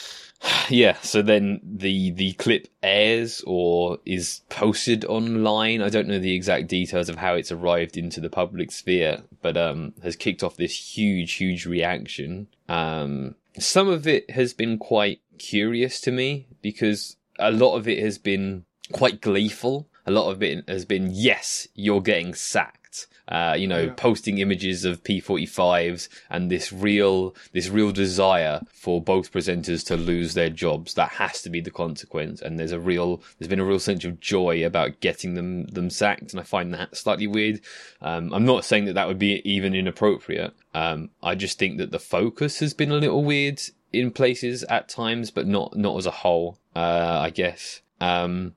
yeah, 0.68 0.98
so 1.00 1.22
then 1.22 1.62
the 1.64 2.10
the 2.10 2.34
clip 2.34 2.68
airs 2.82 3.42
or 3.46 3.96
is 4.04 4.42
posted 4.50 5.06
online. 5.06 5.80
I 5.80 5.88
don't 5.88 6.08
know 6.08 6.18
the 6.18 6.34
exact 6.34 6.68
details 6.68 7.08
of 7.08 7.16
how 7.16 7.36
it's 7.36 7.52
arrived 7.52 7.96
into 7.96 8.20
the 8.20 8.28
public 8.28 8.70
sphere, 8.70 9.22
but 9.40 9.56
um, 9.56 9.94
has 10.02 10.14
kicked 10.14 10.42
off 10.42 10.56
this 10.56 10.94
huge, 10.94 11.32
huge 11.32 11.64
reaction. 11.64 12.48
Um, 12.68 13.34
some 13.58 13.88
of 13.88 14.06
it 14.06 14.30
has 14.30 14.52
been 14.52 14.76
quite 14.76 15.20
curious 15.38 16.00
to 16.02 16.12
me 16.12 16.46
because 16.62 17.16
a 17.38 17.50
lot 17.50 17.76
of 17.76 17.86
it 17.88 17.98
has 17.98 18.18
been 18.18 18.64
quite 18.92 19.20
gleeful. 19.20 19.88
A 20.06 20.10
lot 20.10 20.30
of 20.30 20.42
it 20.42 20.68
has 20.68 20.84
been, 20.84 21.10
yes, 21.12 21.66
you're 21.74 22.00
getting 22.00 22.34
sacked 22.34 22.86
uh, 23.28 23.56
you 23.58 23.66
know, 23.66 23.82
yeah. 23.82 23.92
posting 23.96 24.38
images 24.38 24.84
of 24.84 25.02
P45s 25.02 26.08
and 26.30 26.50
this 26.50 26.72
real, 26.72 27.34
this 27.52 27.68
real 27.68 27.90
desire 27.90 28.60
for 28.72 29.02
both 29.02 29.32
presenters 29.32 29.84
to 29.86 29.96
lose 29.96 30.34
their 30.34 30.50
jobs. 30.50 30.94
That 30.94 31.10
has 31.10 31.42
to 31.42 31.50
be 31.50 31.60
the 31.60 31.70
consequence. 31.70 32.40
And 32.40 32.58
there's 32.58 32.72
a 32.72 32.78
real, 32.78 33.22
there's 33.38 33.48
been 33.48 33.60
a 33.60 33.64
real 33.64 33.80
sense 33.80 34.04
of 34.04 34.20
joy 34.20 34.64
about 34.64 35.00
getting 35.00 35.34
them, 35.34 35.64
them 35.66 35.90
sacked. 35.90 36.32
And 36.32 36.40
I 36.40 36.44
find 36.44 36.72
that 36.74 36.96
slightly 36.96 37.26
weird. 37.26 37.60
Um, 38.00 38.32
I'm 38.32 38.44
not 38.44 38.64
saying 38.64 38.84
that 38.84 38.94
that 38.94 39.08
would 39.08 39.18
be 39.18 39.42
even 39.44 39.74
inappropriate. 39.74 40.54
Um, 40.72 41.10
I 41.22 41.34
just 41.34 41.58
think 41.58 41.78
that 41.78 41.90
the 41.90 41.98
focus 41.98 42.60
has 42.60 42.74
been 42.74 42.92
a 42.92 42.96
little 42.96 43.24
weird 43.24 43.60
in 43.96 44.10
places 44.10 44.62
at 44.64 44.88
times, 44.88 45.30
but 45.30 45.46
not, 45.46 45.76
not 45.76 45.96
as 45.96 46.06
a 46.06 46.10
whole, 46.10 46.58
uh, 46.74 47.20
I 47.22 47.30
guess. 47.30 47.80
Um, 48.00 48.54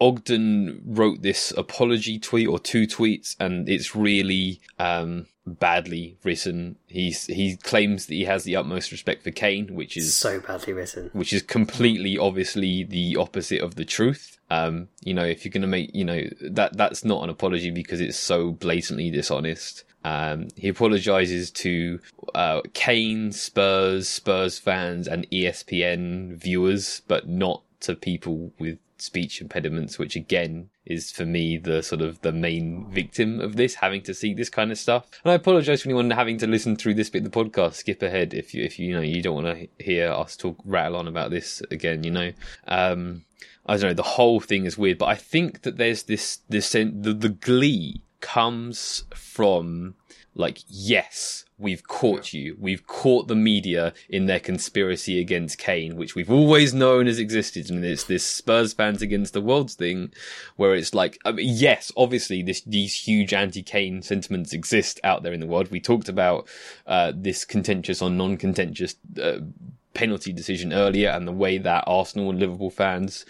Ogden 0.00 0.82
wrote 0.84 1.22
this 1.22 1.52
apology 1.56 2.18
tweet 2.18 2.48
or 2.48 2.58
two 2.58 2.86
tweets, 2.86 3.36
and 3.40 3.68
it's 3.68 3.96
really 3.96 4.60
um, 4.78 5.26
badly 5.46 6.16
written. 6.24 6.76
He's 6.86 7.26
he 7.26 7.56
claims 7.56 8.06
that 8.06 8.14
he 8.14 8.24
has 8.24 8.44
the 8.44 8.56
utmost 8.56 8.92
respect 8.92 9.22
for 9.22 9.30
Kane, 9.30 9.74
which 9.74 9.96
is 9.96 10.16
so 10.16 10.40
badly 10.40 10.72
written, 10.72 11.10
which 11.12 11.32
is 11.32 11.42
completely 11.42 12.18
obviously 12.18 12.82
the 12.82 13.16
opposite 13.16 13.62
of 13.62 13.76
the 13.76 13.84
truth. 13.84 14.38
Um, 14.50 14.88
you 15.02 15.14
know, 15.14 15.24
if 15.24 15.44
you're 15.44 15.52
going 15.52 15.62
to 15.62 15.68
make, 15.68 15.94
you 15.94 16.04
know, 16.04 16.22
that 16.40 16.76
that's 16.76 17.04
not 17.04 17.24
an 17.24 17.30
apology 17.30 17.70
because 17.70 18.00
it's 18.00 18.18
so 18.18 18.52
blatantly 18.52 19.10
dishonest. 19.10 19.84
Um, 20.04 20.48
he 20.56 20.68
apologizes 20.68 21.50
to 21.52 21.98
uh, 22.34 22.60
Kane, 22.74 23.32
Spurs, 23.32 24.08
Spurs 24.08 24.56
fans, 24.56 25.08
and 25.08 25.28
ESPN 25.30 26.36
viewers, 26.36 27.02
but 27.08 27.28
not 27.28 27.62
to 27.80 27.96
people 27.96 28.52
with 28.58 28.78
speech 28.98 29.40
impediments, 29.40 29.98
which 29.98 30.16
again 30.16 30.70
is 30.84 31.10
for 31.10 31.24
me 31.24 31.56
the 31.56 31.82
sort 31.82 32.00
of 32.00 32.20
the 32.22 32.32
main 32.32 32.86
victim 32.90 33.40
of 33.40 33.56
this, 33.56 33.74
having 33.74 34.02
to 34.02 34.14
see 34.14 34.34
this 34.34 34.48
kind 34.48 34.70
of 34.70 34.78
stuff. 34.78 35.06
And 35.24 35.32
I 35.32 35.34
apologise 35.34 35.82
for 35.82 35.88
anyone 35.88 36.10
having 36.10 36.38
to 36.38 36.46
listen 36.46 36.76
through 36.76 36.94
this 36.94 37.10
bit 37.10 37.24
of 37.24 37.30
the 37.30 37.44
podcast. 37.44 37.74
Skip 37.74 38.02
ahead 38.02 38.34
if 38.34 38.54
you 38.54 38.64
if 38.64 38.78
you, 38.78 38.88
you 38.88 38.94
know 38.94 39.00
you 39.00 39.22
don't 39.22 39.42
want 39.42 39.58
to 39.58 39.84
hear 39.84 40.10
us 40.10 40.36
talk 40.36 40.56
rattle 40.64 40.96
on 40.96 41.08
about 41.08 41.30
this 41.30 41.62
again. 41.70 42.04
You 42.04 42.10
know, 42.10 42.32
um, 42.68 43.24
I 43.66 43.76
don't 43.76 43.90
know. 43.90 43.94
The 43.94 44.02
whole 44.02 44.40
thing 44.40 44.64
is 44.66 44.78
weird, 44.78 44.98
but 44.98 45.06
I 45.06 45.16
think 45.16 45.62
that 45.62 45.76
there's 45.76 46.04
this 46.04 46.38
this 46.48 46.72
the 46.72 46.84
the 46.84 47.28
glee 47.28 48.02
comes 48.20 49.04
from 49.14 49.94
like 50.36 50.58
yes 50.68 51.46
we've 51.58 51.86
caught 51.86 52.32
you. 52.32 52.56
We've 52.58 52.86
caught 52.86 53.28
the 53.28 53.34
media 53.34 53.94
in 54.08 54.26
their 54.26 54.40
conspiracy 54.40 55.20
against 55.20 55.58
Kane, 55.58 55.96
which 55.96 56.14
we've 56.14 56.30
always 56.30 56.74
known 56.74 57.06
has 57.06 57.18
existed. 57.18 57.70
And 57.70 57.84
it's 57.84 58.04
this 58.04 58.26
Spurs 58.26 58.72
fans 58.72 59.02
against 59.02 59.32
the 59.32 59.40
world 59.40 59.70
thing 59.70 60.12
where 60.56 60.74
it's 60.74 60.94
like, 60.94 61.18
I 61.24 61.32
mean, 61.32 61.48
yes, 61.50 61.90
obviously 61.96 62.42
this, 62.42 62.60
these 62.62 62.94
huge 62.94 63.32
anti-Kane 63.32 64.02
sentiments 64.02 64.52
exist 64.52 65.00
out 65.02 65.22
there 65.22 65.32
in 65.32 65.40
the 65.40 65.46
world. 65.46 65.70
We 65.70 65.80
talked 65.80 66.08
about, 66.08 66.46
uh, 66.86 67.12
this 67.14 67.44
contentious 67.44 68.02
or 68.02 68.10
non-contentious, 68.10 68.96
uh, 69.20 69.38
penalty 69.96 70.30
decision 70.30 70.74
earlier 70.74 71.08
and 71.08 71.26
the 71.26 71.32
way 71.32 71.56
that 71.56 71.84
Arsenal 71.86 72.28
and 72.28 72.38
Liverpool 72.38 72.70
fans 72.70 73.24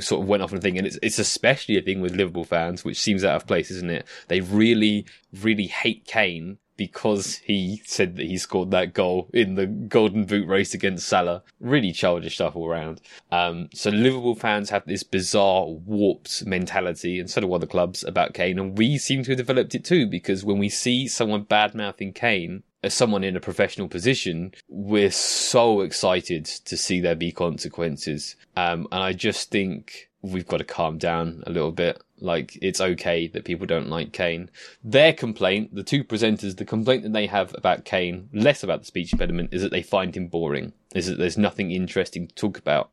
sort 0.00 0.22
of 0.22 0.26
went 0.26 0.42
off 0.42 0.50
on 0.50 0.58
a 0.58 0.60
thing. 0.60 0.78
And 0.78 0.86
it's, 0.86 0.98
it's 1.02 1.18
especially 1.18 1.76
a 1.76 1.82
thing 1.82 2.00
with 2.00 2.16
Liverpool 2.16 2.44
fans, 2.44 2.82
which 2.82 2.98
seems 2.98 3.24
out 3.24 3.36
of 3.36 3.46
place, 3.46 3.70
isn't 3.70 3.90
it? 3.90 4.06
They 4.28 4.40
really, 4.40 5.04
really 5.42 5.66
hate 5.66 6.06
Kane 6.06 6.56
because 6.78 7.36
he 7.44 7.82
said 7.84 8.16
that 8.16 8.24
he 8.24 8.38
scored 8.38 8.70
that 8.70 8.94
goal 8.94 9.28
in 9.34 9.54
the 9.54 9.66
golden 9.66 10.24
boot 10.24 10.48
race 10.48 10.72
against 10.72 11.06
Salah. 11.06 11.42
Really 11.60 11.92
childish 11.92 12.36
stuff 12.36 12.56
all 12.56 12.66
around. 12.66 13.02
Um, 13.30 13.68
so 13.74 13.90
Liverpool 13.90 14.34
fans 14.34 14.70
have 14.70 14.86
this 14.86 15.02
bizarre 15.02 15.66
warped 15.66 16.46
mentality, 16.46 17.20
and 17.20 17.30
so 17.30 17.42
do 17.42 17.52
other 17.52 17.66
clubs 17.66 18.02
about 18.02 18.32
Kane, 18.32 18.58
and 18.58 18.78
we 18.78 18.96
seem 18.96 19.22
to 19.24 19.32
have 19.32 19.38
developed 19.38 19.74
it 19.74 19.84
too, 19.84 20.06
because 20.06 20.42
when 20.44 20.58
we 20.58 20.70
see 20.70 21.06
someone 21.06 21.42
bad 21.42 21.74
mouthing 21.74 22.14
Kane, 22.14 22.62
as 22.82 22.94
someone 22.94 23.24
in 23.24 23.36
a 23.36 23.40
professional 23.40 23.88
position, 23.88 24.52
we're 24.68 25.10
so 25.10 25.82
excited 25.82 26.44
to 26.46 26.76
see 26.76 27.00
there 27.00 27.14
be 27.14 27.32
consequences. 27.32 28.36
Um, 28.56 28.88
and 28.90 29.02
I 29.02 29.12
just 29.12 29.50
think 29.50 30.10
we've 30.22 30.46
got 30.46 30.58
to 30.58 30.64
calm 30.64 30.98
down 30.98 31.42
a 31.46 31.50
little 31.50 31.72
bit. 31.72 32.02
Like, 32.18 32.56
it's 32.62 32.80
okay 32.80 33.26
that 33.28 33.44
people 33.44 33.66
don't 33.66 33.88
like 33.88 34.12
Kane. 34.12 34.48
Their 34.84 35.12
complaint, 35.12 35.74
the 35.74 35.82
two 35.82 36.04
presenters, 36.04 36.56
the 36.56 36.64
complaint 36.64 37.02
that 37.02 37.12
they 37.12 37.26
have 37.26 37.52
about 37.56 37.84
Kane, 37.84 38.28
less 38.32 38.62
about 38.62 38.80
the 38.80 38.86
speech 38.86 39.12
impediment, 39.12 39.52
is 39.52 39.62
that 39.62 39.72
they 39.72 39.82
find 39.82 40.16
him 40.16 40.28
boring, 40.28 40.72
is 40.94 41.06
that 41.06 41.18
there's 41.18 41.38
nothing 41.38 41.72
interesting 41.72 42.28
to 42.28 42.34
talk 42.34 42.58
about. 42.58 42.90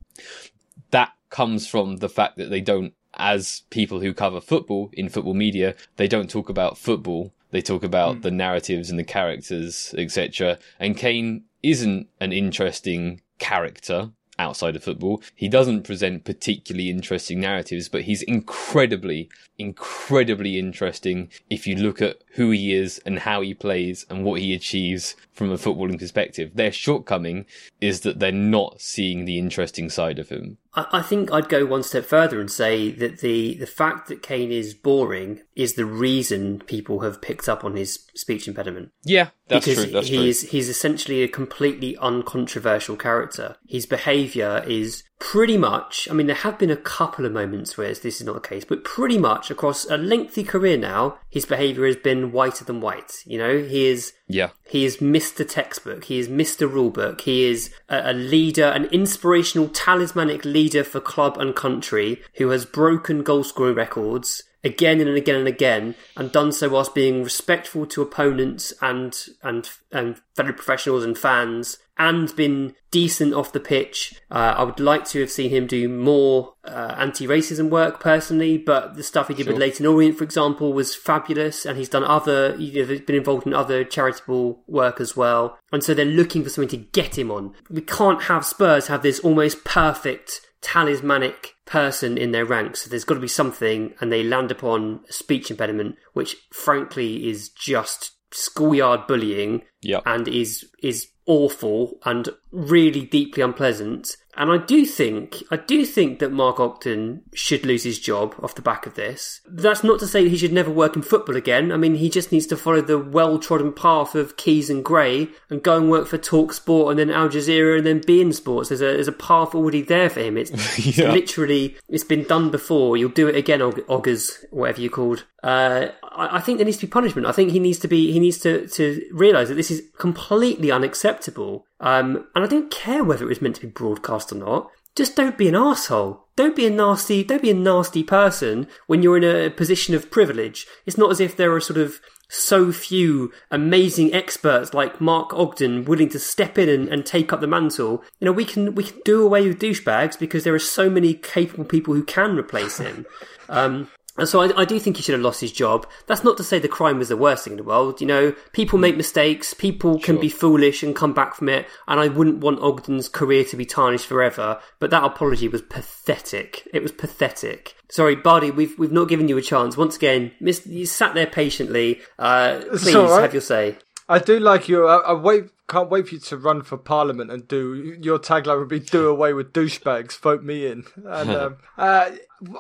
That 0.89 1.11
comes 1.29 1.67
from 1.67 1.97
the 1.97 2.09
fact 2.09 2.37
that 2.37 2.49
they 2.49 2.61
don't, 2.61 2.93
as 3.13 3.61
people 3.69 3.99
who 3.99 4.13
cover 4.13 4.41
football 4.41 4.89
in 4.93 5.09
football 5.09 5.35
media, 5.35 5.75
they 5.97 6.07
don't 6.07 6.29
talk 6.29 6.49
about 6.49 6.77
football. 6.77 7.31
They 7.51 7.61
talk 7.61 7.83
about 7.83 8.17
mm. 8.17 8.21
the 8.21 8.31
narratives 8.31 8.89
and 8.89 8.99
the 8.99 9.03
characters, 9.03 9.93
etc. 9.97 10.59
And 10.79 10.97
Kane 10.97 11.45
isn't 11.63 12.07
an 12.19 12.31
interesting 12.31 13.21
character 13.39 14.11
outside 14.39 14.75
of 14.75 14.83
football. 14.83 15.21
He 15.35 15.49
doesn't 15.49 15.83
present 15.83 16.23
particularly 16.23 16.89
interesting 16.89 17.41
narratives, 17.41 17.89
but 17.89 18.03
he's 18.03 18.21
incredibly, 18.23 19.29
incredibly 19.57 20.57
interesting 20.57 21.29
if 21.49 21.67
you 21.67 21.75
look 21.75 22.01
at 22.01 22.23
who 22.35 22.49
he 22.49 22.73
is 22.73 22.99
and 23.05 23.19
how 23.19 23.41
he 23.41 23.53
plays 23.53 24.05
and 24.09 24.23
what 24.23 24.39
he 24.39 24.53
achieves 24.53 25.15
from 25.33 25.51
a 25.51 25.57
footballing 25.57 25.99
perspective. 25.99 26.51
Their 26.55 26.71
shortcoming 26.71 27.45
is 27.81 28.01
that 28.01 28.19
they're 28.19 28.31
not 28.31 28.81
seeing 28.81 29.25
the 29.25 29.37
interesting 29.37 29.89
side 29.89 30.17
of 30.17 30.29
him. 30.29 30.57
I, 30.74 30.86
I 30.93 31.01
think 31.01 31.32
I'd 31.32 31.49
go 31.49 31.65
one 31.65 31.84
step 31.84 32.05
further 32.05 32.39
and 32.39 32.51
say 32.51 32.91
that 32.91 33.20
the, 33.20 33.55
the 33.55 33.67
fact 33.67 34.07
that 34.07 34.22
Kane 34.22 34.51
is 34.51 34.74
boring 34.74 35.41
is 35.55 35.74
the 35.74 35.86
reason 35.86 36.59
people 36.59 37.01
have 37.01 37.22
picked 37.22 37.49
up 37.49 37.63
on 37.63 37.76
his 37.76 38.07
speech 38.15 38.47
impediment. 38.47 38.91
Yeah, 39.03 39.30
that's 39.47 39.65
because 39.65 39.84
true. 39.84 39.93
That's 39.93 40.07
he's 40.07 40.41
true. 40.41 40.49
he's 40.49 40.70
essentially 40.70 41.24
a 41.24 41.28
completely 41.28 41.97
uncontroversial 41.97 42.97
character. 42.97 43.57
His 43.67 43.86
behaviour 43.86 44.63
is 44.67 45.03
pretty 45.20 45.57
much. 45.57 46.07
I 46.09 46.13
mean, 46.13 46.28
there 46.28 46.36
have 46.36 46.57
been 46.57 46.70
a 46.72 46.78
couple 46.78 47.26
of 47.26 47.32
moments 47.32 47.78
where 47.78 47.93
this 47.93 48.20
is 48.20 48.24
not 48.26 48.36
the 48.41 48.47
case, 48.47 48.63
but 48.65 48.84
pretty 48.84 49.17
much 49.17 49.51
across 49.51 49.86
a 49.86 49.97
lengthy 49.97 50.43
career 50.43 50.78
now, 50.78 51.17
his 51.30 51.45
behaviour 51.45 51.86
has 51.86 51.97
been 51.97 52.32
whiter 52.32 52.63
than 52.63 52.80
white. 52.82 53.24
You 53.26 53.38
know, 53.38 53.59
he 53.59 53.88
is 53.88 54.13
Yeah. 54.28 54.49
he 54.67 54.86
is 54.86 54.97
Mr. 54.97 55.47
Textbook. 55.47 56.05
He 56.05 56.20
is 56.20 56.28
Mr. 56.30 56.70
Rulebook. 56.72 57.22
He 57.22 57.45
is 57.45 57.70
a, 57.89 58.11
a 58.11 58.13
leader, 58.13 58.65
an 58.65 58.86
inspirational, 58.86 59.67
talismanic 59.70 60.45
leader 60.45 60.84
for 60.84 60.99
club 60.99 61.38
and 61.38 61.55
country 61.55 62.22
who 62.36 62.49
has 62.49 62.65
broken 62.65 63.22
goal 63.24 63.43
scoring 63.43 63.76
records 63.76 64.43
again 64.64 64.99
and 65.01 65.10
again 65.10 65.36
and 65.36 65.47
again, 65.47 65.95
and 66.16 66.32
done 66.32 66.51
so 66.51 66.70
whilst 66.70 66.95
being 66.95 67.24
respectful 67.24 67.86
to 67.88 68.01
opponents 68.01 68.74
and 68.82 69.16
and 69.43 69.70
and 69.91 70.22
fellow 70.36 70.53
professionals 70.53 71.03
and 71.03 71.18
fans, 71.18 71.78
and 71.97 72.34
been 72.36 72.74
decent 72.91 73.34
off 73.34 73.51
the 73.51 73.60
pitch. 73.60 74.16
Uh, 74.32 74.55
I 74.57 74.64
would 74.64 74.80
like 74.80 75.05
to 75.10 75.20
have 75.20 75.30
seen 75.30 75.49
him 75.49 75.68
do 75.68 75.88
more 75.89 76.53
uh, 76.64 76.95
anti-racism 76.97 77.70
work 77.70 77.99
personally, 77.99 78.57
but 78.57 78.95
the 78.95 79.03
stuff 79.03 79.28
he 79.28 79.34
did 79.34 79.45
with 79.45 79.57
Sure. 79.57 79.60
Leyton 79.60 79.86
Orient, 79.86 80.18
for 80.18 80.24
example, 80.24 80.74
was 80.74 80.95
fabulous, 80.95 81.66
and 81.66 81.78
he's 81.78 81.89
done 81.89 82.03
other, 82.03 82.55
you 82.57 82.86
know, 82.86 82.99
been 82.99 83.16
involved 83.16 83.45
in 83.45 83.53
other 83.53 83.84
charitable 83.84 84.64
work 84.66 84.99
as 84.99 85.16
well. 85.16 85.60
And 85.72 85.84
so 85.84 85.93
they're 85.93 86.05
looking 86.05 86.43
for 86.43 86.49
something 86.49 86.80
to 86.80 86.86
get 86.91 87.18
him 87.18 87.30
on. 87.30 87.53
We 87.70 87.82
can't 87.82 88.24
have 88.24 88.45
Spurs 88.45 88.88
have 88.88 89.03
this 89.03 89.20
almost 89.20 89.64
perfect 89.64 90.41
talismanic 90.62 91.55
person 91.66 92.18
in 92.18 92.32
their 92.32 92.45
ranks. 92.45 92.86
There's 92.86 93.03
got 93.05 93.16
to 93.16 93.20
be 93.20 93.28
something, 93.28 93.93
and 93.99 94.12
they 94.12 94.24
land 94.24 94.51
upon 94.51 95.01
a 95.10 95.14
speech 95.14 95.49
impediment, 95.51 95.95
which 96.14 96.36
frankly 96.51 97.30
is 97.30 97.49
just 97.49 98.12
schoolyard 98.32 99.07
bullying 99.07 99.64
Yeah. 99.82 100.01
and 100.05 100.28
is 100.28 100.70
is 100.84 101.07
awful 101.26 101.99
and 102.05 102.30
really 102.51 103.05
deeply 103.05 103.43
unpleasant. 103.43 104.15
And 104.39 104.49
I 104.51 104.57
do 104.57 104.85
think, 104.85 105.43
I 105.51 105.57
do 105.57 105.85
think 105.85 106.19
that 106.19 106.31
Mark 106.31 106.61
Ogden 106.61 107.23
should 107.33 107.65
lose 107.65 107.83
his 107.83 107.99
job 107.99 108.35
off 108.41 108.55
the 108.55 108.61
back 108.61 108.85
of 108.85 108.93
this. 108.93 109.41
That's 109.45 109.83
not 109.83 109.99
to 109.99 110.07
say 110.07 110.29
he 110.29 110.37
should 110.37 110.53
never 110.53 110.71
work 110.71 110.95
in 110.95 111.01
football 111.01 111.35
again. 111.35 111.73
I 111.73 111.77
mean, 111.77 111.95
he 111.95 112.09
just 112.09 112.31
needs 112.31 112.47
to 112.47 112.55
follow 112.55 112.79
the 112.79 112.97
well-trodden 112.97 113.73
path 113.73 114.15
of 114.15 114.37
Keys 114.37 114.69
and 114.69 114.85
Gray 114.85 115.27
and 115.49 115.61
go 115.61 115.75
and 115.75 115.89
work 115.89 116.07
for 116.07 116.17
Talk 116.17 116.53
Sport 116.53 116.91
and 116.91 116.99
then 116.99 117.09
Al 117.09 117.27
Jazeera 117.27 117.77
and 117.77 117.85
then 117.85 117.99
beIN 117.99 118.33
Sports. 118.33 118.69
There's 118.69 118.81
a, 118.81 118.85
there's 118.85 119.09
a 119.09 119.13
path 119.13 119.53
already 119.53 119.81
there 119.81 120.09
for 120.09 120.21
him. 120.21 120.37
It's, 120.37 120.51
it's 120.77 120.97
literally, 120.97 121.75
it's 121.89 122.05
been 122.05 122.23
done 122.23 122.49
before. 122.49 122.95
You'll 122.95 123.09
do 123.09 123.27
it 123.27 123.35
again, 123.35 123.61
Og- 123.61 123.83
Oggers, 123.89 124.45
whatever 124.51 124.79
you're 124.79 124.89
called. 124.89 125.25
Uh, 125.43 125.87
I, 126.03 126.37
I 126.37 126.39
think 126.39 126.59
there 126.59 126.65
needs 126.65 126.77
to 126.77 126.87
be 126.87 126.91
punishment. 126.91 127.27
I 127.27 127.33
think 127.33 127.51
he 127.51 127.59
needs 127.59 127.79
to 127.79 127.89
be, 127.89 128.13
he 128.13 128.21
needs 128.21 128.37
to, 128.39 128.67
to 128.69 129.05
realise 129.11 129.49
that 129.49 129.55
this 129.55 129.71
is 129.71 129.83
completely 129.97 130.71
unacceptable. 130.71 131.65
Um, 131.80 132.27
and 132.36 132.43
I 132.43 132.47
don't 132.47 132.71
care 132.71 133.03
whether 133.03 133.25
it 133.25 133.30
was 133.30 133.41
meant 133.41 133.55
to 133.55 133.61
be 133.61 133.67
broadcast 133.67 134.32
or 134.32 134.36
not. 134.36 134.69
Just 134.95 135.15
don't 135.15 135.38
be 135.38 135.47
an 135.47 135.55
asshole. 135.55 136.25
Don't 136.36 136.55
be 136.55 136.65
a 136.65 136.69
nasty, 136.69 137.23
don't 137.23 137.41
be 137.41 137.51
a 137.51 137.53
nasty 137.53 138.03
person 138.03 138.67
when 138.88 139.01
you're 139.01 139.17
in 139.17 139.23
a 139.23 139.49
position 139.49 139.95
of 139.95 140.11
privilege. 140.11 140.67
It's 140.86 140.97
not 140.97 141.11
as 141.11 141.19
if 141.19 141.36
there 141.36 141.53
are 141.53 141.61
sort 141.61 141.80
of 141.80 142.01
so 142.30 142.71
few 142.71 143.32
amazing 143.49 144.13
experts 144.13 144.73
like 144.73 145.01
Mark 145.01 145.34
Ogden 145.34 145.86
willing 145.86 146.09
to 146.09 146.19
step 146.19 146.57
in 146.57 146.69
and, 146.69 146.88
and 146.88 147.05
take 147.05 147.34
up 147.34 147.41
the 147.41 147.47
mantle. 147.47 148.03
You 148.19 148.25
know, 148.25 148.32
we 148.32 148.45
can 148.45 148.75
we 148.75 148.84
can 148.84 148.99
do 149.03 149.23
away 149.23 149.47
with 149.47 149.59
douchebags 149.59 150.17
because 150.17 150.43
there 150.43 150.53
are 150.53 150.59
so 150.59 150.89
many 150.89 151.13
capable 151.15 151.65
people 151.65 151.93
who 151.93 152.03
can 152.03 152.38
replace 152.38 152.77
him. 152.77 153.05
Um, 153.51 153.89
and 154.20 154.28
so 154.30 154.41
I, 154.41 154.61
I 154.61 154.65
do 154.65 154.80
think 154.80 154.97
he 154.97 155.03
should 155.03 155.13
have 155.13 155.22
lost 155.22 155.41
his 155.41 155.51
job. 155.51 155.88
That's 156.07 156.24
not 156.24 156.38
to 156.38 156.43
say 156.43 156.59
the 156.59 156.67
crime 156.67 156.99
was 156.99 157.09
the 157.09 157.17
worst 157.17 157.43
thing 157.43 157.53
in 157.53 157.57
the 157.57 157.63
world. 157.63 158.01
You 158.01 158.07
know, 158.07 158.36
people 158.53 158.78
make 158.78 158.97
mistakes, 158.97 159.53
people 159.53 159.99
can 159.99 160.15
Sure. 160.15 160.22
be 160.22 160.30
foolish 160.30 160.84
and 160.84 160.95
come 160.95 161.13
back 161.13 161.36
from 161.36 161.49
it, 161.49 161.67
and 161.88 161.99
I 161.99 162.07
wouldn't 162.07 162.39
want 162.39 162.59
Ogden's 162.61 163.09
career 163.09 163.43
to 163.45 163.55
be 163.57 163.65
tarnished 163.65 164.05
forever. 164.05 164.59
But 164.80 164.89
that 164.91 165.03
apology 165.03 165.47
was 165.47 165.61
pathetic. 165.61 166.67
It 166.74 166.82
was 166.82 166.91
pathetic. 166.91 167.76
Sorry, 167.89 168.15
Bardi, 168.15 168.51
we've 168.51 168.78
we've 168.78 168.91
not 168.91 169.09
given 169.09 169.28
you 169.28 169.38
a 169.38 169.41
chance. 169.41 169.76
Once 169.76 169.95
again, 169.95 170.32
miss, 170.39 170.65
you 170.67 170.86
sat 170.86 171.13
there 171.15 171.28
patiently. 171.28 172.01
Uh, 172.17 172.59
please 172.70 172.93
right. 172.95 173.22
have 173.22 173.34
your 173.34 173.41
say. 173.41 173.78
I 174.07 174.20
do 174.20 174.39
like 174.39 174.67
you. 174.70 174.88
I, 174.88 174.97
I 174.97 175.13
wait. 175.13 175.45
Can't 175.70 175.89
wait 175.89 176.07
for 176.07 176.15
you 176.15 176.20
to 176.20 176.38
run 176.38 176.63
for 176.63 176.78
parliament 176.78 177.32
and 177.32 177.47
do 177.47 177.97
your 178.01 178.20
tagline 178.20 178.59
would 178.59 178.67
be 178.67 178.80
"Do 178.80 179.07
away 179.07 179.34
with 179.34 179.53
douchebags, 179.53 180.17
vote 180.17 180.43
me 180.43 180.65
in." 180.65 180.86
And 181.05 181.30
um, 181.30 181.57
uh, 181.78 182.09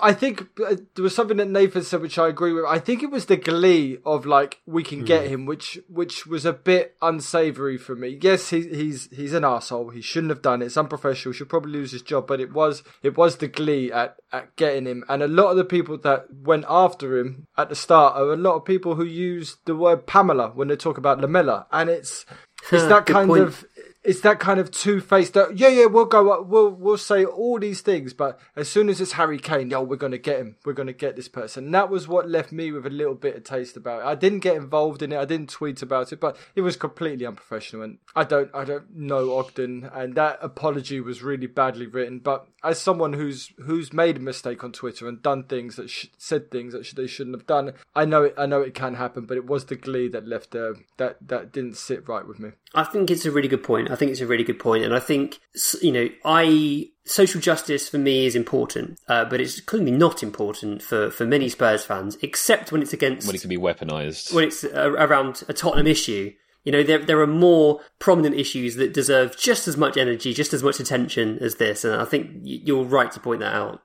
I 0.01 0.13
think 0.13 0.47
uh, 0.65 0.75
there 0.95 1.03
was 1.03 1.15
something 1.15 1.37
that 1.37 1.47
Nathan 1.47 1.83
said, 1.83 2.01
which 2.01 2.19
I 2.19 2.27
agree 2.27 2.51
with. 2.51 2.65
I 2.65 2.79
think 2.79 3.01
it 3.01 3.11
was 3.11 3.27
the 3.27 3.37
glee 3.37 3.97
of 4.05 4.25
like 4.25 4.59
we 4.65 4.83
can 4.83 5.05
get 5.05 5.27
him, 5.27 5.45
which 5.45 5.79
which 5.87 6.27
was 6.27 6.45
a 6.45 6.51
bit 6.51 6.95
unsavory 7.01 7.77
for 7.77 7.95
me. 7.95 8.19
Yes, 8.21 8.49
he, 8.49 8.67
he's 8.67 9.09
he's 9.11 9.33
an 9.33 9.45
asshole. 9.45 9.91
He 9.91 10.01
shouldn't 10.01 10.31
have 10.31 10.41
done 10.41 10.61
it. 10.61 10.65
It's 10.65 10.77
unprofessional. 10.77 11.33
Should 11.33 11.49
probably 11.49 11.71
lose 11.71 11.91
his 11.91 12.01
job. 12.01 12.27
But 12.27 12.41
it 12.41 12.51
was 12.51 12.83
it 13.01 13.17
was 13.17 13.37
the 13.37 13.47
glee 13.47 13.91
at 13.91 14.17
at 14.33 14.55
getting 14.57 14.85
him, 14.85 15.05
and 15.07 15.23
a 15.23 15.27
lot 15.27 15.51
of 15.51 15.57
the 15.57 15.65
people 15.65 15.97
that 15.99 16.25
went 16.31 16.65
after 16.67 17.17
him 17.17 17.47
at 17.57 17.69
the 17.69 17.75
start 17.75 18.15
are 18.17 18.33
a 18.33 18.37
lot 18.37 18.55
of 18.55 18.65
people 18.65 18.95
who 18.95 19.05
use 19.05 19.57
the 19.65 19.75
word 19.75 20.05
Pamela 20.05 20.49
when 20.49 20.67
they 20.67 20.75
talk 20.75 20.97
about 20.97 21.21
Lamela, 21.21 21.67
and 21.71 21.89
it's 21.89 22.25
it's 22.71 22.83
that 22.85 23.05
kind 23.05 23.27
point. 23.29 23.43
of 23.43 23.65
it's 24.03 24.21
that 24.21 24.39
kind 24.39 24.59
of 24.59 24.71
two 24.71 25.01
faced. 25.01 25.33
That 25.33 25.57
yeah, 25.57 25.67
yeah, 25.67 25.85
we'll 25.85 26.05
go. 26.05 26.31
up, 26.31 26.47
We'll 26.47 26.69
we'll 26.69 26.97
say 26.97 27.25
all 27.25 27.59
these 27.59 27.81
things, 27.81 28.13
but 28.13 28.39
as 28.55 28.69
soon 28.69 28.87
as 28.89 29.01
it's 29.01 29.13
Harry 29.13 29.37
Kane, 29.37 29.69
yo, 29.69 29.81
we're 29.81 29.97
gonna 29.97 30.17
get 30.17 30.39
him. 30.39 30.55
We're 30.63 30.73
gonna 30.73 30.93
get 30.93 31.15
this 31.15 31.27
person. 31.27 31.65
And 31.65 31.73
that 31.73 31.89
was 31.89 32.07
what 32.07 32.29
left 32.29 32.51
me 32.51 32.71
with 32.71 32.85
a 32.85 32.89
little 32.89 33.15
bit 33.15 33.35
of 33.35 33.43
taste 33.43 33.75
about 33.75 34.01
it. 34.01 34.05
I 34.05 34.15
didn't 34.15 34.39
get 34.39 34.55
involved 34.55 35.01
in 35.01 35.11
it. 35.11 35.19
I 35.19 35.25
didn't 35.25 35.49
tweet 35.49 35.81
about 35.81 36.13
it, 36.13 36.19
but 36.19 36.37
it 36.55 36.61
was 36.61 36.77
completely 36.77 37.25
unprofessional. 37.25 37.83
And 37.83 37.97
I 38.15 38.23
don't 38.23 38.49
I 38.53 38.63
don't 38.63 38.95
know 38.95 39.37
Ogden, 39.37 39.89
and 39.93 40.15
that 40.15 40.39
apology 40.41 41.01
was 41.01 41.21
really 41.21 41.47
badly 41.47 41.85
written. 41.87 42.19
But 42.19 42.47
as 42.63 42.79
someone 42.79 43.13
who's 43.13 43.51
who's 43.65 43.91
made 43.91 44.17
a 44.17 44.21
mistake 44.21 44.63
on 44.63 44.71
Twitter 44.71 45.09
and 45.09 45.21
done 45.21 45.43
things 45.43 45.75
that 45.75 45.89
sh- 45.89 46.07
said 46.17 46.51
things 46.51 46.73
that 46.73 46.85
sh- 46.85 46.93
they 46.93 47.07
shouldn't 47.07 47.35
have 47.35 47.47
done, 47.47 47.73
I 47.95 48.05
know 48.05 48.23
it. 48.23 48.35
I 48.37 48.45
know 48.45 48.61
it 48.61 48.73
can 48.73 48.95
happen, 48.95 49.25
but 49.25 49.35
it 49.35 49.45
was 49.45 49.65
the 49.65 49.75
glee 49.75 50.07
that 50.09 50.25
left 50.25 50.55
uh, 50.55 50.73
that 50.97 51.17
that 51.27 51.51
didn't 51.51 51.75
sit 51.75 52.07
right 52.07 52.25
with 52.25 52.39
me. 52.39 52.51
I 52.73 52.83
think 52.83 53.11
it's 53.11 53.25
a 53.25 53.31
really 53.31 53.47
good 53.47 53.63
point. 53.63 53.88
I 53.89 53.95
think 53.95 54.11
it's 54.11 54.21
a 54.21 54.27
really 54.27 54.43
good 54.43 54.59
point, 54.59 54.83
and 54.83 54.93
I 54.95 54.99
think 54.99 55.39
you 55.81 55.91
know, 55.91 56.09
I 56.25 56.89
social 57.05 57.41
justice 57.41 57.89
for 57.89 57.97
me 57.97 58.25
is 58.25 58.35
important, 58.35 58.99
uh, 59.07 59.25
but 59.25 59.41
it's 59.41 59.59
clearly 59.61 59.91
not 59.91 60.21
important 60.23 60.81
for 60.81 61.09
for 61.09 61.25
many 61.25 61.49
Spurs 61.49 61.83
fans, 61.83 62.17
except 62.21 62.71
when 62.71 62.81
it's 62.81 62.93
against 62.93 63.27
When 63.27 63.35
it 63.35 63.41
can 63.41 63.49
be 63.49 63.57
weaponized. 63.57 64.33
when 64.33 64.45
it's 64.45 64.63
uh, 64.63 64.91
around 64.97 65.43
a 65.47 65.53
Tottenham 65.53 65.87
issue. 65.87 66.33
You 66.65 66.73
know, 66.73 66.83
there 66.83 66.99
there 66.99 67.19
are 67.21 67.27
more 67.27 67.79
prominent 67.99 68.35
issues 68.35 68.75
that 68.75 68.93
deserve 68.93 69.37
just 69.37 69.67
as 69.67 69.77
much 69.77 69.97
energy, 69.97 70.33
just 70.33 70.53
as 70.53 70.61
much 70.61 70.79
attention 70.79 71.39
as 71.39 71.55
this, 71.55 71.83
and 71.83 71.95
I 71.95 72.05
think 72.05 72.31
you're 72.43 72.83
right 72.83 73.11
to 73.11 73.19
point 73.19 73.39
that 73.39 73.55
out. 73.55 73.81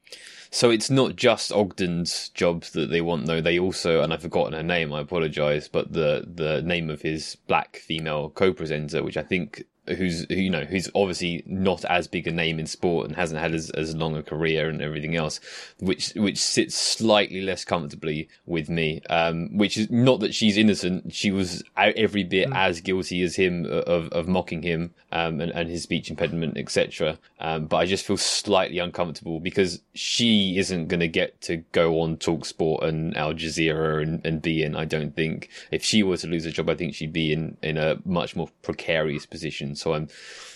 So 0.50 0.70
it's 0.70 0.88
not 0.88 1.16
just 1.16 1.50
Ogden's 1.50 2.28
jobs 2.28 2.70
that 2.72 2.88
they 2.88 3.00
want, 3.00 3.26
though. 3.26 3.40
They 3.40 3.58
also, 3.58 4.02
and 4.02 4.12
I've 4.12 4.22
forgotten 4.22 4.52
her 4.52 4.62
name, 4.62 4.92
I 4.92 5.00
apologise, 5.00 5.66
but 5.66 5.92
the 5.92 6.24
the 6.32 6.62
name 6.62 6.90
of 6.90 7.02
his 7.02 7.36
black 7.48 7.76
female 7.76 8.30
co-presenter, 8.30 9.02
which 9.02 9.16
I 9.16 9.22
think 9.22 9.64
who's 9.86 10.26
who, 10.28 10.34
you 10.34 10.50
know 10.50 10.64
who's 10.64 10.88
obviously 10.94 11.42
not 11.46 11.84
as 11.86 12.06
big 12.06 12.26
a 12.26 12.30
name 12.30 12.58
in 12.58 12.66
sport 12.66 13.06
and 13.06 13.16
hasn't 13.16 13.40
had 13.40 13.54
as, 13.54 13.70
as 13.70 13.94
long 13.94 14.16
a 14.16 14.22
career 14.22 14.68
and 14.68 14.80
everything 14.80 15.16
else, 15.16 15.40
which 15.80 16.12
which 16.14 16.38
sits 16.38 16.74
slightly 16.74 17.40
less 17.40 17.64
comfortably 17.64 18.28
with 18.46 18.68
me. 18.68 19.02
Um, 19.10 19.56
which 19.56 19.76
is 19.76 19.90
not 19.90 20.20
that 20.20 20.34
she's 20.34 20.56
innocent; 20.56 21.12
she 21.12 21.30
was 21.30 21.62
every 21.76 22.24
bit 22.24 22.48
as 22.52 22.80
guilty 22.80 23.22
as 23.22 23.36
him 23.36 23.66
of 23.66 24.08
of 24.08 24.28
mocking 24.28 24.62
him 24.62 24.94
um, 25.12 25.40
and, 25.40 25.52
and 25.52 25.70
his 25.70 25.82
speech 25.82 26.10
impediment, 26.10 26.56
etc. 26.56 27.18
Um, 27.38 27.66
but 27.66 27.76
I 27.76 27.86
just 27.86 28.04
feel 28.04 28.16
slightly 28.16 28.78
uncomfortable 28.78 29.38
because 29.38 29.80
she 29.94 30.58
isn't 30.58 30.88
going 30.88 31.00
to 31.00 31.08
get 31.08 31.40
to 31.42 31.58
go 31.72 32.00
on 32.00 32.16
Talk 32.16 32.44
Sport 32.44 32.84
and 32.84 33.16
Al 33.16 33.34
Jazeera 33.34 34.02
and, 34.02 34.24
and 34.26 34.42
be 34.42 34.62
in. 34.62 34.74
I 34.74 34.84
don't 34.84 35.14
think 35.14 35.50
if 35.70 35.84
she 35.84 36.02
were 36.02 36.16
to 36.16 36.26
lose 36.26 36.46
a 36.46 36.50
job, 36.50 36.68
I 36.68 36.74
think 36.74 36.94
she'd 36.94 37.12
be 37.12 37.32
in 37.32 37.56
in 37.62 37.78
a 37.78 37.98
much 38.04 38.34
more 38.34 38.48
precarious 38.62 39.26
position. 39.26 39.73
So 39.74 39.94
I'm 39.94 40.08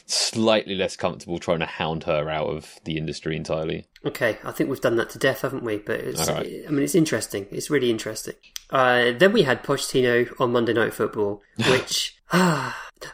slightly 0.07 0.75
less 0.75 0.97
comfortable 0.97 1.39
trying 1.39 1.59
to 1.61 1.67
hound 1.67 2.05
her 2.05 2.31
out 2.31 2.47
of 2.47 2.81
the 2.85 2.97
industry 2.97 3.37
entirely. 3.37 3.87
Okay, 4.05 4.39
I 4.43 4.53
think 4.53 4.71
we've 4.71 4.81
done 4.81 4.97
that 4.97 5.11
to 5.11 5.19
death, 5.19 5.43
haven't 5.43 5.65
we? 5.65 5.79
But 5.79 6.01
it's, 6.01 6.29
right. 6.29 6.65
I 6.67 6.71
mean, 6.71 6.83
it's 6.83 6.95
interesting. 6.95 7.47
It's 7.51 7.71
really 7.71 7.91
interesting. 7.91 8.35
Uh, 8.71 9.13
then 9.13 9.33
we 9.33 9.43
had 9.43 9.63
Pochettino 9.63 10.33
on 10.41 10.53
Monday 10.53 10.73
Night 10.73 10.95
Football, 10.95 11.43
which 11.69 12.17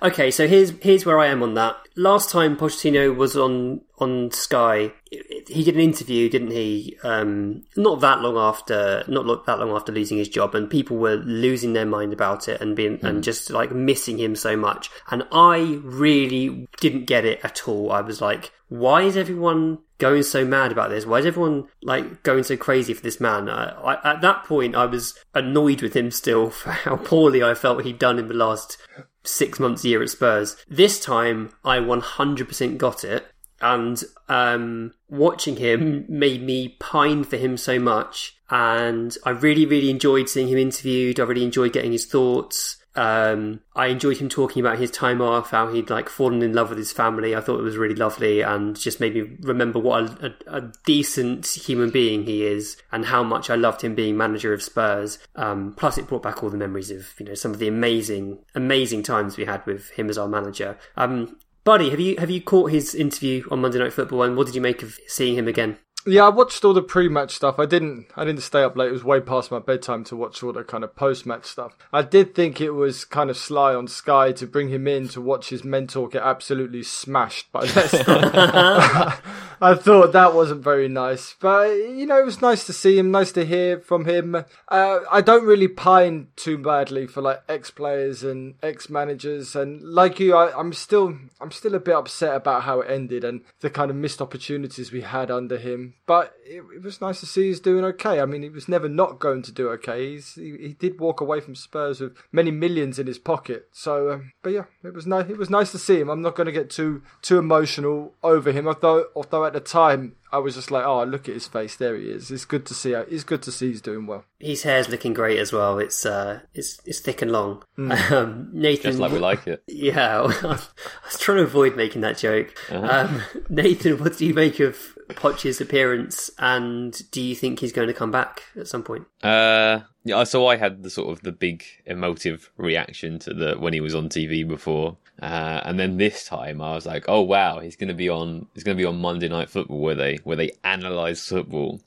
Okay, 0.03 0.31
so 0.31 0.47
here's 0.47 0.71
here's 0.83 1.07
where 1.07 1.19
I 1.19 1.27
am 1.27 1.43
on 1.43 1.55
that. 1.55 1.77
Last 1.97 2.31
time 2.31 2.57
Pochettino 2.57 3.15
was 3.15 3.37
on 3.37 3.83
on 3.99 4.31
Sky, 4.33 4.93
he 5.11 5.63
did 5.65 5.75
an 5.75 5.81
interview, 5.81 6.29
didn't 6.29 6.51
he? 6.51 6.97
Um, 7.03 7.65
not 7.77 8.01
that 8.01 8.21
long 8.21 8.37
after, 8.37 9.05
not 9.07 9.47
that 9.47 9.59
long 9.59 9.71
after 9.71 9.93
losing 9.93 10.19
his 10.19 10.29
job, 10.29 10.55
and 10.55 10.69
people 10.69 10.97
were 10.97 11.17
losing 11.17 11.73
their 11.73 11.87
mind 11.87 12.13
about 12.13 12.49
it 12.49 12.61
and 12.61 12.75
being 12.75 12.99
mm. 12.99 13.09
and 13.09 13.23
just 13.23 13.51
like 13.51 13.73
missing 13.73 14.19
him 14.19 14.35
so 14.37 14.57
much. 14.57 14.91
And 15.11 15.25
I 15.31 15.81
really 15.83 16.69
didn't 16.81 17.07
get 17.07 17.25
it 17.25 17.41
at 17.45 17.69
all. 17.69 17.93
I 17.93 18.01
was 18.01 18.21
like, 18.21 18.53
why 18.69 19.03
is 19.03 19.17
everyone 19.17 19.79
going 19.99 20.23
so 20.23 20.45
mad 20.45 20.73
about 20.73 20.91
this? 20.91 21.07
Why 21.07 21.19
is 21.21 21.27
everyone 21.27 21.69
like 21.83 22.23
going 22.23 22.43
so 22.43 22.57
crazy 22.57 22.95
for 22.95 23.03
this 23.03 23.21
man? 23.21 23.49
Uh, 23.49 23.79
I, 23.85 24.13
at 24.13 24.21
that 24.23 24.45
point, 24.45 24.75
I 24.75 24.87
was 24.87 25.15
annoyed 25.35 25.83
with 25.83 25.95
him 25.95 26.11
still 26.11 26.51
for 26.51 26.71
how 26.71 26.97
poorly 26.97 27.43
I 27.43 27.55
felt 27.55 27.85
he'd 27.85 27.99
done 27.99 28.19
in 28.19 28.29
the 28.29 28.35
last 28.35 28.79
six 29.25 29.59
months, 29.59 29.85
a 29.85 29.89
year 29.89 30.03
at 30.03 30.11
Spurs. 30.11 30.57
This 30.69 31.01
time, 31.01 31.51
I 31.65 31.79
100% 31.79 32.79
got 32.79 33.05
it. 33.05 33.27
And 33.61 34.03
um, 34.29 34.93
watching 35.09 35.57
him 35.57 36.05
made 36.09 36.43
me 36.43 36.77
pine 36.81 37.25
for 37.25 37.37
him 37.37 37.57
so 37.57 37.79
much. 37.79 38.37
And 38.51 39.17
I 39.25 39.31
really, 39.31 39.65
really 39.65 39.91
enjoyed 39.91 40.29
seeing 40.29 40.49
him 40.49 40.59
interviewed. 40.59 41.19
I 41.19 41.25
really 41.25 41.45
enjoyed 41.45 41.73
getting 41.73 41.93
his 41.93 42.07
thoughts. 42.07 42.84
Um, 42.97 43.61
I 43.75 43.87
enjoyed 43.87 44.19
him 44.19 44.29
talking 44.29 44.65
about 44.65 44.79
his 44.79 44.91
time 44.91 45.21
off, 45.21 45.51
how 45.51 45.73
he'd 45.73 45.91
like 45.91 46.09
fallen 46.09 46.43
in 46.43 46.53
love 46.53 46.69
with 46.69 46.79
his 46.79 46.93
family. 46.93 47.35
I 47.35 47.41
thought 47.41 47.59
it 47.59 47.65
was 47.65 47.77
really 47.77 47.95
lovely 47.95 48.41
and 48.41 48.79
just 48.79 49.01
made 49.01 49.15
me 49.15 49.37
remember 49.41 49.79
what 49.79 50.03
a, 50.03 50.35
a, 50.47 50.59
a 50.59 50.73
decent 50.85 51.47
human 51.47 51.91
being 51.91 52.25
he 52.25 52.45
is 52.45 52.77
and 52.93 53.07
how 53.07 53.23
much 53.23 53.51
I 53.51 53.57
loved 53.57 53.83
him 53.83 53.95
being 53.95 54.17
manager 54.17 54.53
of 54.53 54.63
Spurs. 54.63 55.19
Um, 55.35 55.75
plus, 55.77 55.99
it 55.99 56.07
brought 56.07 56.23
back 56.23 56.43
all 56.43 56.51
the 56.51 56.57
memories 56.57 56.91
of 56.91 57.15
you 57.19 57.27
know 57.27 57.35
some 57.35 57.53
of 57.53 57.59
the 57.59 57.69
amazing, 57.69 58.45
amazing 58.55 59.03
times 59.03 59.37
we 59.37 59.45
had 59.45 59.65
with 59.67 59.91
him 59.91 60.09
as 60.09 60.19
our 60.19 60.29
manager. 60.29 60.79
Um, 60.97 61.37
Bardi, 61.65 61.91
have 61.91 62.01
you 62.01 62.17
have 62.19 62.31
you 62.31 62.43
caught 62.43 62.71
his 62.71 62.95
interview 62.95 63.45
on 63.51 63.63
Monday 63.63 63.79
Night 63.79 63.93
Football 63.93 64.23
and 64.23 64.37
what 64.37 64.47
did 64.47 64.55
you 64.55 64.61
make 64.61 64.83
of 64.83 64.99
seeing 65.07 65.37
him 65.37 65.49
again? 65.49 65.79
Yeah, 66.07 66.27
I 66.27 66.29
watched 66.29 66.63
all 66.67 66.75
the 66.75 66.83
pre-match 66.83 67.35
stuff. 67.35 67.59
I 67.59 67.65
didn't. 67.65 68.09
I 68.15 68.25
didn't 68.25 68.43
stay 68.43 68.63
up 68.63 68.77
late. 68.77 68.89
It 68.89 68.93
was 68.93 69.05
way 69.05 69.21
past 69.21 69.51
my 69.51 69.59
bedtime 69.59 70.05
to 70.05 70.17
watch 70.17 70.43
all 70.43 70.53
the 70.53 70.63
kind 70.63 70.85
of 70.85 70.95
post-match 70.95 71.47
stuff. 71.47 71.77
I 71.95 72.03
did 72.03 72.35
think 72.35 72.61
it 72.61 72.73
was 72.73 73.07
kind 73.07 73.31
of 73.31 73.39
sly 73.39 73.75
on 73.75 73.89
Sky 73.89 74.33
to 74.33 74.47
bring 74.47 74.69
him 74.69 74.87
in 74.87 75.09
to 75.09 75.23
watch 75.23 75.49
his 75.49 75.65
mentor 75.65 76.09
get 76.09 76.23
absolutely 76.23 76.83
smashed 76.83 77.51
by 77.53 77.61
Leicester. 77.61 78.05
I 79.61 79.75
thought 79.75 80.13
that 80.13 80.35
wasn't 80.35 80.63
very 80.63 80.89
nice, 80.89 81.37
but 81.41 81.69
you 81.71 82.05
know, 82.05 82.19
it 82.19 82.27
was 82.27 82.43
nice 82.43 82.67
to 82.67 82.75
see 82.75 82.99
him. 82.99 83.11
Nice 83.11 83.33
to 83.33 83.47
hear 83.47 83.81
from 83.81 84.05
him. 84.05 84.35
Uh, 84.69 84.99
I 85.11 85.23
don't 85.23 85.47
really 85.47 85.69
pine 85.69 86.29
too 86.37 86.59
badly 86.59 87.07
for 87.07 87.23
like 87.23 87.43
ex-players 87.49 88.23
and 88.23 88.57
ex-managers, 88.63 89.57
and 89.57 89.81
like 89.83 90.21
you, 90.21 90.35
I, 90.37 90.59
I'm 90.59 90.75
still, 90.75 91.17
I'm 91.41 91.51
still 91.51 91.75
a 91.75 91.81
bit 91.81 91.95
upset 91.95 92.35
about 92.35 92.65
how 92.65 92.81
it 92.81 92.91
ended 92.91 93.25
and 93.25 93.41
the 93.61 93.71
kind 93.71 93.91
of 93.91 93.97
missed 93.97 94.21
opportunities 94.21 94.93
we 94.93 95.01
had 95.01 95.31
under 95.31 95.57
him 95.57 95.94
but 96.07 96.35
it, 96.45 96.63
it, 96.75 96.83
was 96.83 97.01
nice 97.01 97.21
to 97.21 97.27
see 97.27 97.49
he's 97.49 97.61
doing 97.61 97.85
okay. 97.85 98.21
I 98.21 98.27
mean, 98.27 98.43
he 98.43 98.49
was 98.49 98.69
never 98.69 98.89
not 98.89 99.19
going 99.19 99.43
to 99.43 99.53
do 99.53 99.69
okay. 99.71 100.13
He's, 100.13 100.35
he, 100.35 100.57
he 100.59 100.77
did 100.79 101.01
walk 101.01 101.21
away 101.21 101.41
from 101.41 101.55
Spurs 101.55 102.01
with 102.01 102.17
many 102.31 102.51
millions 102.51 102.99
in 102.99 103.07
his 103.07 103.19
pocket. 103.19 103.69
So, 103.73 104.13
um, 104.13 104.33
but 104.43 104.51
yeah, 104.51 104.65
it 104.83 104.95
was 104.95 105.07
nice. 105.07 105.29
It 105.31 105.39
was 105.39 105.51
nice 105.51 105.71
to 105.73 105.79
see 105.79 106.01
him. 106.01 106.11
I'm 106.11 106.23
not 106.23 106.37
going 106.37 106.47
to 106.47 106.53
get 106.53 106.71
too 106.71 107.03
too 107.23 107.39
emotional 107.39 108.15
over 108.23 108.53
him, 108.53 108.69
although 108.69 109.07
although 109.15 109.45
at 109.45 109.53
the 109.53 109.61
time 109.61 110.17
I 110.35 110.39
was 110.39 110.57
just 110.57 110.73
like, 110.73 110.85
oh, 110.85 111.05
look 111.05 111.29
at 111.29 111.35
his 111.35 111.47
face. 111.47 111.77
There 111.77 111.95
he 111.95 112.07
is. 112.07 112.29
It's 112.33 112.45
good 112.45 112.67
to 112.67 112.75
see. 112.75 112.93
It's 112.93 113.23
good 113.23 113.41
to 113.43 113.53
see 113.53 113.69
he's 113.69 113.81
doing 113.81 114.05
well. 114.05 114.25
His 114.41 114.65
hair's 114.65 114.89
looking 114.89 115.15
great 115.15 115.39
as 115.39 115.53
well. 115.53 115.79
It's 115.79 116.05
uh, 116.05 116.41
it's 116.53 116.81
it's 116.85 116.99
thick 116.99 117.23
and 117.23 117.31
long. 117.31 117.63
Mm. 117.79 117.95
Um, 118.15 118.51
Nathan, 118.53 118.91
just 118.91 118.99
like 118.99 119.13
we 119.13 119.19
like 119.19 119.47
it. 119.47 119.63
Yeah, 119.69 120.23
I 120.23 120.25
was 120.25 121.19
trying 121.19 121.39
to 121.39 121.45
avoid 121.45 121.77
making 121.77 122.03
that 122.03 122.19
joke. 122.19 122.55
Uh-huh. 122.71 123.09
Um, 123.09 123.23
Nathan, 123.49 123.99
what 123.99 124.19
do 124.19 124.27
you 124.27 124.35
make 124.35 124.61
of 124.61 124.77
Poch's 125.09 125.61
appearance, 125.61 126.31
and 126.39 127.11
do 127.11 127.21
you 127.21 127.35
think 127.35 127.61
he's 127.61 127.73
going 127.73 127.89
to 127.89 127.95
come 127.95 128.11
back 128.11 128.43
at 128.57 128.69
some 128.69 128.83
point? 128.83 129.07
Uh, 129.23 129.81
yeah. 130.05 130.25
So 130.25 130.47
I 130.47 130.57
had 130.57 130.83
the 130.83 130.91
sort 130.91 131.13
of 131.13 131.23
the 131.23 131.33
big 131.33 131.65
emotive 131.87 132.51
reaction 132.57 133.19
to 133.21 133.35
the 133.35 133.55
when 133.59 133.73
he 133.73 133.81
was 133.81 133.95
on 133.95 134.09
TV 134.09 134.47
before. 134.47 134.97
Uh, 135.23 135.61
and 135.65 135.79
then 135.79 135.97
this 135.97 136.25
time 136.25 136.61
I 136.61 136.75
was 136.75 136.87
like, 136.87 137.05
oh 137.07 137.21
wow, 137.21 137.61
he's 137.61 137.77
going 137.77 137.89
to 137.89 137.95
be 137.95 138.09
on. 138.09 138.47
He's 138.55 138.65
going 138.65 138.77
to 138.77 138.81
be 138.81 138.87
on 138.87 139.01
Monday 139.01 139.29
Night 139.29 139.51
Football 139.51 139.81
where 139.81 139.95
they 139.95 140.17
where 140.25 140.37
they 140.37 140.53
analyze 140.65 141.27
football. 141.27 141.81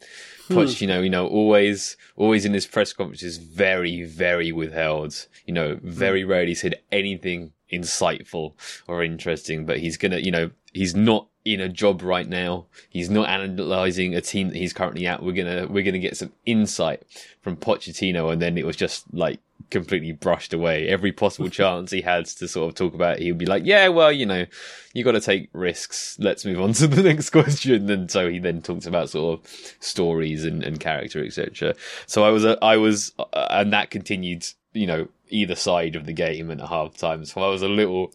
Hmm. 0.48 0.64
you 0.78 0.88
know, 0.88 1.02
you 1.02 1.10
know, 1.10 1.28
always, 1.28 1.98
always 2.16 2.46
in 2.46 2.54
his 2.54 2.66
press 2.66 2.94
conferences, 2.94 3.38
very, 3.38 4.04
very 4.04 4.54
withheld. 4.54 5.28
You 5.46 5.54
know, 5.54 5.80
very 5.84 6.24
hmm. 6.24 6.30
rarely 6.30 6.56
said 6.56 6.76
anything 6.92 7.52
insightful 7.72 8.54
or 8.88 9.04
interesting. 9.04 9.66
But 9.66 9.80
he's 9.80 9.98
gonna, 9.98 10.20
you 10.20 10.32
know, 10.32 10.52
he's 10.74 10.96
not 10.96 11.28
in 11.54 11.62
a 11.62 11.70
job 11.70 12.02
right 12.02 12.28
now. 12.28 12.66
He's 12.90 13.10
not 13.10 13.30
analyzing 13.30 14.14
a 14.14 14.22
team 14.22 14.50
that 14.50 14.58
he's 14.58 14.74
currently 14.74 15.08
at. 15.08 15.24
We're 15.24 15.32
gonna 15.32 15.68
we're 15.68 15.84
gonna 15.84 16.00
get 16.00 16.18
some 16.18 16.34
insight 16.46 17.04
from 17.42 17.56
Pochettino, 17.56 18.32
and 18.32 18.42
then 18.42 18.58
it 18.58 18.66
was 18.66 18.76
just 18.76 19.06
like 19.14 19.40
completely 19.70 20.12
brushed 20.12 20.54
away. 20.54 20.88
Every 20.88 21.12
possible 21.12 21.50
chance 21.62 21.92
he 21.92 22.02
had 22.02 22.26
to 22.26 22.48
sort 22.48 22.70
of 22.70 22.76
talk 22.76 22.94
about 22.94 23.18
it, 23.18 23.24
he 23.24 23.32
would 23.32 23.40
be 23.40 23.46
like, 23.46 23.64
yeah, 23.66 23.88
well, 23.88 24.12
you 24.12 24.26
know, 24.26 24.46
you 24.94 25.04
got 25.04 25.14
to 25.14 25.22
take 25.22 25.50
risks. 25.54 26.18
Let's 26.20 26.46
move 26.46 26.60
on 26.60 26.74
to 26.74 26.88
the 26.88 27.04
next 27.04 27.30
question. 27.30 27.90
And 27.90 28.12
so 28.12 28.30
he 28.30 28.40
then 28.40 28.62
talks 28.62 28.86
about 28.86 29.10
sort 29.10 29.40
of 29.40 29.76
stories 29.80 30.44
and, 30.46 30.64
and 30.64 30.80
character, 30.80 31.24
etc. 31.24 31.76
So 32.06 32.24
I 32.24 32.30
was, 32.30 32.46
uh, 32.46 32.58
I 32.62 32.78
was, 32.78 33.14
uh, 33.20 33.48
and 33.50 33.74
that 33.74 33.90
continued, 33.90 34.46
you 34.74 34.88
know, 34.88 35.08
either 35.30 35.56
side 35.56 35.96
of 35.96 36.06
the 36.06 36.14
game 36.14 36.50
and 36.50 36.62
at 36.62 36.68
half 36.68 36.96
time. 36.98 37.26
So 37.26 37.42
I 37.42 37.50
was 37.50 37.62
a 37.62 37.68
little, 37.68 38.14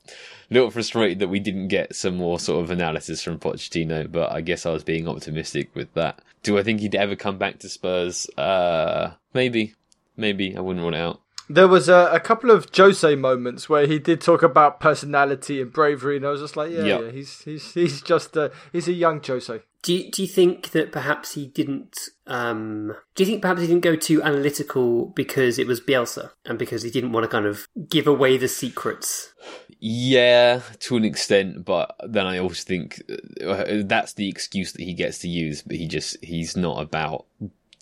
little 0.52 0.70
frustrated 0.70 1.18
that 1.20 1.28
we 1.28 1.40
didn't 1.40 1.68
get 1.68 1.94
some 1.94 2.16
more 2.16 2.38
sort 2.38 2.62
of 2.62 2.70
analysis 2.70 3.22
from 3.22 3.38
Pochettino, 3.38 4.10
but 4.10 4.30
I 4.30 4.40
guess 4.40 4.66
I 4.66 4.70
was 4.70 4.84
being 4.84 5.08
optimistic 5.08 5.74
with 5.74 5.92
that. 5.94 6.20
Do 6.42 6.58
I 6.58 6.62
think 6.62 6.80
he'd 6.80 6.94
ever 6.94 7.16
come 7.16 7.38
back 7.38 7.58
to 7.60 7.68
Spurs? 7.68 8.28
Uh, 8.36 9.12
maybe, 9.34 9.74
maybe 10.16 10.56
I 10.56 10.60
wouldn't 10.60 10.84
run 10.84 10.94
out. 10.94 11.20
There 11.48 11.68
was 11.68 11.88
a, 11.88 12.08
a, 12.12 12.20
couple 12.20 12.50
of 12.50 12.68
Jose 12.74 13.14
moments 13.16 13.68
where 13.68 13.86
he 13.86 13.98
did 13.98 14.20
talk 14.20 14.42
about 14.42 14.80
personality 14.80 15.60
and 15.60 15.72
bravery, 15.72 16.16
and 16.16 16.26
I 16.26 16.30
was 16.30 16.40
just 16.40 16.56
like, 16.56 16.70
yeah, 16.70 16.84
yep. 16.84 17.00
yeah, 17.02 17.10
he's 17.10 17.42
he's 17.42 17.74
he's 17.74 18.00
just 18.00 18.36
a, 18.36 18.52
he's 18.72 18.88
a 18.88 18.92
young 18.92 19.20
Jose. 19.22 19.60
Do 19.82 19.92
you, 19.92 20.10
do 20.12 20.22
you 20.22 20.28
think 20.28 20.70
that 20.70 20.92
perhaps 20.92 21.34
he 21.34 21.46
didn't? 21.46 21.98
Um, 22.28 22.94
do 23.16 23.24
you 23.24 23.28
think 23.28 23.42
perhaps 23.42 23.62
he 23.62 23.66
didn't 23.66 23.82
go 23.82 23.96
too 23.96 24.22
analytical 24.22 25.06
because 25.06 25.58
it 25.58 25.66
was 25.66 25.80
Bielsa 25.80 26.30
and 26.46 26.56
because 26.56 26.84
he 26.84 26.90
didn't 26.90 27.10
want 27.10 27.24
to 27.24 27.28
kind 27.28 27.46
of 27.46 27.66
give 27.88 28.06
away 28.06 28.36
the 28.36 28.46
secrets? 28.46 29.34
Yeah, 29.80 30.60
to 30.80 30.96
an 30.96 31.04
extent, 31.04 31.64
but 31.64 31.96
then 32.06 32.26
I 32.26 32.38
also 32.38 32.62
think 32.62 33.02
uh, 33.44 33.82
that's 33.84 34.12
the 34.12 34.28
excuse 34.28 34.72
that 34.72 34.82
he 34.82 34.94
gets 34.94 35.18
to 35.18 35.28
use. 35.28 35.62
But 35.62 35.76
he 35.76 35.88
just 35.88 36.16
he's 36.22 36.56
not 36.56 36.80
about 36.80 37.26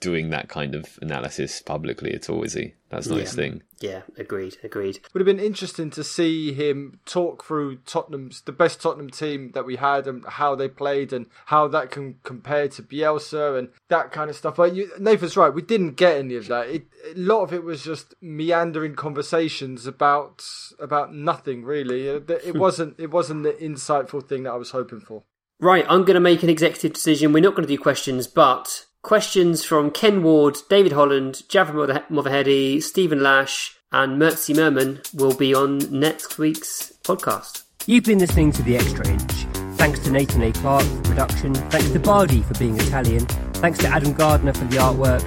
doing 0.00 0.30
that 0.30 0.48
kind 0.48 0.74
of 0.74 0.98
analysis 1.02 1.62
publicly 1.62 2.12
at 2.14 2.28
all, 2.28 2.42
is 2.42 2.54
he? 2.54 2.74
That's 2.88 3.06
a 3.06 3.14
nice 3.14 3.36
yeah. 3.36 3.42
thing. 3.42 3.62
Yeah, 3.78 4.02
agreed, 4.18 4.56
agreed. 4.64 4.98
Would 5.12 5.20
have 5.20 5.26
been 5.26 5.44
interesting 5.44 5.90
to 5.90 6.02
see 6.02 6.52
him 6.52 6.98
talk 7.04 7.44
through 7.44 7.76
Tottenham's 7.86 8.40
the 8.42 8.52
best 8.52 8.82
Tottenham 8.82 9.10
team 9.10 9.52
that 9.52 9.64
we 9.64 9.76
had 9.76 10.06
and 10.06 10.24
how 10.26 10.54
they 10.54 10.68
played 10.68 11.12
and 11.12 11.26
how 11.46 11.68
that 11.68 11.90
can 11.90 12.16
compare 12.24 12.68
to 12.68 12.82
Bielsa 12.82 13.58
and 13.58 13.68
that 13.88 14.10
kind 14.10 14.28
of 14.28 14.36
stuff. 14.36 14.56
But 14.56 14.74
you, 14.74 14.90
Nathan's 14.98 15.36
right, 15.36 15.54
we 15.54 15.62
didn't 15.62 15.92
get 15.96 16.16
any 16.16 16.34
of 16.34 16.48
that. 16.48 16.68
It, 16.68 16.86
a 17.14 17.18
lot 17.18 17.42
of 17.42 17.52
it 17.52 17.62
was 17.62 17.84
just 17.84 18.14
meandering 18.20 18.96
conversations 18.96 19.86
about 19.86 20.44
about 20.78 21.14
nothing 21.14 21.64
really. 21.64 22.10
Uh, 22.10 22.20
it 22.28 22.54
wasn't 22.56 22.98
it 22.98 23.10
wasn't 23.10 23.44
the 23.44 23.52
insightful 23.52 24.26
thing 24.26 24.42
that 24.44 24.52
I 24.52 24.56
was 24.56 24.70
hoping 24.70 25.00
for. 25.00 25.22
Right, 25.60 25.84
I'm 25.88 26.04
going 26.04 26.14
to 26.14 26.20
make 26.20 26.42
an 26.42 26.48
executive 26.48 26.94
decision. 26.94 27.34
We're 27.34 27.42
not 27.42 27.54
going 27.54 27.68
to 27.68 27.74
do 27.74 27.80
questions, 27.80 28.26
but 28.26 28.86
Questions 29.02 29.64
from 29.64 29.90
Ken 29.90 30.22
Ward, 30.22 30.58
David 30.68 30.92
Holland, 30.92 31.42
Javra 31.48 32.06
Movaheadi, 32.08 32.82
Stephen 32.82 33.22
Lash, 33.22 33.74
and 33.90 34.20
Mertzi 34.20 34.54
Merman 34.54 35.00
will 35.14 35.34
be 35.34 35.54
on 35.54 35.78
next 35.90 36.36
week's 36.36 36.92
podcast. 37.02 37.62
You've 37.86 38.04
been 38.04 38.18
listening 38.18 38.52
to 38.52 38.62
The 38.62 38.76
Extra 38.76 39.08
Inch. 39.08 39.32
Thanks 39.78 40.00
to 40.00 40.10
Nathan 40.10 40.42
A. 40.42 40.52
Clark 40.52 40.84
for 40.84 41.02
production. 41.02 41.54
Thanks 41.54 41.90
to 41.92 41.98
Bardi 41.98 42.42
for 42.42 42.52
being 42.58 42.78
Italian. 42.78 43.24
Thanks 43.54 43.78
to 43.78 43.88
Adam 43.88 44.12
Gardner 44.12 44.52
for 44.52 44.66
the 44.66 44.76
artwork. 44.76 45.22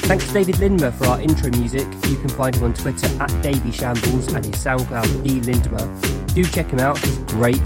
Thanks 0.00 0.26
to 0.28 0.34
David 0.34 0.56
Lindmer 0.56 0.92
for 0.92 1.06
our 1.06 1.20
intro 1.20 1.48
music. 1.52 1.86
You 2.10 2.18
can 2.18 2.28
find 2.28 2.54
him 2.54 2.64
on 2.64 2.74
Twitter 2.74 3.06
at 3.22 3.42
Davy 3.42 3.72
Shambles 3.72 4.34
and 4.34 4.44
his 4.44 4.54
SoundCloud 4.56 5.24
D 5.24 5.40
Lindmer. 5.40 6.34
Do 6.34 6.44
check 6.44 6.66
him 6.66 6.78
out, 6.78 6.98
he's 6.98 7.18
great. 7.20 7.56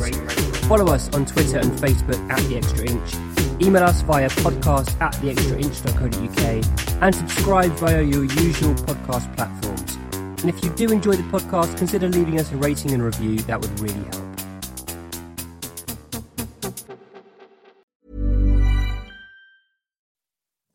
Follow 0.69 0.93
us 0.93 1.13
on 1.13 1.27
Twitter 1.27 1.59
and 1.59 1.73
Facebook 1.73 2.31
at 2.31 2.39
The 2.49 2.59
Extra 2.59 2.89
Inch 2.89 3.28
Email 3.61 3.83
us 3.85 4.03
via 4.03 4.29
podcast 4.31 5.01
at 5.01 5.15
theextrainch.co.uk 5.15 7.03
and 7.03 7.15
subscribe 7.15 7.73
via 7.73 8.03
your 8.03 8.25
usual 8.25 8.75
podcast 8.75 9.35
platforms. 9.37 9.99
And 10.43 10.49
if 10.49 10.63
you 10.63 10.71
do 10.71 10.93
enjoy 10.93 11.17
the 11.17 11.25
podcast, 11.25 11.77
consider 11.77 12.09
leaving 12.09 12.39
us 12.39 12.53
a 12.53 12.57
rating 12.57 12.93
and 12.93 13.03
review. 13.03 13.39
That 13.41 13.61
would 13.61 13.81
really 13.81 13.95
help. 13.95 14.25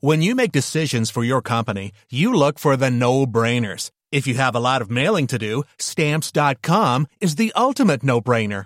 When 0.02 0.22
you 0.22 0.36
make 0.36 0.52
decisions 0.52 1.10
for 1.10 1.24
your 1.24 1.42
company, 1.42 1.94
you 2.12 2.34
look 2.34 2.60
for 2.60 2.76
the 2.76 2.92
no-brainers. 2.92 3.90
If 4.12 4.28
you 4.28 4.34
have 4.34 4.54
a 4.54 4.60
lot 4.60 4.82
of 4.82 4.92
mailing 4.92 5.28
to 5.28 5.40
do, 5.40 5.64
stamps.com 5.78 7.08
is 7.22 7.36
the 7.36 7.54
ultimate 7.56 8.04
no-brainer. 8.04 8.66